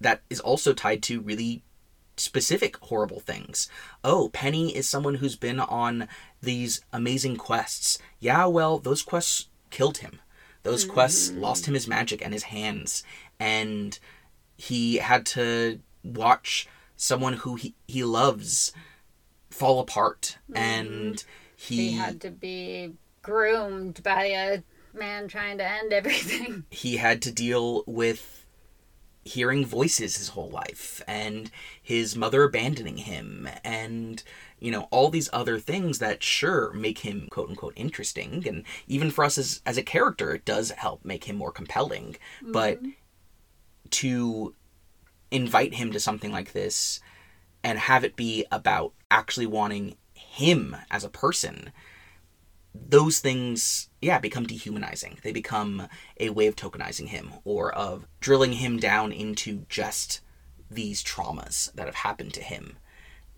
that 0.00 0.22
is 0.28 0.40
also 0.40 0.72
tied 0.72 1.02
to 1.04 1.20
really 1.20 1.62
specific 2.18 2.76
horrible 2.78 3.20
things. 3.20 3.68
Oh, 4.04 4.30
Penny 4.32 4.74
is 4.74 4.88
someone 4.88 5.16
who's 5.16 5.36
been 5.36 5.60
on 5.60 6.08
these 6.42 6.80
amazing 6.92 7.36
quests. 7.36 7.98
Yeah, 8.18 8.46
well, 8.46 8.78
those 8.78 9.02
quests 9.02 9.48
killed 9.70 9.98
him. 9.98 10.20
Those 10.62 10.84
hmm. 10.84 10.92
quests 10.92 11.30
lost 11.32 11.66
him 11.66 11.74
his 11.74 11.88
magic 11.88 12.22
and 12.24 12.32
his 12.32 12.44
hands, 12.44 13.04
and 13.38 13.98
he 14.56 14.96
had 14.96 15.24
to 15.26 15.80
watch 16.04 16.68
someone 16.96 17.34
who 17.34 17.54
he, 17.54 17.74
he 17.86 18.02
loves 18.02 18.72
fall 19.50 19.80
apart, 19.80 20.38
hmm. 20.48 20.56
and 20.56 21.24
He 21.56 21.92
had 21.92 22.20
to 22.20 22.30
be 22.30 22.94
groomed 23.22 24.02
by 24.02 24.26
a 24.26 24.62
man 24.94 25.28
trying 25.28 25.58
to 25.58 25.68
end 25.68 25.92
everything. 25.92 26.64
he 26.70 26.96
had 26.96 27.22
to 27.22 27.32
deal 27.32 27.84
with 27.86 28.46
hearing 29.28 29.64
voices 29.64 30.16
his 30.16 30.28
whole 30.28 30.50
life 30.50 31.02
and 31.06 31.50
his 31.82 32.16
mother 32.16 32.42
abandoning 32.42 32.98
him 32.98 33.48
and 33.62 34.22
you 34.58 34.70
know 34.70 34.88
all 34.90 35.08
these 35.08 35.30
other 35.32 35.58
things 35.58 35.98
that 35.98 36.22
sure 36.22 36.72
make 36.72 37.00
him 37.00 37.28
quote 37.30 37.50
unquote 37.50 37.74
interesting. 37.76 38.46
And 38.46 38.64
even 38.86 39.10
for 39.10 39.24
us 39.24 39.38
as 39.38 39.60
as 39.64 39.76
a 39.76 39.82
character 39.82 40.34
it 40.34 40.44
does 40.44 40.70
help 40.70 41.04
make 41.04 41.24
him 41.24 41.36
more 41.36 41.52
compelling. 41.52 42.16
But 42.42 42.78
mm-hmm. 42.82 42.90
to 43.90 44.54
invite 45.30 45.74
him 45.74 45.92
to 45.92 46.00
something 46.00 46.32
like 46.32 46.52
this 46.52 47.00
and 47.62 47.78
have 47.78 48.04
it 48.04 48.16
be 48.16 48.46
about 48.50 48.92
actually 49.10 49.46
wanting 49.46 49.96
him 50.14 50.76
as 50.90 51.04
a 51.04 51.08
person 51.08 51.72
those 52.74 53.18
things 53.18 53.88
yeah 54.00 54.18
become 54.18 54.46
dehumanizing 54.46 55.18
they 55.22 55.32
become 55.32 55.88
a 56.20 56.30
way 56.30 56.46
of 56.46 56.54
tokenizing 56.56 57.08
him 57.08 57.32
or 57.44 57.72
of 57.74 58.06
drilling 58.20 58.54
him 58.54 58.78
down 58.78 59.12
into 59.12 59.64
just 59.68 60.20
these 60.70 61.02
traumas 61.02 61.72
that 61.72 61.86
have 61.86 61.94
happened 61.96 62.32
to 62.34 62.42
him 62.42 62.76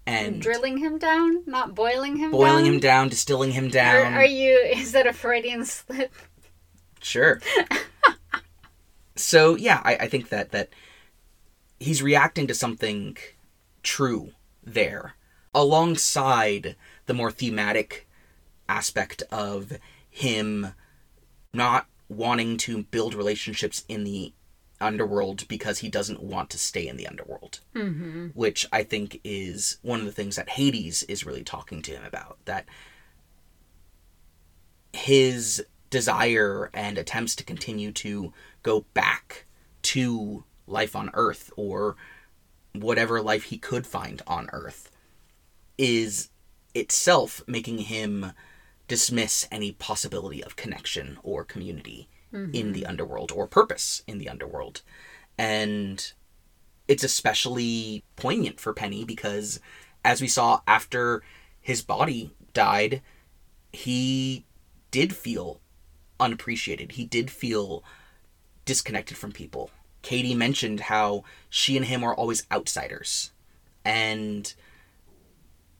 and 0.07 0.41
Drilling 0.43 0.79
him 0.79 0.99
down, 0.99 1.45
not 1.47 1.75
boiling 1.75 2.17
him 2.17 2.33
boiling 2.33 2.65
down. 2.65 2.75
him 2.75 2.81
down 2.81 3.09
distilling 3.09 3.53
him 3.53 3.67
Are, 3.67 3.71
down 3.71 4.15
are 4.15 4.25
you? 4.25 4.57
Is 4.75 4.93
that 4.93 5.07
a 5.07 5.13
Freudian 5.13 5.65
slip? 5.65 6.13
Sure. 7.01 7.41
so 9.17 9.55
yeah, 9.57 9.81
I, 9.85 9.97
I 9.97 10.09
think 10.09 10.31
that 10.31 10.51
that 10.53 10.71
he's 11.79 12.03
reacting 12.03 12.47
to 12.49 12.55
something 12.55 13.17
true 13.83 14.33
there, 14.65 15.15
alongside 15.55 16.77
the 17.07 17.15
more 17.15 17.31
thematic 17.31 18.09
aspect 18.71 19.23
of 19.31 19.79
him 20.09 20.75
not 21.53 21.87
wanting 22.09 22.57
to 22.57 22.85
build 22.85 23.15
relationships 23.15 23.85
in 23.89 24.05
the 24.05 24.33
underworld 24.81 25.47
because 25.49 25.81
he 25.81 25.89
doesn't 25.89 26.23
want 26.23 26.49
to 26.51 26.59
stay 26.59 26.87
in 26.89 26.97
the 26.97 27.07
underworld. 27.07 27.61
Mm-hmm. 27.75 28.29
Which 28.29 28.67
I 28.73 28.85
think 28.85 29.21
is 29.25 29.79
one 29.83 30.01
of 30.01 30.07
the 30.07 30.13
things 30.13 30.37
that 30.37 30.51
Hades 30.51 31.03
is 31.05 31.27
really 31.27 31.45
talking 31.45 31.83
to 31.83 31.93
him 31.93 32.05
about. 32.05 32.39
That 32.47 32.67
his 34.93 35.65
desire 35.91 36.71
and 36.73 36.97
attempts 36.97 37.35
to 37.37 37.45
continue 37.45 37.93
to 37.93 38.33
go 38.63 38.85
back 38.95 39.45
to 39.83 40.45
life 40.67 40.95
on 40.95 41.11
Earth 41.15 41.51
or 41.57 41.97
whatever 42.73 43.21
life 43.21 43.45
he 43.45 43.59
could 43.59 43.87
find 43.87 44.23
on 44.27 44.49
Earth 44.53 44.91
is 45.77 46.29
itself 46.75 47.43
making 47.47 47.79
him 47.79 48.33
dismiss 48.91 49.47
any 49.53 49.71
possibility 49.71 50.43
of 50.43 50.57
connection 50.57 51.17
or 51.23 51.45
community 51.45 52.09
mm-hmm. 52.35 52.53
in 52.53 52.73
the 52.73 52.85
underworld 52.85 53.31
or 53.31 53.47
purpose 53.47 54.03
in 54.09 54.19
the 54.19 54.29
underworld. 54.29 54.83
And 55.39 56.13
it's 56.89 57.05
especially 57.05 58.03
poignant 58.17 58.59
for 58.59 58.73
Penny 58.73 59.05
because, 59.05 59.61
as 60.05 60.21
we 60.21 60.27
saw 60.27 60.63
after 60.67 61.23
his 61.61 61.83
body 61.83 62.35
died, 62.53 63.01
he 63.73 64.45
did 64.91 65.15
feel 65.15 65.61
unappreciated. 66.19 66.91
He 66.93 67.05
did 67.05 67.31
feel 67.31 67.85
disconnected 68.65 69.17
from 69.17 69.31
people. 69.31 69.71
Kady 70.03 70.35
mentioned 70.35 70.81
how 70.81 71.23
she 71.49 71.77
and 71.77 71.87
him 71.87 72.03
are 72.03 72.15
always 72.15 72.45
outsiders. 72.51 73.31
And 73.85 74.53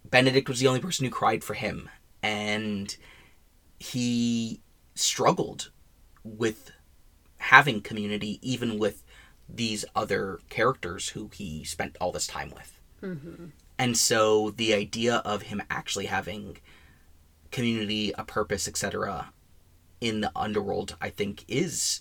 Benedict 0.09 0.49
was 0.49 0.61
the 0.61 0.69
only 0.69 0.81
person 0.81 1.05
who 1.05 1.11
cried 1.11 1.43
for 1.43 1.55
him. 1.55 1.89
And 2.23 2.97
he 3.79 4.61
struggled 4.95 5.71
with 6.23 6.73
having 7.39 7.81
community, 7.81 8.39
even 8.43 8.79
with 8.79 9.03
these 9.49 9.85
other 9.97 10.39
characters 10.49 11.11
who 11.11 11.31
he 11.33 11.65
spent 11.65 11.97
all 12.01 12.13
this 12.13 12.27
time 12.27 12.51
with. 12.55 12.79
Mm-hmm. 13.03 13.47
And 13.79 13.97
so 13.97 14.51
the 14.51 14.75
idea 14.75 15.17
of 15.25 15.43
him 15.43 15.63
actually 15.71 16.07
having 16.07 16.59
community, 17.51 18.13
a 18.17 18.25
purpose, 18.25 18.69
etc., 18.69 19.33
in 20.01 20.21
the 20.21 20.33
underworld, 20.37 20.97
I 21.01 21.11
think, 21.11 21.45
is 21.49 22.01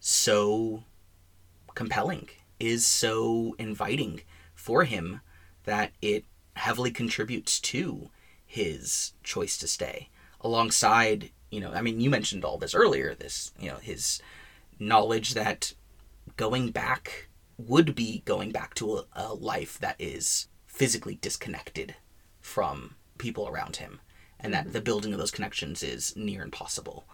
so 0.00 0.84
compelling, 1.74 2.28
is 2.58 2.86
so 2.86 3.54
inviting 3.58 4.22
for 4.54 4.84
him 4.84 5.20
that 5.64 5.92
it 6.00 6.24
heavily 6.54 6.90
contributes 6.90 7.60
to 7.60 8.10
his 8.48 9.12
choice 9.22 9.58
to 9.58 9.68
stay. 9.68 10.08
Alongside, 10.40 11.30
you 11.50 11.60
know, 11.60 11.70
I 11.72 11.82
mean, 11.82 12.00
you 12.00 12.10
mentioned 12.10 12.44
all 12.44 12.58
this 12.58 12.74
earlier, 12.74 13.14
this, 13.14 13.52
you 13.60 13.68
know, 13.68 13.76
his 13.76 14.20
knowledge 14.80 15.34
that 15.34 15.74
going 16.36 16.70
back 16.70 17.28
would 17.58 17.94
be 17.94 18.22
going 18.24 18.50
back 18.50 18.74
to 18.74 18.96
a, 18.96 19.04
a 19.14 19.34
life 19.34 19.78
that 19.80 19.96
is 19.98 20.48
physically 20.66 21.16
disconnected 21.20 21.94
from 22.40 22.94
people 23.18 23.46
around 23.48 23.76
him 23.76 24.00
and 24.40 24.54
that 24.54 24.64
mm-hmm. 24.64 24.72
the 24.72 24.80
building 24.80 25.12
of 25.12 25.18
those 25.18 25.30
connections 25.30 25.82
is 25.82 26.16
near 26.16 26.42
impossible 26.42 27.04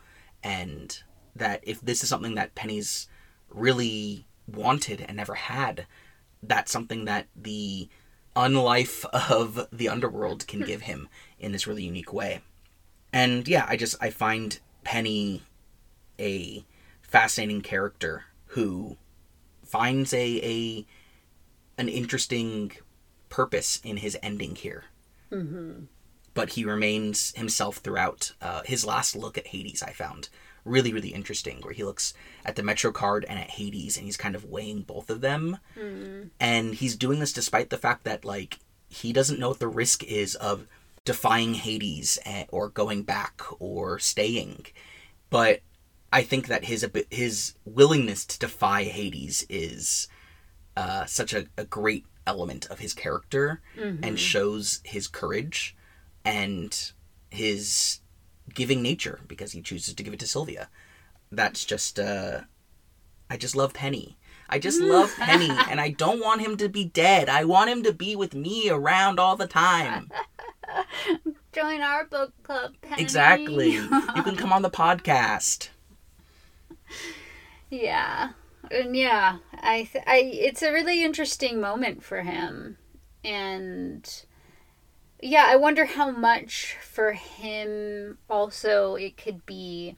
and 0.42 1.02
that 1.34 1.60
if 1.62 1.80
this 1.80 2.02
is 2.02 2.08
something 2.08 2.34
that 2.34 2.54
penny's 2.54 3.08
really 3.48 4.26
wanted 4.46 5.00
and 5.00 5.16
never 5.16 5.34
had 5.34 5.86
that's 6.42 6.70
something 6.70 7.06
that 7.06 7.26
the 7.34 7.88
unlife 8.36 9.04
of 9.30 9.68
the 9.72 9.88
underworld 9.88 10.46
can 10.46 10.60
give 10.60 10.82
him 10.82 11.08
in 11.38 11.52
this 11.52 11.66
really 11.66 11.84
unique 11.84 12.12
way 12.12 12.40
and 13.12 13.46
yeah 13.46 13.64
i 13.68 13.76
just 13.76 13.96
i 14.00 14.10
find 14.10 14.60
penny 14.82 15.42
a 16.18 16.64
fascinating 17.02 17.60
character 17.60 18.24
who 18.46 18.96
finds 19.64 20.12
a, 20.12 20.40
a 20.42 20.86
an 21.78 21.88
interesting 21.88 22.72
purpose 23.28 23.80
in 23.82 23.96
his 23.96 24.16
ending 24.22 24.54
here. 24.54 24.84
But 26.34 26.50
he 26.50 26.64
remains 26.64 27.32
himself 27.36 27.78
throughout. 27.78 28.32
Uh, 28.40 28.62
his 28.64 28.84
last 28.84 29.16
look 29.16 29.36
at 29.38 29.48
Hades, 29.48 29.82
I 29.82 29.90
found 29.92 30.28
really, 30.64 30.92
really 30.92 31.10
interesting, 31.10 31.60
where 31.60 31.74
he 31.74 31.84
looks 31.84 32.14
at 32.44 32.56
the 32.56 32.62
Metro 32.62 32.92
card 32.92 33.24
and 33.28 33.38
at 33.38 33.50
Hades, 33.50 33.96
and 33.96 34.06
he's 34.06 34.16
kind 34.16 34.34
of 34.34 34.44
weighing 34.44 34.82
both 34.82 35.10
of 35.10 35.20
them. 35.20 35.58
And 36.40 36.74
he's 36.74 36.96
doing 36.96 37.18
this 37.20 37.32
despite 37.32 37.70
the 37.70 37.78
fact 37.78 38.04
that, 38.04 38.24
like, 38.24 38.58
he 38.88 39.12
doesn't 39.12 39.38
know 39.40 39.48
what 39.50 39.58
the 39.58 39.68
risk 39.68 40.04
is 40.04 40.34
of 40.36 40.66
defying 41.04 41.54
Hades 41.54 42.18
eh, 42.24 42.44
or 42.48 42.68
going 42.68 43.02
back 43.02 43.42
or 43.58 43.98
staying. 43.98 44.66
But 45.30 45.60
I 46.12 46.22
think 46.22 46.46
that 46.46 46.64
his 46.66 46.86
his 47.10 47.54
willingness 47.64 48.24
to 48.26 48.38
defy 48.38 48.84
Hades 48.84 49.44
is 49.48 50.08
uh, 50.76 51.04
such 51.06 51.34
a, 51.34 51.46
a 51.58 51.64
great 51.64 52.06
element 52.26 52.66
of 52.70 52.78
his 52.78 52.94
character 52.94 53.60
and 54.02 54.18
shows 54.18 54.80
his 54.84 55.08
courage 55.08 55.76
and 56.24 56.92
his 57.30 58.00
giving 58.52 58.82
nature 58.82 59.20
because 59.26 59.52
he 59.52 59.62
chooses 59.62 59.94
to 59.94 60.02
give 60.02 60.12
it 60.12 60.20
to 60.20 60.26
Sylvia. 60.26 60.68
That's 61.30 61.64
just 61.64 61.98
uh, 61.98 62.40
I 63.30 63.36
just 63.36 63.56
love 63.56 63.74
Penny. 63.74 64.16
I 64.48 64.58
just 64.58 64.80
love 64.80 65.12
Penny 65.16 65.50
and 65.70 65.80
I 65.80 65.90
don't 65.90 66.20
want 66.20 66.42
him 66.42 66.56
to 66.58 66.68
be 66.68 66.84
dead. 66.84 67.28
I 67.28 67.44
want 67.44 67.70
him 67.70 67.82
to 67.84 67.92
be 67.92 68.14
with 68.14 68.34
me 68.34 68.68
around 68.70 69.18
all 69.18 69.36
the 69.36 69.46
time. 69.46 70.10
Join 71.52 71.80
our 71.80 72.04
book 72.04 72.32
club, 72.42 72.74
Penny. 72.82 73.02
Exactly. 73.02 73.72
You 73.72 74.22
can 74.22 74.36
come 74.36 74.52
on 74.52 74.62
the 74.62 74.70
podcast. 74.84 75.68
Yeah, 77.70 78.30
and 78.70 78.96
yeah, 78.96 79.38
I, 79.52 79.88
th- 79.90 80.04
I, 80.06 80.18
it's 80.18 80.62
a 80.62 80.72
really 80.72 81.02
interesting 81.02 81.60
moment 81.60 82.02
for 82.04 82.22
him, 82.22 82.76
and 83.24 84.24
yeah, 85.26 85.46
I 85.48 85.56
wonder 85.56 85.86
how 85.86 86.10
much 86.10 86.76
for 86.82 87.12
him 87.12 88.18
also 88.28 88.94
it 88.96 89.16
could 89.16 89.44
be. 89.46 89.96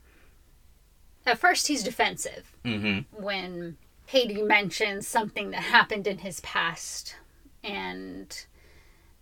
At 1.27 1.39
first, 1.39 1.67
he's 1.67 1.83
defensive 1.83 2.53
Mm-hmm. 2.65 3.23
when 3.23 3.77
Hades 4.07 4.43
mentions 4.47 5.07
something 5.09 5.51
that 5.51 5.63
happened 5.63 6.07
in 6.07 6.19
his 6.19 6.39
past 6.41 7.17
and 7.65 8.47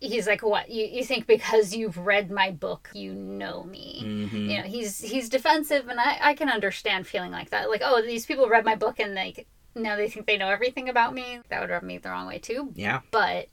he's 0.00 0.26
like 0.26 0.42
what 0.42 0.68
you, 0.70 0.84
you 0.84 1.02
think 1.04 1.26
because 1.26 1.74
you've 1.74 1.96
read 1.96 2.30
my 2.30 2.50
book 2.50 2.90
you 2.92 3.14
know 3.14 3.62
me 3.64 4.02
Mm-hmm. 4.04 4.50
you 4.50 4.56
know 4.58 4.62
he's 4.64 5.00
he's 5.00 5.28
defensive 5.30 5.88
and 5.88 5.98
I, 5.98 6.18
I 6.20 6.34
can 6.34 6.50
understand 6.50 7.06
feeling 7.06 7.30
like 7.30 7.50
that 7.50 7.70
like 7.70 7.80
oh 7.82 8.02
these 8.02 8.26
people 8.26 8.48
read 8.48 8.64
my 8.66 8.74
book 8.76 9.00
and 9.00 9.14
like 9.14 9.46
now 9.74 9.96
they 9.96 10.08
think 10.10 10.26
they 10.26 10.36
know 10.36 10.50
everything 10.50 10.88
about 10.90 11.14
me 11.14 11.40
that 11.48 11.60
would 11.60 11.70
rub 11.70 11.82
me 11.82 11.96
the 11.98 12.10
wrong 12.10 12.26
way 12.26 12.38
too 12.38 12.70
Yeah. 12.74 13.00
but 13.10 13.48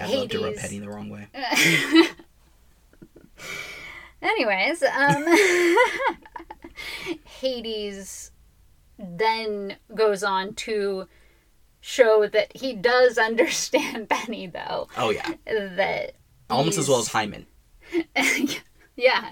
I'd 0.00 0.10
love 0.10 0.28
to 0.30 0.38
rub 0.38 0.46
Hades. 0.54 0.60
Penny 0.62 0.78
the 0.80 0.88
wrong 0.88 1.08
way. 1.10 1.26
anyways 4.22 4.82
um 4.82 5.24
hades 7.24 8.30
then 8.98 9.76
goes 9.94 10.22
on 10.22 10.54
to 10.54 11.08
show 11.80 12.26
that 12.26 12.54
he 12.54 12.74
does 12.74 13.16
understand 13.16 14.08
penny 14.10 14.46
though 14.46 14.88
Oh 14.96 15.10
yeah. 15.10 15.34
that 15.46 16.12
Almost 16.50 16.78
as 16.78 16.88
well 16.88 16.98
as 16.98 17.06
Hyman. 17.08 17.46
yeah. 18.96 19.30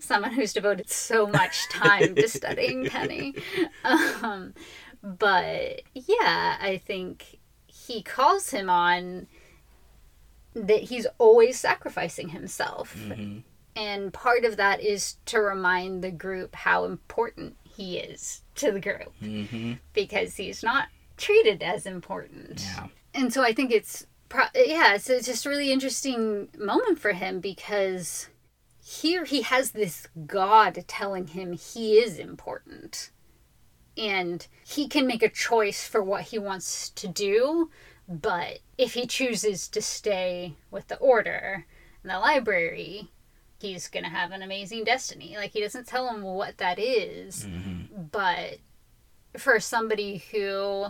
Someone 0.00 0.32
who's 0.32 0.54
devoted 0.54 0.88
so 0.88 1.26
much 1.26 1.68
time 1.68 2.14
to 2.14 2.26
studying 2.26 2.88
Penny. 2.88 3.34
Um, 3.84 4.54
but 5.02 5.82
yeah, 5.92 6.56
I 6.58 6.80
think 6.86 7.38
he 7.86 8.02
calls 8.02 8.50
him 8.50 8.68
on 8.70 9.26
that 10.54 10.82
he's 10.84 11.06
always 11.18 11.58
sacrificing 11.58 12.28
himself. 12.28 12.94
hmm 12.94 13.38
And 13.74 14.12
part 14.12 14.44
of 14.44 14.56
that 14.58 14.80
is 14.82 15.16
to 15.26 15.40
remind 15.40 16.02
the 16.04 16.10
group 16.10 16.54
how 16.54 16.84
important 16.84 17.56
he 17.64 17.96
is 17.98 18.42
to 18.56 18.70
the 18.70 18.80
group. 18.80 19.12
Hmm 19.20 19.72
because 19.94 20.36
he's 20.36 20.62
not 20.62 20.88
treated 21.16 21.62
as 21.62 21.86
important. 21.86 22.60
Yeah. 22.74 22.88
and 23.14 23.32
so 23.32 23.42
I 23.42 23.52
think 23.52 23.70
it's 23.70 24.06
pro- 24.28 24.52
yeah, 24.54 24.94
it's, 24.94 25.08
it's 25.08 25.26
just 25.26 25.46
a 25.46 25.48
really 25.48 25.70
interesting 25.72 26.48
moment 26.58 26.98
for 26.98 27.12
him 27.12 27.40
because 27.40 28.28
here 28.84 29.24
he 29.24 29.42
has 29.42 29.70
this 29.70 30.08
God 30.26 30.84
telling 30.88 31.28
him 31.28 31.52
he 31.52 31.98
is 31.98 32.18
important, 32.18 33.10
and 33.96 34.46
he 34.64 34.88
can 34.88 35.06
make 35.06 35.22
a 35.22 35.28
choice 35.28 35.86
for 35.86 36.02
what 36.02 36.24
he 36.24 36.38
wants 36.38 36.90
to 36.90 37.08
do. 37.08 37.70
But 38.08 38.60
if 38.78 38.94
he 38.94 39.06
chooses 39.06 39.68
to 39.68 39.80
stay 39.82 40.56
with 40.70 40.88
the 40.88 40.98
order 40.98 41.66
and 42.02 42.10
the 42.10 42.18
library, 42.18 43.10
he's 43.60 43.88
gonna 43.88 44.08
have 44.08 44.32
an 44.32 44.42
amazing 44.42 44.84
destiny. 44.84 45.36
Like 45.36 45.52
he 45.52 45.60
doesn't 45.60 45.86
tell 45.86 46.08
him 46.08 46.22
what 46.22 46.58
that 46.58 46.78
is, 46.78 47.44
hmm 47.44 47.82
but 48.10 48.58
for 49.36 49.60
somebody 49.60 50.24
who 50.30 50.86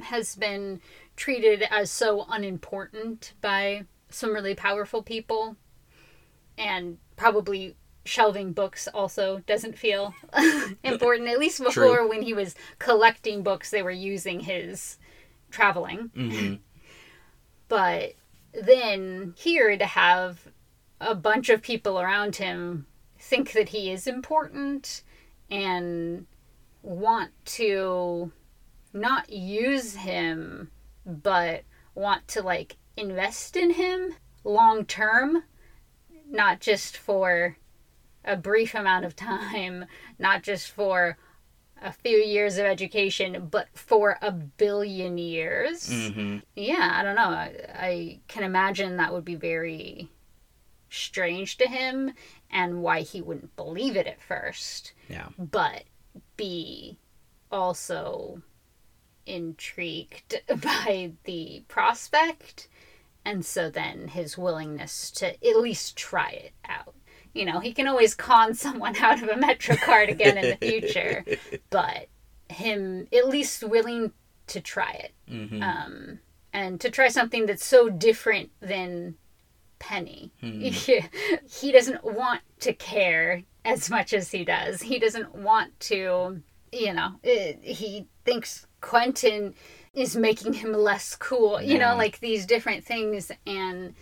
has 0.00 0.36
been 0.36 0.80
treated 1.16 1.62
as 1.70 1.90
so 1.90 2.26
unimportant 2.30 3.32
by 3.40 3.84
some 4.10 4.32
really 4.32 4.54
powerful 4.54 5.02
people 5.02 5.56
and 6.58 6.98
probably 7.16 7.76
shelving 8.06 8.52
books 8.52 8.88
also 8.94 9.38
doesn't 9.46 9.76
feel 9.78 10.14
important 10.84 11.28
at 11.28 11.38
least 11.38 11.62
before 11.62 12.08
when 12.08 12.22
he 12.22 12.32
was 12.32 12.54
collecting 12.78 13.42
books 13.42 13.70
they 13.70 13.82
were 13.82 13.90
using 13.90 14.40
his 14.40 14.98
traveling. 15.50 16.10
Hmm 16.14 16.54
but 17.68 18.14
then 18.52 19.34
here 19.36 19.76
to 19.76 19.86
have 19.86 20.48
a 21.00 21.14
bunch 21.14 21.48
of 21.48 21.62
people 21.62 22.00
around 22.00 22.36
him 22.36 22.86
think 23.18 23.52
that 23.52 23.70
he 23.70 23.90
is 23.90 24.06
important 24.06 25.02
and 25.50 26.26
want 26.82 27.30
to 27.44 28.32
not 28.92 29.30
use 29.30 29.96
him 29.96 30.70
but 31.04 31.62
want 31.94 32.26
to 32.28 32.42
like 32.42 32.76
invest 32.96 33.56
in 33.56 33.72
him 33.72 34.14
long 34.44 34.84
term 34.84 35.42
not 36.28 36.60
just 36.60 36.96
for 36.96 37.56
a 38.26 38.36
brief 38.36 38.74
amount 38.74 39.04
of 39.04 39.14
time 39.16 39.84
not 40.18 40.42
just 40.42 40.70
for 40.70 41.16
a 41.82 41.92
few 41.92 42.16
years 42.18 42.56
of 42.58 42.64
education 42.66 43.48
but 43.50 43.68
for 43.74 44.18
a 44.22 44.30
billion 44.32 45.16
years 45.18 46.10
hmm 46.14 46.38
yeah, 46.54 46.92
I 46.94 47.02
don't 47.02 47.16
know. 47.16 47.28
I, 47.28 47.52
I 47.74 48.20
can 48.28 48.42
imagine 48.42 48.96
that 48.96 49.12
would 49.12 49.26
be 49.26 49.34
very 49.34 50.08
strange 50.88 51.58
to 51.58 51.68
him 51.68 52.12
and 52.50 52.82
why 52.82 53.02
he 53.02 53.20
wouldn't 53.20 53.54
believe 53.56 53.94
it 53.94 54.06
at 54.06 54.22
first, 54.22 54.94
Yeah. 55.10 55.28
but 55.38 55.84
be 56.38 56.96
also 57.52 58.40
intrigued 59.26 60.40
by 60.62 61.12
the 61.24 61.62
prospect. 61.68 62.68
And 63.24 63.44
so 63.44 63.68
then 63.68 64.08
his 64.08 64.38
willingness 64.38 65.10
to 65.12 65.32
at 65.46 65.56
least 65.58 65.96
try 65.96 66.30
it 66.30 66.52
out. 66.68 66.94
You 67.36 67.44
know, 67.44 67.60
he 67.60 67.72
can 67.72 67.86
always 67.86 68.14
con 68.14 68.54
someone 68.64 68.96
out 68.96 69.22
of 69.22 69.28
a 69.28 69.36
Metro 69.36 69.76
card 69.76 70.08
again 70.08 70.36
in 70.38 70.48
the 70.48 70.56
future, 70.56 71.24
but 71.70 72.08
him 72.48 73.06
at 73.12 73.28
least 73.28 73.62
willing 73.64 74.12
to 74.46 74.60
try 74.60 74.92
it 74.92 75.12
hmm 75.28 75.60
um, 75.62 76.20
and 76.52 76.80
to 76.80 76.88
try 76.90 77.08
something 77.08 77.46
that's 77.46 77.64
so 77.66 77.88
different 77.90 78.50
than 78.60 79.16
Penny. 79.78 80.30
he 80.40 81.72
doesn't 81.72 82.02
want 82.04 82.40
to 82.60 82.72
care 82.72 83.42
as 83.64 83.90
much 83.90 84.12
as 84.14 84.30
he 84.30 84.44
does. 84.44 84.82
He 84.82 84.98
doesn't 84.98 85.34
want 85.34 85.78
to, 85.80 86.40
you 86.72 86.92
know, 86.94 87.16
it, 87.22 87.58
he 87.62 88.06
thinks 88.24 88.66
Quentin 88.80 89.54
is 89.92 90.16
making 90.16 90.54
him 90.54 90.72
less 90.72 91.14
cool, 91.16 91.60
you 91.60 91.74
Yeah. 91.78 91.90
know, 91.90 91.96
like 91.96 92.20
these 92.20 92.46
different 92.46 92.84
things. 92.84 93.32
And 93.46 93.94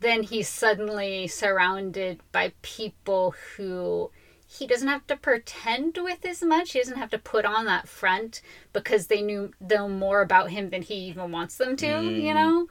then 0.00 0.22
he's 0.24 0.48
suddenly 0.48 1.26
surrounded 1.28 2.20
by 2.32 2.52
people 2.62 3.34
who 3.56 4.10
he 4.46 4.66
doesn't 4.66 4.88
have 4.88 5.06
to 5.06 5.16
pretend 5.16 5.96
with 6.00 6.24
as 6.26 6.42
much. 6.42 6.72
He 6.72 6.80
doesn't 6.80 6.96
have 6.98 7.10
to 7.10 7.18
put 7.18 7.44
on 7.44 7.66
that 7.66 7.86
front 7.88 8.40
because 8.72 9.06
they 9.06 9.22
knew 9.22 9.52
know 9.60 9.88
more 9.88 10.22
about 10.22 10.50
him 10.50 10.70
than 10.70 10.82
he 10.82 10.94
even 10.94 11.30
wants 11.30 11.56
them 11.56 11.76
to, 11.76 11.86
you 11.86 12.32
Mm. 12.32 12.34
know? 12.34 12.68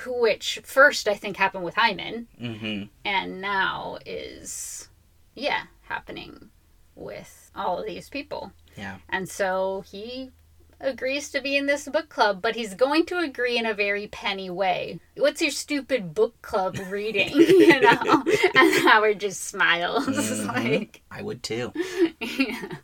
Who- 0.00 0.20
Which 0.20 0.60
first 0.64 1.08
I 1.08 1.14
think 1.14 1.36
happened 1.36 1.64
with 1.64 1.74
Hyman 1.74 2.28
hmm 2.38 2.84
and 3.04 3.40
now 3.40 3.98
is 4.04 4.88
yeah, 5.34 5.64
happening 5.82 6.50
with 6.96 7.50
all 7.54 7.78
of 7.78 7.86
these 7.86 8.08
people. 8.08 8.52
Yeah. 8.76 8.98
And 9.08 9.28
so 9.28 9.84
he 9.88 10.32
agrees 10.80 11.30
to 11.30 11.40
be 11.40 11.56
in 11.56 11.66
this 11.66 11.88
book 11.88 12.08
club, 12.08 12.40
but 12.40 12.54
he's 12.56 12.74
going 12.74 13.04
to 13.06 13.18
agree 13.18 13.58
in 13.58 13.66
a 13.66 13.74
very 13.74 14.06
penny 14.06 14.48
way. 14.50 15.00
What's 15.16 15.42
your 15.42 15.50
stupid 15.50 16.14
book 16.14 16.40
club 16.42 16.78
reading? 16.90 17.30
you 17.40 17.80
know? 17.80 18.24
And 18.54 18.74
Howard 18.88 19.20
just 19.20 19.42
smiles. 19.44 20.06
Mhm. 20.06 20.46
like 20.46 21.02
I 21.10 21.22
would 21.22 21.42
too. 21.42 21.72
yeah. 22.20 22.76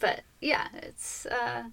But 0.00 0.22
yeah, 0.40 0.68
it's 0.74 1.26
uh 1.26 1.64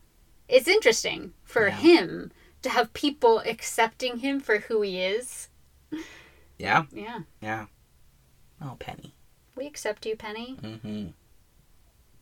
it's 0.47 0.67
interesting 0.67 1.33
for 1.43 1.67
Yeah. 1.67 1.75
him 1.77 2.31
to 2.61 2.69
have 2.69 2.93
people 2.93 3.39
accepting 3.39 4.17
him 4.19 4.39
for 4.39 4.59
who 4.59 4.81
he 4.81 4.99
is. 5.01 5.47
Yeah. 6.57 6.83
Yeah. 6.91 7.21
Yeah. 7.41 7.65
Oh, 8.61 8.75
Penny. 8.79 9.13
We 9.55 9.65
accept 9.65 10.05
you, 10.05 10.15
Penny. 10.15 10.55
hmm 10.61 11.07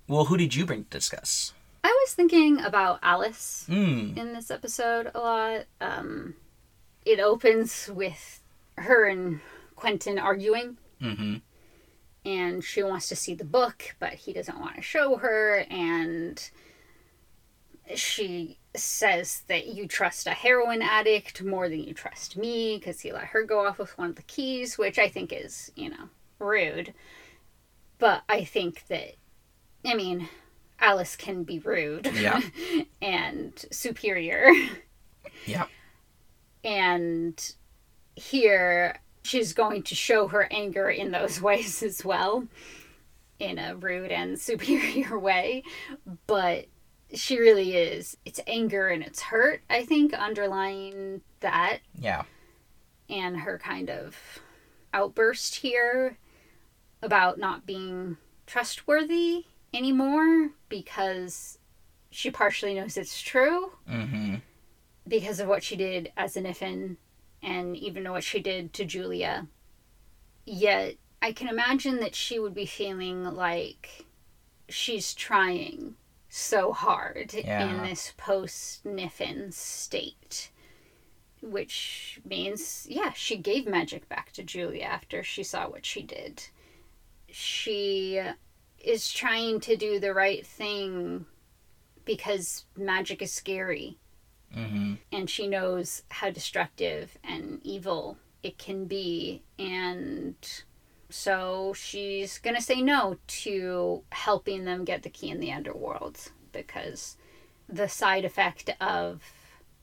Well, 0.07 0.25
who 0.25 0.38
did 0.38 0.55
you 0.55 0.65
bring 0.65 0.83
to 0.85 0.89
discuss? 0.89 1.53
I 1.88 2.01
was 2.03 2.13
thinking 2.13 2.59
about 2.59 2.99
Alice 3.01 3.65
Mm. 3.69 4.17
in 4.17 4.33
this 4.33 4.51
episode 4.51 5.09
a 5.15 5.19
lot. 5.19 5.65
Um, 5.79 6.35
it 7.05 7.21
opens 7.21 7.88
with 7.88 8.41
her 8.77 9.05
and 9.07 9.39
Quentin 9.77 10.19
arguing, 10.19 10.77
hmm 10.99 11.38
and 12.25 12.61
she 12.61 12.83
wants 12.83 13.07
to 13.07 13.15
see 13.15 13.33
the 13.33 13.45
book, 13.45 13.95
but 13.99 14.11
he 14.11 14.33
doesn't 14.33 14.59
want 14.59 14.75
to 14.75 14.81
show 14.81 15.15
her. 15.15 15.59
And 15.69 16.49
she 17.95 18.57
says 18.75 19.43
that 19.47 19.67
you 19.67 19.88
trust 19.88 20.27
a 20.27 20.31
heroin 20.31 20.81
addict 20.81 21.41
more 21.41 21.69
than 21.69 21.79
you 21.81 21.93
trust 21.93 22.35
me 22.35 22.75
because 22.77 22.99
he 22.99 23.13
let 23.13 23.27
her 23.27 23.43
go 23.43 23.65
off 23.65 23.77
with 23.77 23.97
one 23.97 24.09
of 24.09 24.15
the 24.17 24.23
keys, 24.23 24.77
which 24.77 24.99
I 24.99 25.07
think 25.07 25.31
is, 25.31 25.71
you 25.77 25.89
know, 25.89 26.09
rude. 26.38 26.93
But 27.97 28.23
I 28.27 28.43
think 28.43 28.88
that, 28.89 29.15
I 29.85 29.93
mean, 29.95 30.27
Alice 30.80 31.15
can 31.15 31.43
be 31.43 31.59
rude 31.59 32.05
Yeah. 32.15 32.41
and 33.01 33.53
superior. 33.71 34.51
Yeah. 35.45 35.67
And 36.63 37.53
here 38.15 38.99
she's 39.23 39.53
going 39.53 39.84
to 39.84 39.95
show 39.95 40.28
her 40.28 40.47
anger 40.51 40.89
in 40.89 41.11
those 41.11 41.39
ways 41.49 41.82
as 41.84 42.03
well, 42.03 42.47
in 43.39 43.59
a 43.59 43.75
rude 43.75 44.11
and 44.11 44.39
superior 44.39 45.17
way. 45.19 45.63
But 46.25 46.65
she 47.13 47.39
really 47.39 47.75
is. 47.75 48.17
It's 48.25 48.39
anger 48.47 48.88
and 48.89 49.03
it's 49.03 49.21
hurt, 49.21 49.61
I 49.69 49.86
think, 49.86 50.13
underlying 50.13 51.21
that 51.39 51.80
Yeah. 51.97 52.23
and 53.09 53.38
her 53.41 53.57
kind 53.59 53.89
of 53.89 54.17
outburst 54.93 55.55
here 55.55 56.17
about 57.01 57.38
not 57.38 57.65
being 57.65 58.17
trustworthy 58.47 59.45
anymore 59.78 60.49
because 60.69 61.57
she 62.09 62.32
partially 62.32 62.73
knows 62.73 62.97
it's 62.97 63.21
true 63.21 63.71
Mm-hmm. 63.89 64.36
because 65.07 65.39
of 65.39 65.47
what 65.47 65.63
she 65.63 65.75
did 65.75 66.11
as 66.17 66.36
a 66.36 66.41
Niffin 66.41 66.97
and 67.43 67.78
even 67.78 68.09
what 68.11 68.23
she 68.23 68.39
did 68.39 68.73
to 68.73 68.84
Julia. 68.86 69.47
Yet 70.45 70.95
I 71.21 71.32
can 71.32 71.47
imagine 71.47 71.97
that 71.99 72.15
she 72.15 72.39
would 72.39 72.53
be 72.53 72.65
feeling 72.65 73.23
like 73.23 74.05
she's 74.69 75.13
trying 75.13 75.95
so 76.30 76.73
hard 76.73 77.34
Yeah. 77.34 77.69
in 77.69 77.84
this 77.84 78.13
post 78.17 78.84
Niffin 78.84 79.53
state. 79.53 80.51
Which 81.41 82.19
means, 82.25 82.88
yeah, 82.89 83.13
she 83.13 83.38
gave 83.38 83.67
magic 83.67 84.09
back 84.09 84.32
to 84.34 84.43
Julia 84.43 84.84
after 84.86 85.23
she 85.23 85.43
saw 85.43 85.69
what 85.69 85.86
she 85.86 86.01
did. 86.01 86.43
She 87.30 88.19
is 88.84 89.11
trying 89.11 89.59
to 89.61 89.75
do 89.75 89.99
the 89.99 90.13
right 90.13 90.45
thing 90.45 91.25
because 92.05 92.65
magic 92.75 93.21
is 93.21 93.32
scary 93.34 93.97
Mm-hmm. 94.57 94.93
and 95.11 95.30
she 95.30 95.45
knows 95.45 96.03
how 96.09 96.30
destructive 96.30 97.17
and 97.21 97.59
evil 97.63 98.17
it 98.43 98.57
can 98.57 98.86
be 98.86 99.43
and 99.59 100.36
so 101.09 101.73
she's 101.75 102.38
gonna 102.38 102.61
say 102.61 102.82
no 102.82 103.17
to 103.28 104.03
helping 104.13 104.63
them 104.63 104.86
get 104.86 105.03
the 105.03 105.09
key 105.09 105.30
in 105.32 105.41
the 105.41 105.51
underworld 105.51 106.32
because 106.53 107.17
the 107.67 107.89
side 107.89 108.23
effect 108.23 108.69
of 108.80 109.21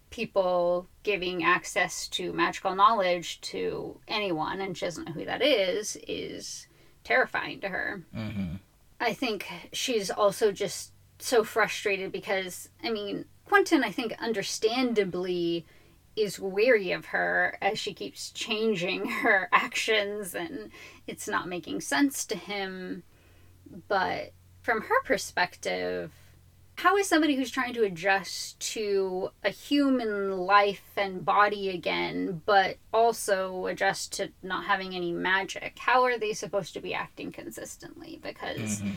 people 0.09 0.89
giving 1.03 1.45
access 1.45 2.09
to 2.09 2.33
magical 2.33 2.75
knowledge 2.75 3.43
to 3.43 4.01
anyone 4.09 4.63
and 4.63 4.79
she 4.79 4.87
doesn't 4.87 5.05
know 5.05 5.13
who 5.13 5.27
that 5.27 5.43
is 5.43 5.99
is 6.09 6.67
terrifying 7.05 7.61
to 7.61 7.69
her 7.69 8.03
Mm-hmm. 8.17 8.55
I 9.05 9.13
think 9.13 9.47
she's 9.73 10.11
also 10.11 10.51
just 10.51 10.93
so 11.19 11.45
frustrated 11.45 12.11
because, 12.11 12.71
I 12.83 12.91
mean, 12.91 13.27
Quentin, 13.45 13.85
I 13.85 13.91
think, 13.91 14.15
understandably 14.19 15.67
is 16.17 16.41
weary 16.41 16.91
of 16.93 17.07
her 17.07 17.59
as 17.61 17.79
she 17.79 17.93
keeps 17.93 18.31
changing 18.31 19.07
her 19.23 19.49
actions 19.53 20.35
and 20.35 20.71
it's 21.07 21.29
not 21.29 21.49
making 21.49 21.83
sense 21.83 22.25
to 22.27 22.37
him. 22.37 23.03
But 23.89 24.33
from 24.63 24.83
her 24.83 25.03
perspective, 25.05 26.11
how 26.77 26.97
is 26.97 27.09
somebody 27.09 27.37
who's 27.37 27.51
trying 27.51 27.73
to 27.75 27.85
adjust 27.85 28.59
to 28.73 29.31
a 29.45 29.51
human 29.51 30.33
life 30.39 30.83
and 30.97 31.25
body 31.25 31.71
again, 31.71 32.43
but 32.45 32.77
also 32.93 33.67
adjust 33.67 34.13
to 34.15 34.31
not 34.43 34.65
having 34.65 34.95
any 34.95 35.13
magic, 35.13 35.79
how 35.79 36.03
are 36.05 36.19
they 36.19 36.33
supposed 36.33 36.75
to 36.75 36.81
be 36.81 36.93
acting 36.95 37.31
consistently? 37.33 38.19
Because 38.23 38.81
Mm-hmm. 38.83 38.91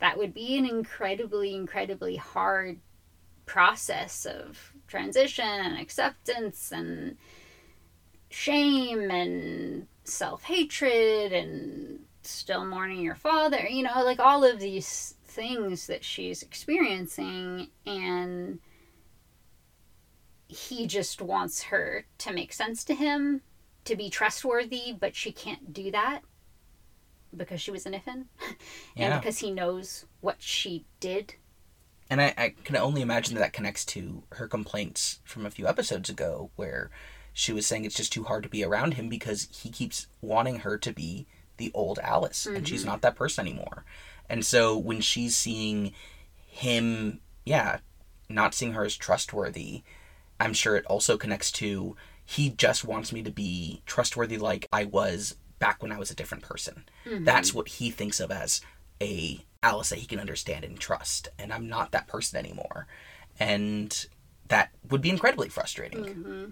that 0.00 0.18
would 0.18 0.34
be 0.34 0.56
an 0.58 0.66
incredibly, 0.66 1.54
incredibly 1.54 2.16
hard 2.16 2.78
process 3.46 4.26
of 4.26 4.72
transition 4.88 5.44
and 5.44 5.78
acceptance 5.78 6.72
and 6.72 7.16
shame 8.28 9.10
and 9.10 9.86
self 10.04 10.44
hatred 10.44 11.32
and 11.32 12.00
still 12.22 12.64
mourning 12.64 13.00
your 13.00 13.14
father. 13.14 13.66
You 13.68 13.82
know, 13.84 14.02
like 14.04 14.20
all 14.20 14.44
of 14.44 14.60
these 14.60 15.14
things 15.30 15.86
that 15.86 16.04
she's 16.04 16.42
experiencing, 16.42 17.68
and 17.86 18.58
he 20.48 20.86
just 20.86 21.22
wants 21.22 21.64
her 21.64 22.04
to 22.18 22.32
make 22.32 22.52
sense 22.52 22.84
to 22.84 22.94
him, 22.94 23.42
to 23.84 23.96
be 23.96 24.10
trustworthy, 24.10 24.92
but 24.92 25.14
she 25.14 25.32
can't 25.32 25.72
do 25.72 25.90
that 25.90 26.22
because 27.36 27.60
she 27.60 27.70
was 27.70 27.86
a 27.86 27.90
Niffin 27.90 28.24
Yeah. 28.96 29.12
and 29.12 29.20
because 29.20 29.38
he 29.38 29.50
knows 29.50 30.06
what 30.20 30.36
she 30.40 30.84
did. 30.98 31.34
And 32.08 32.20
I, 32.20 32.34
I 32.36 32.54
can 32.64 32.76
only 32.76 33.02
imagine 33.02 33.34
that, 33.34 33.40
that 33.40 33.52
connects 33.52 33.84
to 33.86 34.24
her 34.32 34.48
complaints 34.48 35.20
from 35.24 35.46
a 35.46 35.50
few 35.50 35.68
episodes 35.68 36.10
ago, 36.10 36.50
where 36.56 36.90
she 37.32 37.52
was 37.52 37.66
saying 37.66 37.84
it's 37.84 37.94
just 37.94 38.12
too 38.12 38.24
hard 38.24 38.42
to 38.42 38.48
be 38.48 38.64
around 38.64 38.94
him 38.94 39.08
because 39.08 39.48
he 39.52 39.70
keeps 39.70 40.08
wanting 40.20 40.60
her 40.60 40.76
to 40.78 40.92
be 40.92 41.28
the 41.56 41.70
old 41.72 42.00
Alice, 42.00 42.46
and 42.46 42.66
she's 42.66 42.80
mm-hmm. 42.80 42.90
not 42.90 43.02
that 43.02 43.14
person 43.14 43.46
anymore. 43.46 43.84
And 44.30 44.46
so 44.46 44.78
when 44.78 45.00
she's 45.00 45.36
seeing 45.36 45.92
him, 46.46 47.20
yeah, 47.44 47.78
not 48.28 48.54
seeing 48.54 48.72
her 48.72 48.84
as 48.84 48.96
trustworthy, 48.96 49.82
I'm 50.38 50.54
sure 50.54 50.76
it 50.76 50.86
also 50.86 51.18
connects 51.18 51.50
to 51.52 51.96
he 52.24 52.48
just 52.48 52.84
wants 52.84 53.12
me 53.12 53.24
to 53.24 53.30
be 53.30 53.82
trustworthy 53.86 54.38
like 54.38 54.68
I 54.72 54.84
was 54.84 55.34
back 55.58 55.82
when 55.82 55.90
I 55.90 55.98
was 55.98 56.12
a 56.12 56.14
different 56.14 56.44
person. 56.44 56.84
Mm-hmm. 57.04 57.24
That's 57.24 57.52
what 57.52 57.66
he 57.66 57.90
thinks 57.90 58.20
of 58.20 58.30
as 58.30 58.60
a 59.02 59.44
Alice 59.64 59.90
that 59.90 59.98
he 59.98 60.06
can 60.06 60.20
understand 60.20 60.64
and 60.64 60.78
trust, 60.78 61.28
and 61.38 61.52
I'm 61.52 61.68
not 61.68 61.90
that 61.90 62.06
person 62.06 62.38
anymore. 62.38 62.86
And 63.40 64.06
that 64.46 64.70
would 64.88 65.02
be 65.02 65.10
incredibly 65.10 65.48
frustrating. 65.48 66.04
Mm-hmm. 66.04 66.44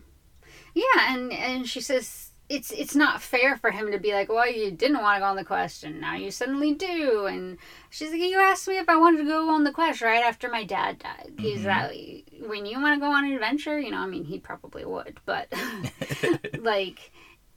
Yeah, 0.74 1.14
and 1.14 1.32
and 1.32 1.68
she 1.68 1.80
says 1.80 2.27
it's 2.48 2.70
it's 2.70 2.94
not 2.94 3.20
fair 3.20 3.56
for 3.56 3.70
him 3.70 3.92
to 3.92 3.98
be 3.98 4.12
like, 4.12 4.28
well, 4.28 4.50
you 4.50 4.70
didn't 4.70 5.02
want 5.02 5.16
to 5.16 5.20
go 5.20 5.26
on 5.26 5.36
the 5.36 5.44
quest, 5.44 5.84
and 5.84 6.00
now 6.00 6.14
you 6.14 6.30
suddenly 6.30 6.74
do. 6.74 7.26
And 7.26 7.58
she's 7.90 8.10
like, 8.10 8.20
you 8.20 8.38
asked 8.38 8.66
me 8.66 8.78
if 8.78 8.88
I 8.88 8.96
wanted 8.96 9.18
to 9.18 9.24
go 9.24 9.50
on 9.50 9.64
the 9.64 9.72
quest 9.72 10.00
right 10.00 10.24
after 10.24 10.48
my 10.48 10.64
dad 10.64 10.98
died. 10.98 11.32
Is 11.42 11.64
that 11.64 11.92
mm-hmm. 11.92 12.48
when 12.48 12.64
you 12.64 12.80
want 12.80 12.96
to 12.96 13.00
go 13.00 13.12
on 13.12 13.26
an 13.26 13.32
adventure? 13.32 13.78
You 13.78 13.90
know, 13.90 13.98
I 13.98 14.06
mean, 14.06 14.24
he 14.24 14.38
probably 14.38 14.84
would, 14.84 15.20
but 15.26 15.52
like, 16.58 17.12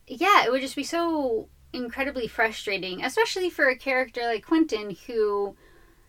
yeah, 0.07 0.43
it 0.43 0.51
would 0.51 0.61
just 0.61 0.75
be 0.75 0.83
so 0.83 1.47
incredibly 1.71 2.27
frustrating, 2.27 3.03
especially 3.03 3.49
for 3.49 3.69
a 3.69 3.77
character 3.77 4.21
like 4.23 4.45
Quentin, 4.45 4.97
who, 5.07 5.55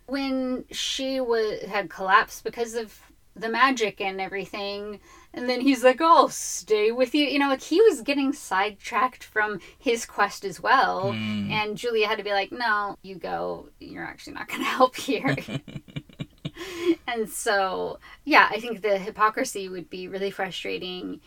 when 0.07 0.65
she 0.73 1.21
was 1.21 1.63
had 1.63 1.89
collapsed 1.89 2.43
because 2.43 2.75
of 2.75 2.99
the 3.37 3.49
magic 3.49 4.01
and 4.01 4.21
everything, 4.21 4.99
and 5.35 5.49
then 5.49 5.61
he's 5.63 5.83
like, 5.85 5.99
"Oh, 6.01 6.29
stay 6.29 6.91
with 6.93 7.15
you." 7.15 7.27
You 7.27 7.39
know, 7.39 7.49
like 7.49 7.63
he 7.63 7.81
was 7.81 8.03
getting 8.03 8.33
sidetracked 8.33 9.25
from 9.25 9.61
his 9.79 10.05
quest 10.07 10.45
as 10.45 10.61
well, 10.61 11.13
Mm. 11.13 11.51
and 11.51 11.77
Julia 11.77 12.07
had 12.09 12.19
to 12.19 12.25
be 12.25 12.33
like, 12.33 12.53
"No, 12.53 12.97
you 13.03 13.17
go. 13.17 13.69
You're 13.81 14.05
actually 14.05 14.35
not 14.35 14.49
going 14.49 14.61
to 14.65 14.67
help 14.67 14.97
here." 14.97 15.37
and 17.07 17.29
so, 17.29 17.99
yeah, 18.25 18.49
I 18.51 18.61
think 18.61 18.83
the 18.83 18.99
hypocrisy 18.99 19.69
would 19.69 19.89
be 19.91 20.09
really 20.09 20.31
frustrating, 20.31 21.21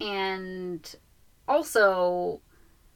and 0.00 0.94
also 1.48 2.40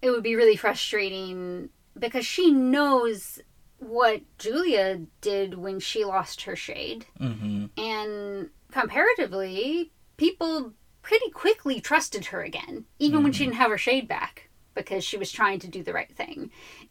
it 0.02 0.10
would 0.10 0.22
be 0.22 0.36
really 0.36 0.56
frustrating 0.56 1.68
because 1.98 2.24
she 2.26 2.50
knows 2.52 3.40
what 3.78 4.22
Julia 4.38 5.00
did 5.20 5.54
when 5.58 5.80
she 5.80 6.04
lost 6.04 6.42
her 6.42 6.56
shade. 6.56 7.06
hmm 7.18 7.66
And 7.76 8.50
comparatively, 8.72 9.92
people 10.18 10.74
pretty 11.00 11.30
quickly 11.30 11.80
trusted 11.80 12.26
her 12.26 12.42
again, 12.42 12.84
even 12.98 13.22
when 13.22 13.32
she 13.32 13.44
didn't 13.44 13.56
have 13.56 13.70
her 13.70 13.78
shade 13.78 14.06
back, 14.06 14.50
because 14.74 15.02
she 15.02 15.16
was 15.16 15.32
trying 15.32 15.58
to 15.60 15.68
do 15.68 15.82
the 15.82 15.94
right 15.94 16.14
thing. 16.14 16.50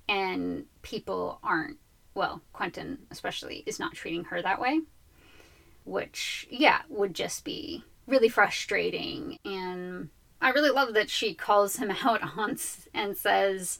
And 0.10 0.66
people 0.82 1.40
aren't, 1.44 1.78
well, 2.16 2.42
Quentin 2.52 2.98
especially, 3.12 3.64
is 3.68 3.80
not 3.80 3.94
treating 3.94 4.24
her 4.26 4.42
that 4.42 4.60
way, 4.60 4.82
which, 5.84 6.48
yeah, 6.50 6.82
would 6.90 7.14
just 7.14 7.46
be 7.46 7.84
really 8.08 8.30
frustrating. 8.30 9.38
And 9.46 10.10
I 10.42 10.50
really 10.50 10.72
love 10.72 10.96
that 10.96 11.12
she 11.12 11.36
calls 11.36 11.76
him 11.76 11.92
out 12.04 12.22
on 12.38 12.58
and 12.96 13.16
says, 13.16 13.78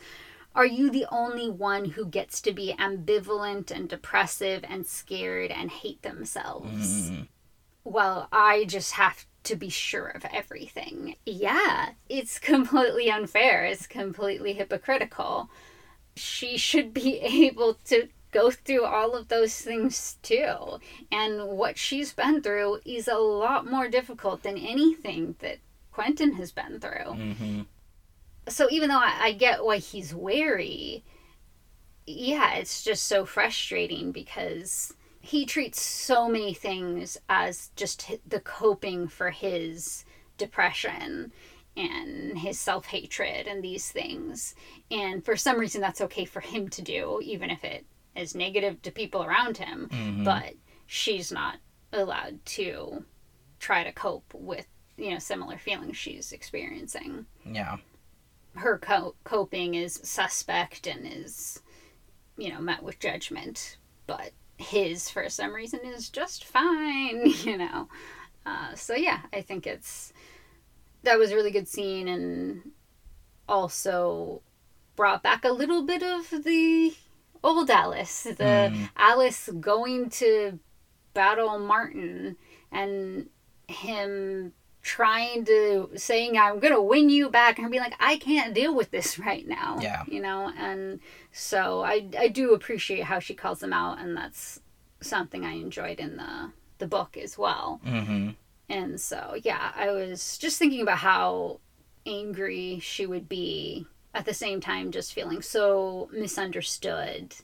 are 0.54 0.66
you 0.66 0.90
the 0.90 1.06
only 1.12 1.50
one 1.50 1.86
who 1.86 2.06
gets 2.06 2.42
to 2.42 2.52
be 2.52 2.76
ambivalent 2.78 3.72
and 3.72 3.88
depressive 3.88 4.66
and 4.68 4.86
scared 4.86 5.52
and 5.52 5.70
hate 5.70 6.02
themselves? 6.02 7.12
Mm. 7.12 7.28
Well, 7.84 8.28
I 8.32 8.66
just 8.66 8.94
have 8.94 9.26
to 9.48 9.56
be 9.56 9.70
sure 9.70 10.08
of 10.08 10.26
everything. 10.32 11.16
Yeah, 11.26 11.90
it's 12.10 12.40
completely 12.54 13.10
unfair. 13.10 13.66
It's 13.66 13.88
completely 13.88 14.54
hypocritical. 14.54 15.50
She 16.16 16.58
should 16.58 16.94
be 16.94 17.20
able 17.22 17.76
to 17.86 18.08
go 18.32 18.52
through 18.52 18.86
all 18.86 19.16
of 19.16 19.30
those 19.30 19.60
things 19.60 20.18
too. 20.22 20.80
And 21.12 21.48
what 21.48 21.78
she's 21.78 22.14
been 22.14 22.42
through 22.42 22.82
is 22.86 23.08
a 23.08 23.18
lot 23.18 23.70
more 23.70 23.88
difficult 23.88 24.44
than 24.44 24.58
anything 24.58 25.36
that 25.40 25.58
Quentin 25.92 26.34
has 26.34 26.52
been 26.52 26.80
through 26.80 27.14
hmm 27.14 27.62
so 28.48 28.68
even 28.72 28.90
though 28.90 29.00
I, 29.00 29.16
I 29.20 29.32
get 29.34 29.64
why 29.64 29.78
he's 29.78 30.14
wary, 30.14 31.04
yeah, 32.06 32.54
it's 32.56 32.84
just 32.84 33.04
so 33.04 33.26
frustrating 33.26 34.12
because 34.12 34.94
he 35.28 35.46
treats 35.46 35.82
so 35.82 36.30
many 36.30 36.54
things 36.54 37.18
as 37.28 37.70
just 37.76 38.10
the 38.28 38.40
coping 38.40 39.08
for 39.10 39.30
his 39.30 40.06
depression 40.38 41.32
and 41.76 42.38
his 42.38 42.58
self 42.60 42.86
hatred 42.86 43.46
and 43.46 43.64
these 43.64 43.92
things. 43.92 44.56
And 44.90 45.24
for 45.26 45.36
some 45.36 45.60
reason, 45.60 45.82
that's 45.82 46.02
okay 46.02 46.26
for 46.26 46.40
him 46.40 46.70
to 46.70 46.82
do, 46.82 47.20
even 47.24 47.50
if 47.50 47.64
it 47.66 47.86
is 48.16 48.36
negative 48.36 48.82
to 48.84 48.92
people 48.92 49.22
around 49.24 49.58
him. 49.58 49.90
Mhm. 49.92 50.24
But 50.24 50.54
she's 50.86 51.32
not 51.32 51.58
allowed 51.92 52.44
to 52.46 53.04
try 53.60 53.84
to 53.84 53.92
cope 53.92 54.34
with, 54.34 54.66
you 54.98 55.12
know, 55.12 55.20
similar 55.20 55.58
feelings 55.58 55.98
she's 55.98 56.32
experiencing 56.32 57.26
Yeah. 57.46 57.78
her 58.56 58.78
co- 58.80 59.16
coping 59.26 59.76
is 59.76 60.00
suspect 60.04 60.88
and 60.88 61.06
is 61.06 61.62
you 62.38 62.50
know 62.52 62.60
met 62.62 62.82
with 62.84 63.00
judgment 63.00 63.78
but 64.08 64.32
his 64.58 65.10
for 65.10 65.30
some 65.30 65.54
reason 65.54 65.80
is 65.84 66.10
just 66.10 66.44
fine, 66.44 67.26
you 67.44 67.58
know. 67.58 67.88
Uh, 68.46 68.74
so 68.76 68.96
yeah, 68.96 69.22
I 69.34 69.42
think 69.42 69.68
it's 69.68 70.14
that 71.04 71.20
was 71.20 71.32
a 71.32 71.36
really 71.36 71.52
good 71.52 71.68
scene 71.68 72.08
and 72.08 72.72
also 73.48 74.42
brought 74.96 75.24
back 75.24 75.46
a 75.46 75.52
little 75.52 75.84
bit 75.84 76.02
of 76.04 76.30
the 76.44 76.94
old 77.44 77.70
Alice, 77.70 78.24
the 78.24 78.34
Mm. 78.74 78.90
Alice 78.98 79.50
going 79.60 80.10
to 80.10 80.60
battle 81.14 81.60
Martin 81.60 82.36
and 82.72 83.30
him 83.68 84.54
trying 84.88 85.44
to 85.44 85.90
saying 85.98 86.38
I'm 86.38 86.60
gonna 86.60 86.82
win 86.82 87.10
you 87.10 87.30
back 87.30 87.60
and 87.60 87.70
being 87.70 87.84
like 87.84 87.98
I 88.00 88.18
can't 88.18 88.54
deal 88.54 88.74
with 88.74 88.90
this 88.90 89.20
right 89.30 89.46
now. 89.46 89.78
Yeah. 89.82 90.04
You 90.08 90.22
know, 90.22 90.52
and 90.58 91.02
so 91.34 91.84
I 91.84 92.08
I 92.18 92.30
do 92.30 92.54
appreciate 92.54 93.04
how 93.04 93.20
she 93.20 93.34
calls 93.34 93.60
them 93.60 93.74
out 93.74 94.00
and 94.00 94.16
that's 94.16 94.62
something 95.02 95.46
I 95.46 95.52
enjoyed 95.52 96.00
in 96.00 96.16
the 96.16 96.52
the 96.78 96.88
book 96.88 97.18
as 97.18 97.38
well. 97.38 97.82
Mm-hmm. 97.86 98.30
And 98.70 99.00
so, 99.00 99.36
yeah, 99.44 99.72
I 99.76 99.92
was 99.92 100.38
just 100.38 100.58
thinking 100.58 100.82
about 100.82 101.00
how 101.00 101.60
angry 102.06 102.80
she 102.80 103.06
would 103.06 103.28
be 103.28 103.88
at 104.14 104.26
the 104.26 104.34
same 104.34 104.62
time, 104.62 104.92
just 104.92 105.14
feeling 105.14 105.42
so 105.42 106.10
misunderstood 106.14 107.36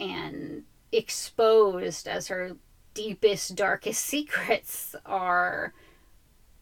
and 0.00 0.64
exposed 0.92 2.08
as 2.08 2.28
her 2.28 2.56
deepest, 2.94 3.54
darkest 3.54 4.04
secrets 4.04 4.94
are 5.04 5.74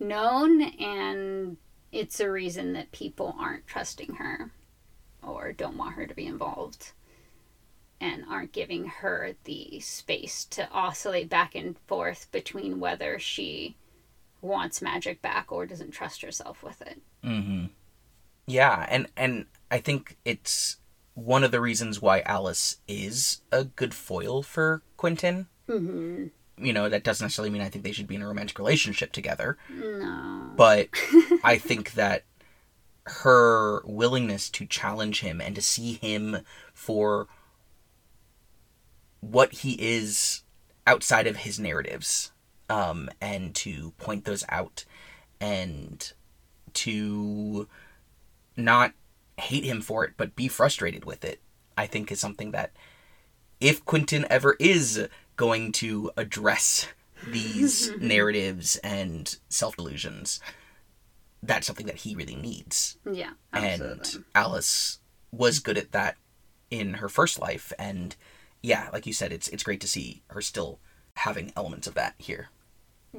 known. 0.03 0.63
And 0.63 1.57
it's 1.91 2.21
a 2.21 2.31
reason 2.31 2.73
that 2.75 2.93
people 2.93 3.35
aren't 3.39 3.67
trusting 3.67 4.15
her 4.15 4.51
or 5.23 5.53
don't 5.53 5.77
want 5.77 5.95
her 5.95 6.07
to 6.07 6.15
be 6.15 6.27
involved 6.27 6.93
and 8.01 8.25
aren't 8.29 8.53
giving 8.53 8.87
her 8.87 9.35
the 9.45 9.79
space 9.79 10.45
to 10.47 10.69
oscillate 10.71 11.29
back 11.29 11.55
and 11.55 11.79
forth 11.87 12.27
between 12.33 12.81
whether 12.81 13.19
she 13.19 13.77
wants 14.41 14.83
magic 14.83 15.23
back 15.23 15.53
or 15.53 15.65
doesn't 15.67 15.93
trust 15.93 16.21
herself 16.21 16.65
with 16.65 16.83
it. 16.83 17.01
Mm-hmm. 17.25 17.67
Yeah, 18.47 18.87
and 18.91 19.07
and 19.17 19.47
I 19.71 19.79
think 19.79 20.17
it's 20.25 20.79
one 21.15 21.45
of 21.45 21.53
the 21.53 21.61
reasons 21.61 22.03
why 22.03 22.23
Alice 22.23 22.79
is 22.89 23.43
a 23.53 23.65
good 23.65 23.95
foil 23.95 24.43
for 24.43 24.83
Quentin. 24.97 25.47
Mm-hmm. 25.69 26.27
You 26.59 26.73
know, 26.73 26.89
that 26.89 27.03
doesn't 27.05 27.25
necessarily 27.25 27.51
mean 27.51 27.63
I 27.63 27.69
think 27.69 27.85
they 27.85 27.93
should 27.93 28.07
be 28.07 28.15
in 28.15 28.23
a 28.23 28.29
romantic 28.29 28.59
relationship 28.59 29.13
together, 29.13 29.57
No. 29.71 30.51
but 30.57 30.89
I 31.45 31.57
think 31.59 31.93
that 31.95 32.25
her 33.05 33.83
willingness 33.85 34.49
to 34.51 34.67
challenge 34.67 35.21
him 35.21 35.41
and 35.41 35.55
to 35.57 35.63
see 35.63 35.95
him 35.95 36.39
for 36.73 37.27
what 39.21 39.53
he 39.55 39.73
is 39.81 40.43
outside 40.87 41.27
of 41.27 41.39
his 41.39 41.59
narratives 41.59 42.33
um, 42.69 43.09
and 43.21 43.55
to 43.55 43.93
point 43.99 44.25
those 44.25 44.45
out 44.49 44.85
and 45.41 46.13
to 46.75 47.69
not 48.57 48.93
hate 49.39 49.65
him 49.65 49.81
for 49.81 50.05
it 50.05 50.13
but 50.17 50.37
be 50.37 50.47
frustrated 50.49 51.05
with 51.05 51.25
it 51.25 51.41
i 51.77 51.87
think 51.87 52.11
is 52.13 52.21
something 52.21 52.51
that 52.53 52.71
if 53.61 53.85
quentin 53.85 54.27
ever 54.31 54.57
is 54.61 55.09
going 55.37 55.73
to 55.73 56.11
address 56.17 56.89
these 57.29 57.91
narratives 58.01 58.77
and 58.77 59.39
self-delusions 59.49 60.41
that's 61.43 61.67
something 61.67 61.87
that 61.87 61.97
he 61.97 62.15
really 62.15 62.37
needs 62.37 62.99
yeah, 63.11 63.31
absolutely. 63.53 63.87
and 64.17 64.25
Alice 64.35 64.99
was 65.33 65.59
good 65.59 65.79
at 65.79 65.93
that 65.93 66.17
in 66.71 66.95
her 66.95 67.09
first 67.09 67.39
life 67.41 67.73
and 67.79 68.17
yeah 68.63 68.89
like 68.93 69.07
you 69.07 69.13
said 69.13 69.33
it's 69.33 69.49
it's 69.49 69.63
great 69.63 69.81
to 69.81 69.89
see 69.89 70.23
her 70.29 70.41
still 70.41 70.79
having 71.17 71.53
elements 71.57 71.87
of 71.87 71.95
that 71.95 72.15
here 72.19 72.49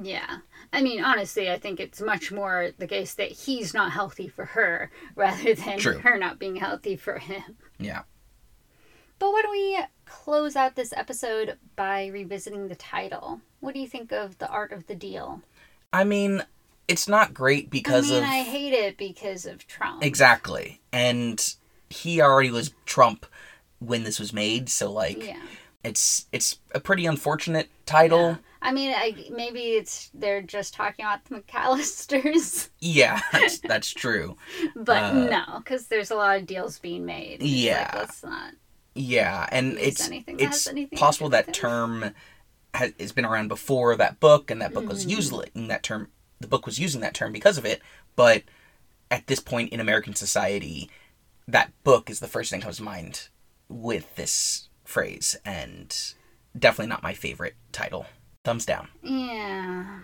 Yeah. 0.00 0.38
I 0.72 0.82
mean, 0.82 1.04
honestly, 1.04 1.48
I 1.48 1.56
think 1.58 1.78
it's 1.78 2.00
much 2.00 2.32
more 2.32 2.70
the 2.78 2.88
case 2.88 3.14
that 3.14 3.30
he's 3.30 3.72
not 3.72 3.92
healthy 3.92 4.26
for 4.26 4.44
her 4.46 4.90
rather 5.14 5.54
than 5.54 5.78
True. 5.78 5.98
her 6.00 6.18
not 6.18 6.40
being 6.40 6.56
healthy 6.56 6.96
for 6.96 7.18
him. 7.18 7.44
yeah 7.78 8.02
But 9.20 9.30
why 9.32 9.42
don't 9.42 9.52
we 9.52 9.78
close 10.04 10.56
out 10.56 10.74
this 10.76 10.92
episode 10.96 11.56
by 11.76 12.06
revisiting 12.06 12.68
the 12.68 12.74
title? 12.74 13.40
What 13.60 13.74
do 13.74 13.80
you 13.80 13.86
think 13.88 14.12
of 14.12 14.38
The 14.38 14.48
Art 14.48 14.72
of 14.72 14.86
the 14.86 14.94
Deal? 14.94 15.42
i 15.92 16.02
mean 16.02 16.42
it's 16.88 17.06
not 17.06 17.32
great 17.32 17.70
because 17.70 18.10
I 18.10 18.14
mean, 18.14 18.22
of 18.24 18.28
I 18.28 18.42
hate 18.42 18.72
it 18.72 18.96
because 18.98 19.46
of 19.46 19.64
Trump. 19.68 20.02
exactly 20.02 20.80
and 20.92 21.54
he 21.88 22.20
already 22.20 22.50
was 22.50 22.72
trump 22.84 23.26
when 23.78 24.02
this 24.02 24.18
was 24.18 24.32
made 24.32 24.68
so 24.68 24.90
like 24.90 25.24
Yeah. 25.24 25.40
it's 25.84 26.26
it's 26.32 26.58
a 26.74 26.80
pretty 26.80 27.06
unfortunate 27.06 27.68
title 27.86 28.30
Yeah. 28.30 28.36
I 28.66 28.72
mean, 28.72 28.94
I, 28.96 29.14
maybe 29.30 29.60
it's 29.74 30.10
they're 30.14 30.40
just 30.40 30.72
talking 30.72 31.04
about 31.04 31.22
the 31.26 31.34
McAllisters, 31.42 32.70
yeah, 32.80 33.20
that's, 33.30 33.58
that's 33.58 33.90
true 33.92 34.36
but 34.74 35.02
Uh, 35.02 35.12
no, 35.28 35.58
because 35.58 35.86
there's 35.86 36.10
a 36.10 36.14
lot 36.16 36.38
of 36.38 36.46
deals 36.46 36.78
being 36.78 37.04
made. 37.04 37.34
It's 37.34 37.42
like, 37.42 37.50
Yeah. 37.52 37.90
let's 37.94 38.22
not. 38.24 38.54
Yeah, 38.94 39.48
and 39.50 39.76
it's 39.78 40.08
that 40.08 40.24
it's 40.26 40.68
possible 40.96 41.28
that 41.30 41.52
term 41.52 42.14
has, 42.74 42.92
has 43.00 43.12
been 43.12 43.24
around 43.24 43.48
before 43.48 43.96
that 43.96 44.20
book, 44.20 44.50
and 44.50 44.60
that 44.62 44.72
book 44.72 44.88
was 44.88 45.04
Mhm. 45.04 45.10
using 45.10 45.68
that 45.68 45.82
term. 45.82 46.10
The 46.40 46.46
book 46.48 46.66
was 46.66 46.78
using 46.78 47.00
that 47.00 47.14
term 47.14 47.32
because 47.32 47.58
of 47.58 47.64
it, 47.64 47.82
but 48.16 48.42
at 49.10 49.26
this 49.26 49.40
point 49.40 49.72
in 49.72 49.80
American 49.80 50.14
society, 50.14 50.90
that 51.46 51.72
book 51.84 52.08
is 52.08 52.20
the 52.20 52.28
first 52.28 52.50
thing 52.50 52.60
that 52.60 52.64
comes 52.64 52.76
to 52.78 52.82
mind 52.82 53.28
with 53.68 54.14
this 54.16 54.68
phrase, 54.84 55.36
and 55.44 56.14
definitely 56.58 56.88
not 56.88 57.02
my 57.02 57.14
favorite 57.14 57.54
title. 57.72 58.06
Thumbs 58.44 58.66
down. 58.66 58.88
Yeah. 59.02 60.00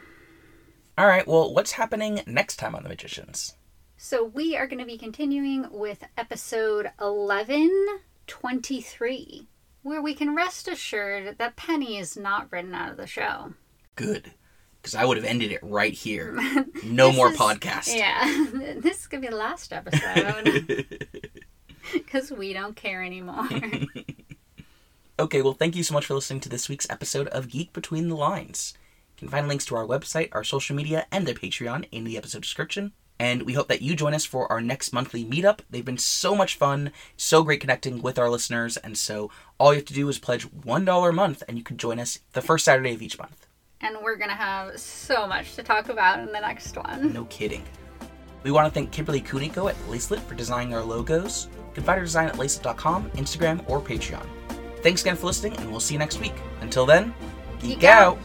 All 0.97 1.07
right, 1.07 1.27
well, 1.27 1.53
what's 1.55 1.73
happening 1.73 2.23
next 2.27 2.57
time 2.57 2.75
on 2.75 2.83
The 2.83 2.89
Magicians? 2.89 3.55
So 3.97 4.25
we 4.25 4.57
are 4.57 4.67
going 4.67 4.79
to 4.79 4.87
be 4.87 4.97
continuing 4.99 5.69
with 5.71 6.05
episode 6.17 6.91
1123, 8.31 9.47
where 9.83 10.03
we 10.03 10.15
can 10.15 10.35
rest 10.35 10.69
assured 10.69 11.39
that 11.39 11.57
Penny 11.57 11.99
is 11.99 12.17
not 12.17 12.51
written 12.51 12.75
out 12.75 12.91
of 12.91 12.97
the 12.97 13.07
show. 13.07 13.55
Good, 13.97 14.33
because 14.81 14.95
I 14.95 15.05
would 15.05 15.17
have 15.17 15.27
ended 15.27 15.53
it 15.53 15.61
right 15.63 15.93
here. 15.93 16.39
No 16.83 17.13
more 17.13 17.31
is- 17.31 17.39
podcast. 17.39 17.95
Yeah, 17.95 18.25
this 18.81 19.01
is 19.01 19.07
going 19.07 19.23
to 19.23 19.29
be 19.29 19.31
the 19.31 19.37
last 19.39 19.73
episode 19.73 20.87
because 21.93 22.31
we 22.37 22.53
don't 22.53 22.75
care 22.75 23.03
anymore. 23.03 23.49
Okay, 25.19 25.43
well, 25.43 25.53
thank 25.53 25.77
you 25.77 25.83
so 25.83 25.93
much 25.93 26.07
for 26.07 26.15
listening 26.15 26.41
to 26.41 26.49
this 26.49 26.69
week's 26.69 26.89
episode 26.89 27.29
of 27.29 27.49
Geek 27.51 27.73
Between 27.75 28.09
the 28.09 28.17
Lines. 28.17 28.73
You 29.15 29.19
can 29.19 29.29
find 29.29 29.47
links 29.49 29.67
to 29.67 29.77
our 29.77 29.87
website, 29.87 30.31
our 30.33 30.43
social 30.43 30.75
media, 30.75 31.07
and 31.13 31.27
the 31.27 31.35
Patreon 31.35 31.87
in 31.93 32.05
the 32.05 32.17
episode 32.17 32.41
description. 32.43 32.93
And 33.21 33.43
we 33.43 33.53
hope 33.53 33.69
that 33.69 33.83
you 33.83 33.95
join 33.95 34.15
us 34.15 34.25
for 34.25 34.51
our 34.51 34.61
next 34.63 34.93
monthly 34.95 35.25
meetup. 35.25 35.61
They've 35.69 35.85
been 35.85 35.99
so 35.99 36.35
much 36.35 36.57
fun, 36.57 36.91
so 37.19 37.43
great 37.45 37.61
connecting 37.61 38.01
with 38.01 38.19
our 38.19 38.31
listeners, 38.31 38.79
and 38.79 38.97
so 38.97 39.31
all 39.59 39.73
you 39.73 39.79
have 39.81 39.85
to 39.87 39.95
do 39.95 40.09
is 40.09 40.19
pledge 40.19 40.49
$1 40.51 41.09
a 41.09 41.13
month, 41.13 41.43
and 41.47 41.59
you 41.59 41.63
can 41.63 41.77
join 41.77 41.99
us 42.01 42.21
the 42.33 42.41
first 42.41 42.65
Saturday 42.65 42.95
of 42.95 43.03
each 43.03 43.19
month. 43.19 43.47
and 43.83 43.97
we're 44.03 44.17
going 44.17 44.31
to 44.31 44.35
have 44.37 44.79
so 44.81 45.27
much 45.27 45.55
to 45.57 45.63
talk 45.63 45.89
about 45.91 46.19
in 46.21 46.27
the 46.33 46.41
next 46.41 46.77
one. 46.77 47.13
No 47.13 47.25
kidding. 47.27 47.63
We 48.43 48.51
want 48.53 48.67
to 48.67 48.71
thank 48.73 48.91
Kimberly 48.91 49.21
Kuniko 49.21 49.69
at 49.71 49.77
Lacelit 49.89 50.21
for 50.21 50.35
designing 50.35 50.75
our 50.75 50.83
logos. 50.83 51.49
You 51.55 51.75
can 51.75 51.85
find 51.85 51.99
her 51.99 52.05
design 52.07 52.29
at 52.29 52.35
lacelit.com, 52.37 53.11
Instagram, 53.13 53.63
or 53.69 53.81
Patreon. 53.81 54.27
Thanks 54.83 55.03
again 55.03 55.17
for 55.17 55.27
listening, 55.27 55.55
and 55.59 55.71
we'll 55.71 55.81
see 55.81 55.95
you 55.95 55.99
next 55.99 56.21
week. 56.21 56.35
Until 56.63 56.87
then, 56.87 57.13
geek, 57.61 57.81
Geek 57.81 57.85
out. 57.85 58.17
out. 58.17 58.19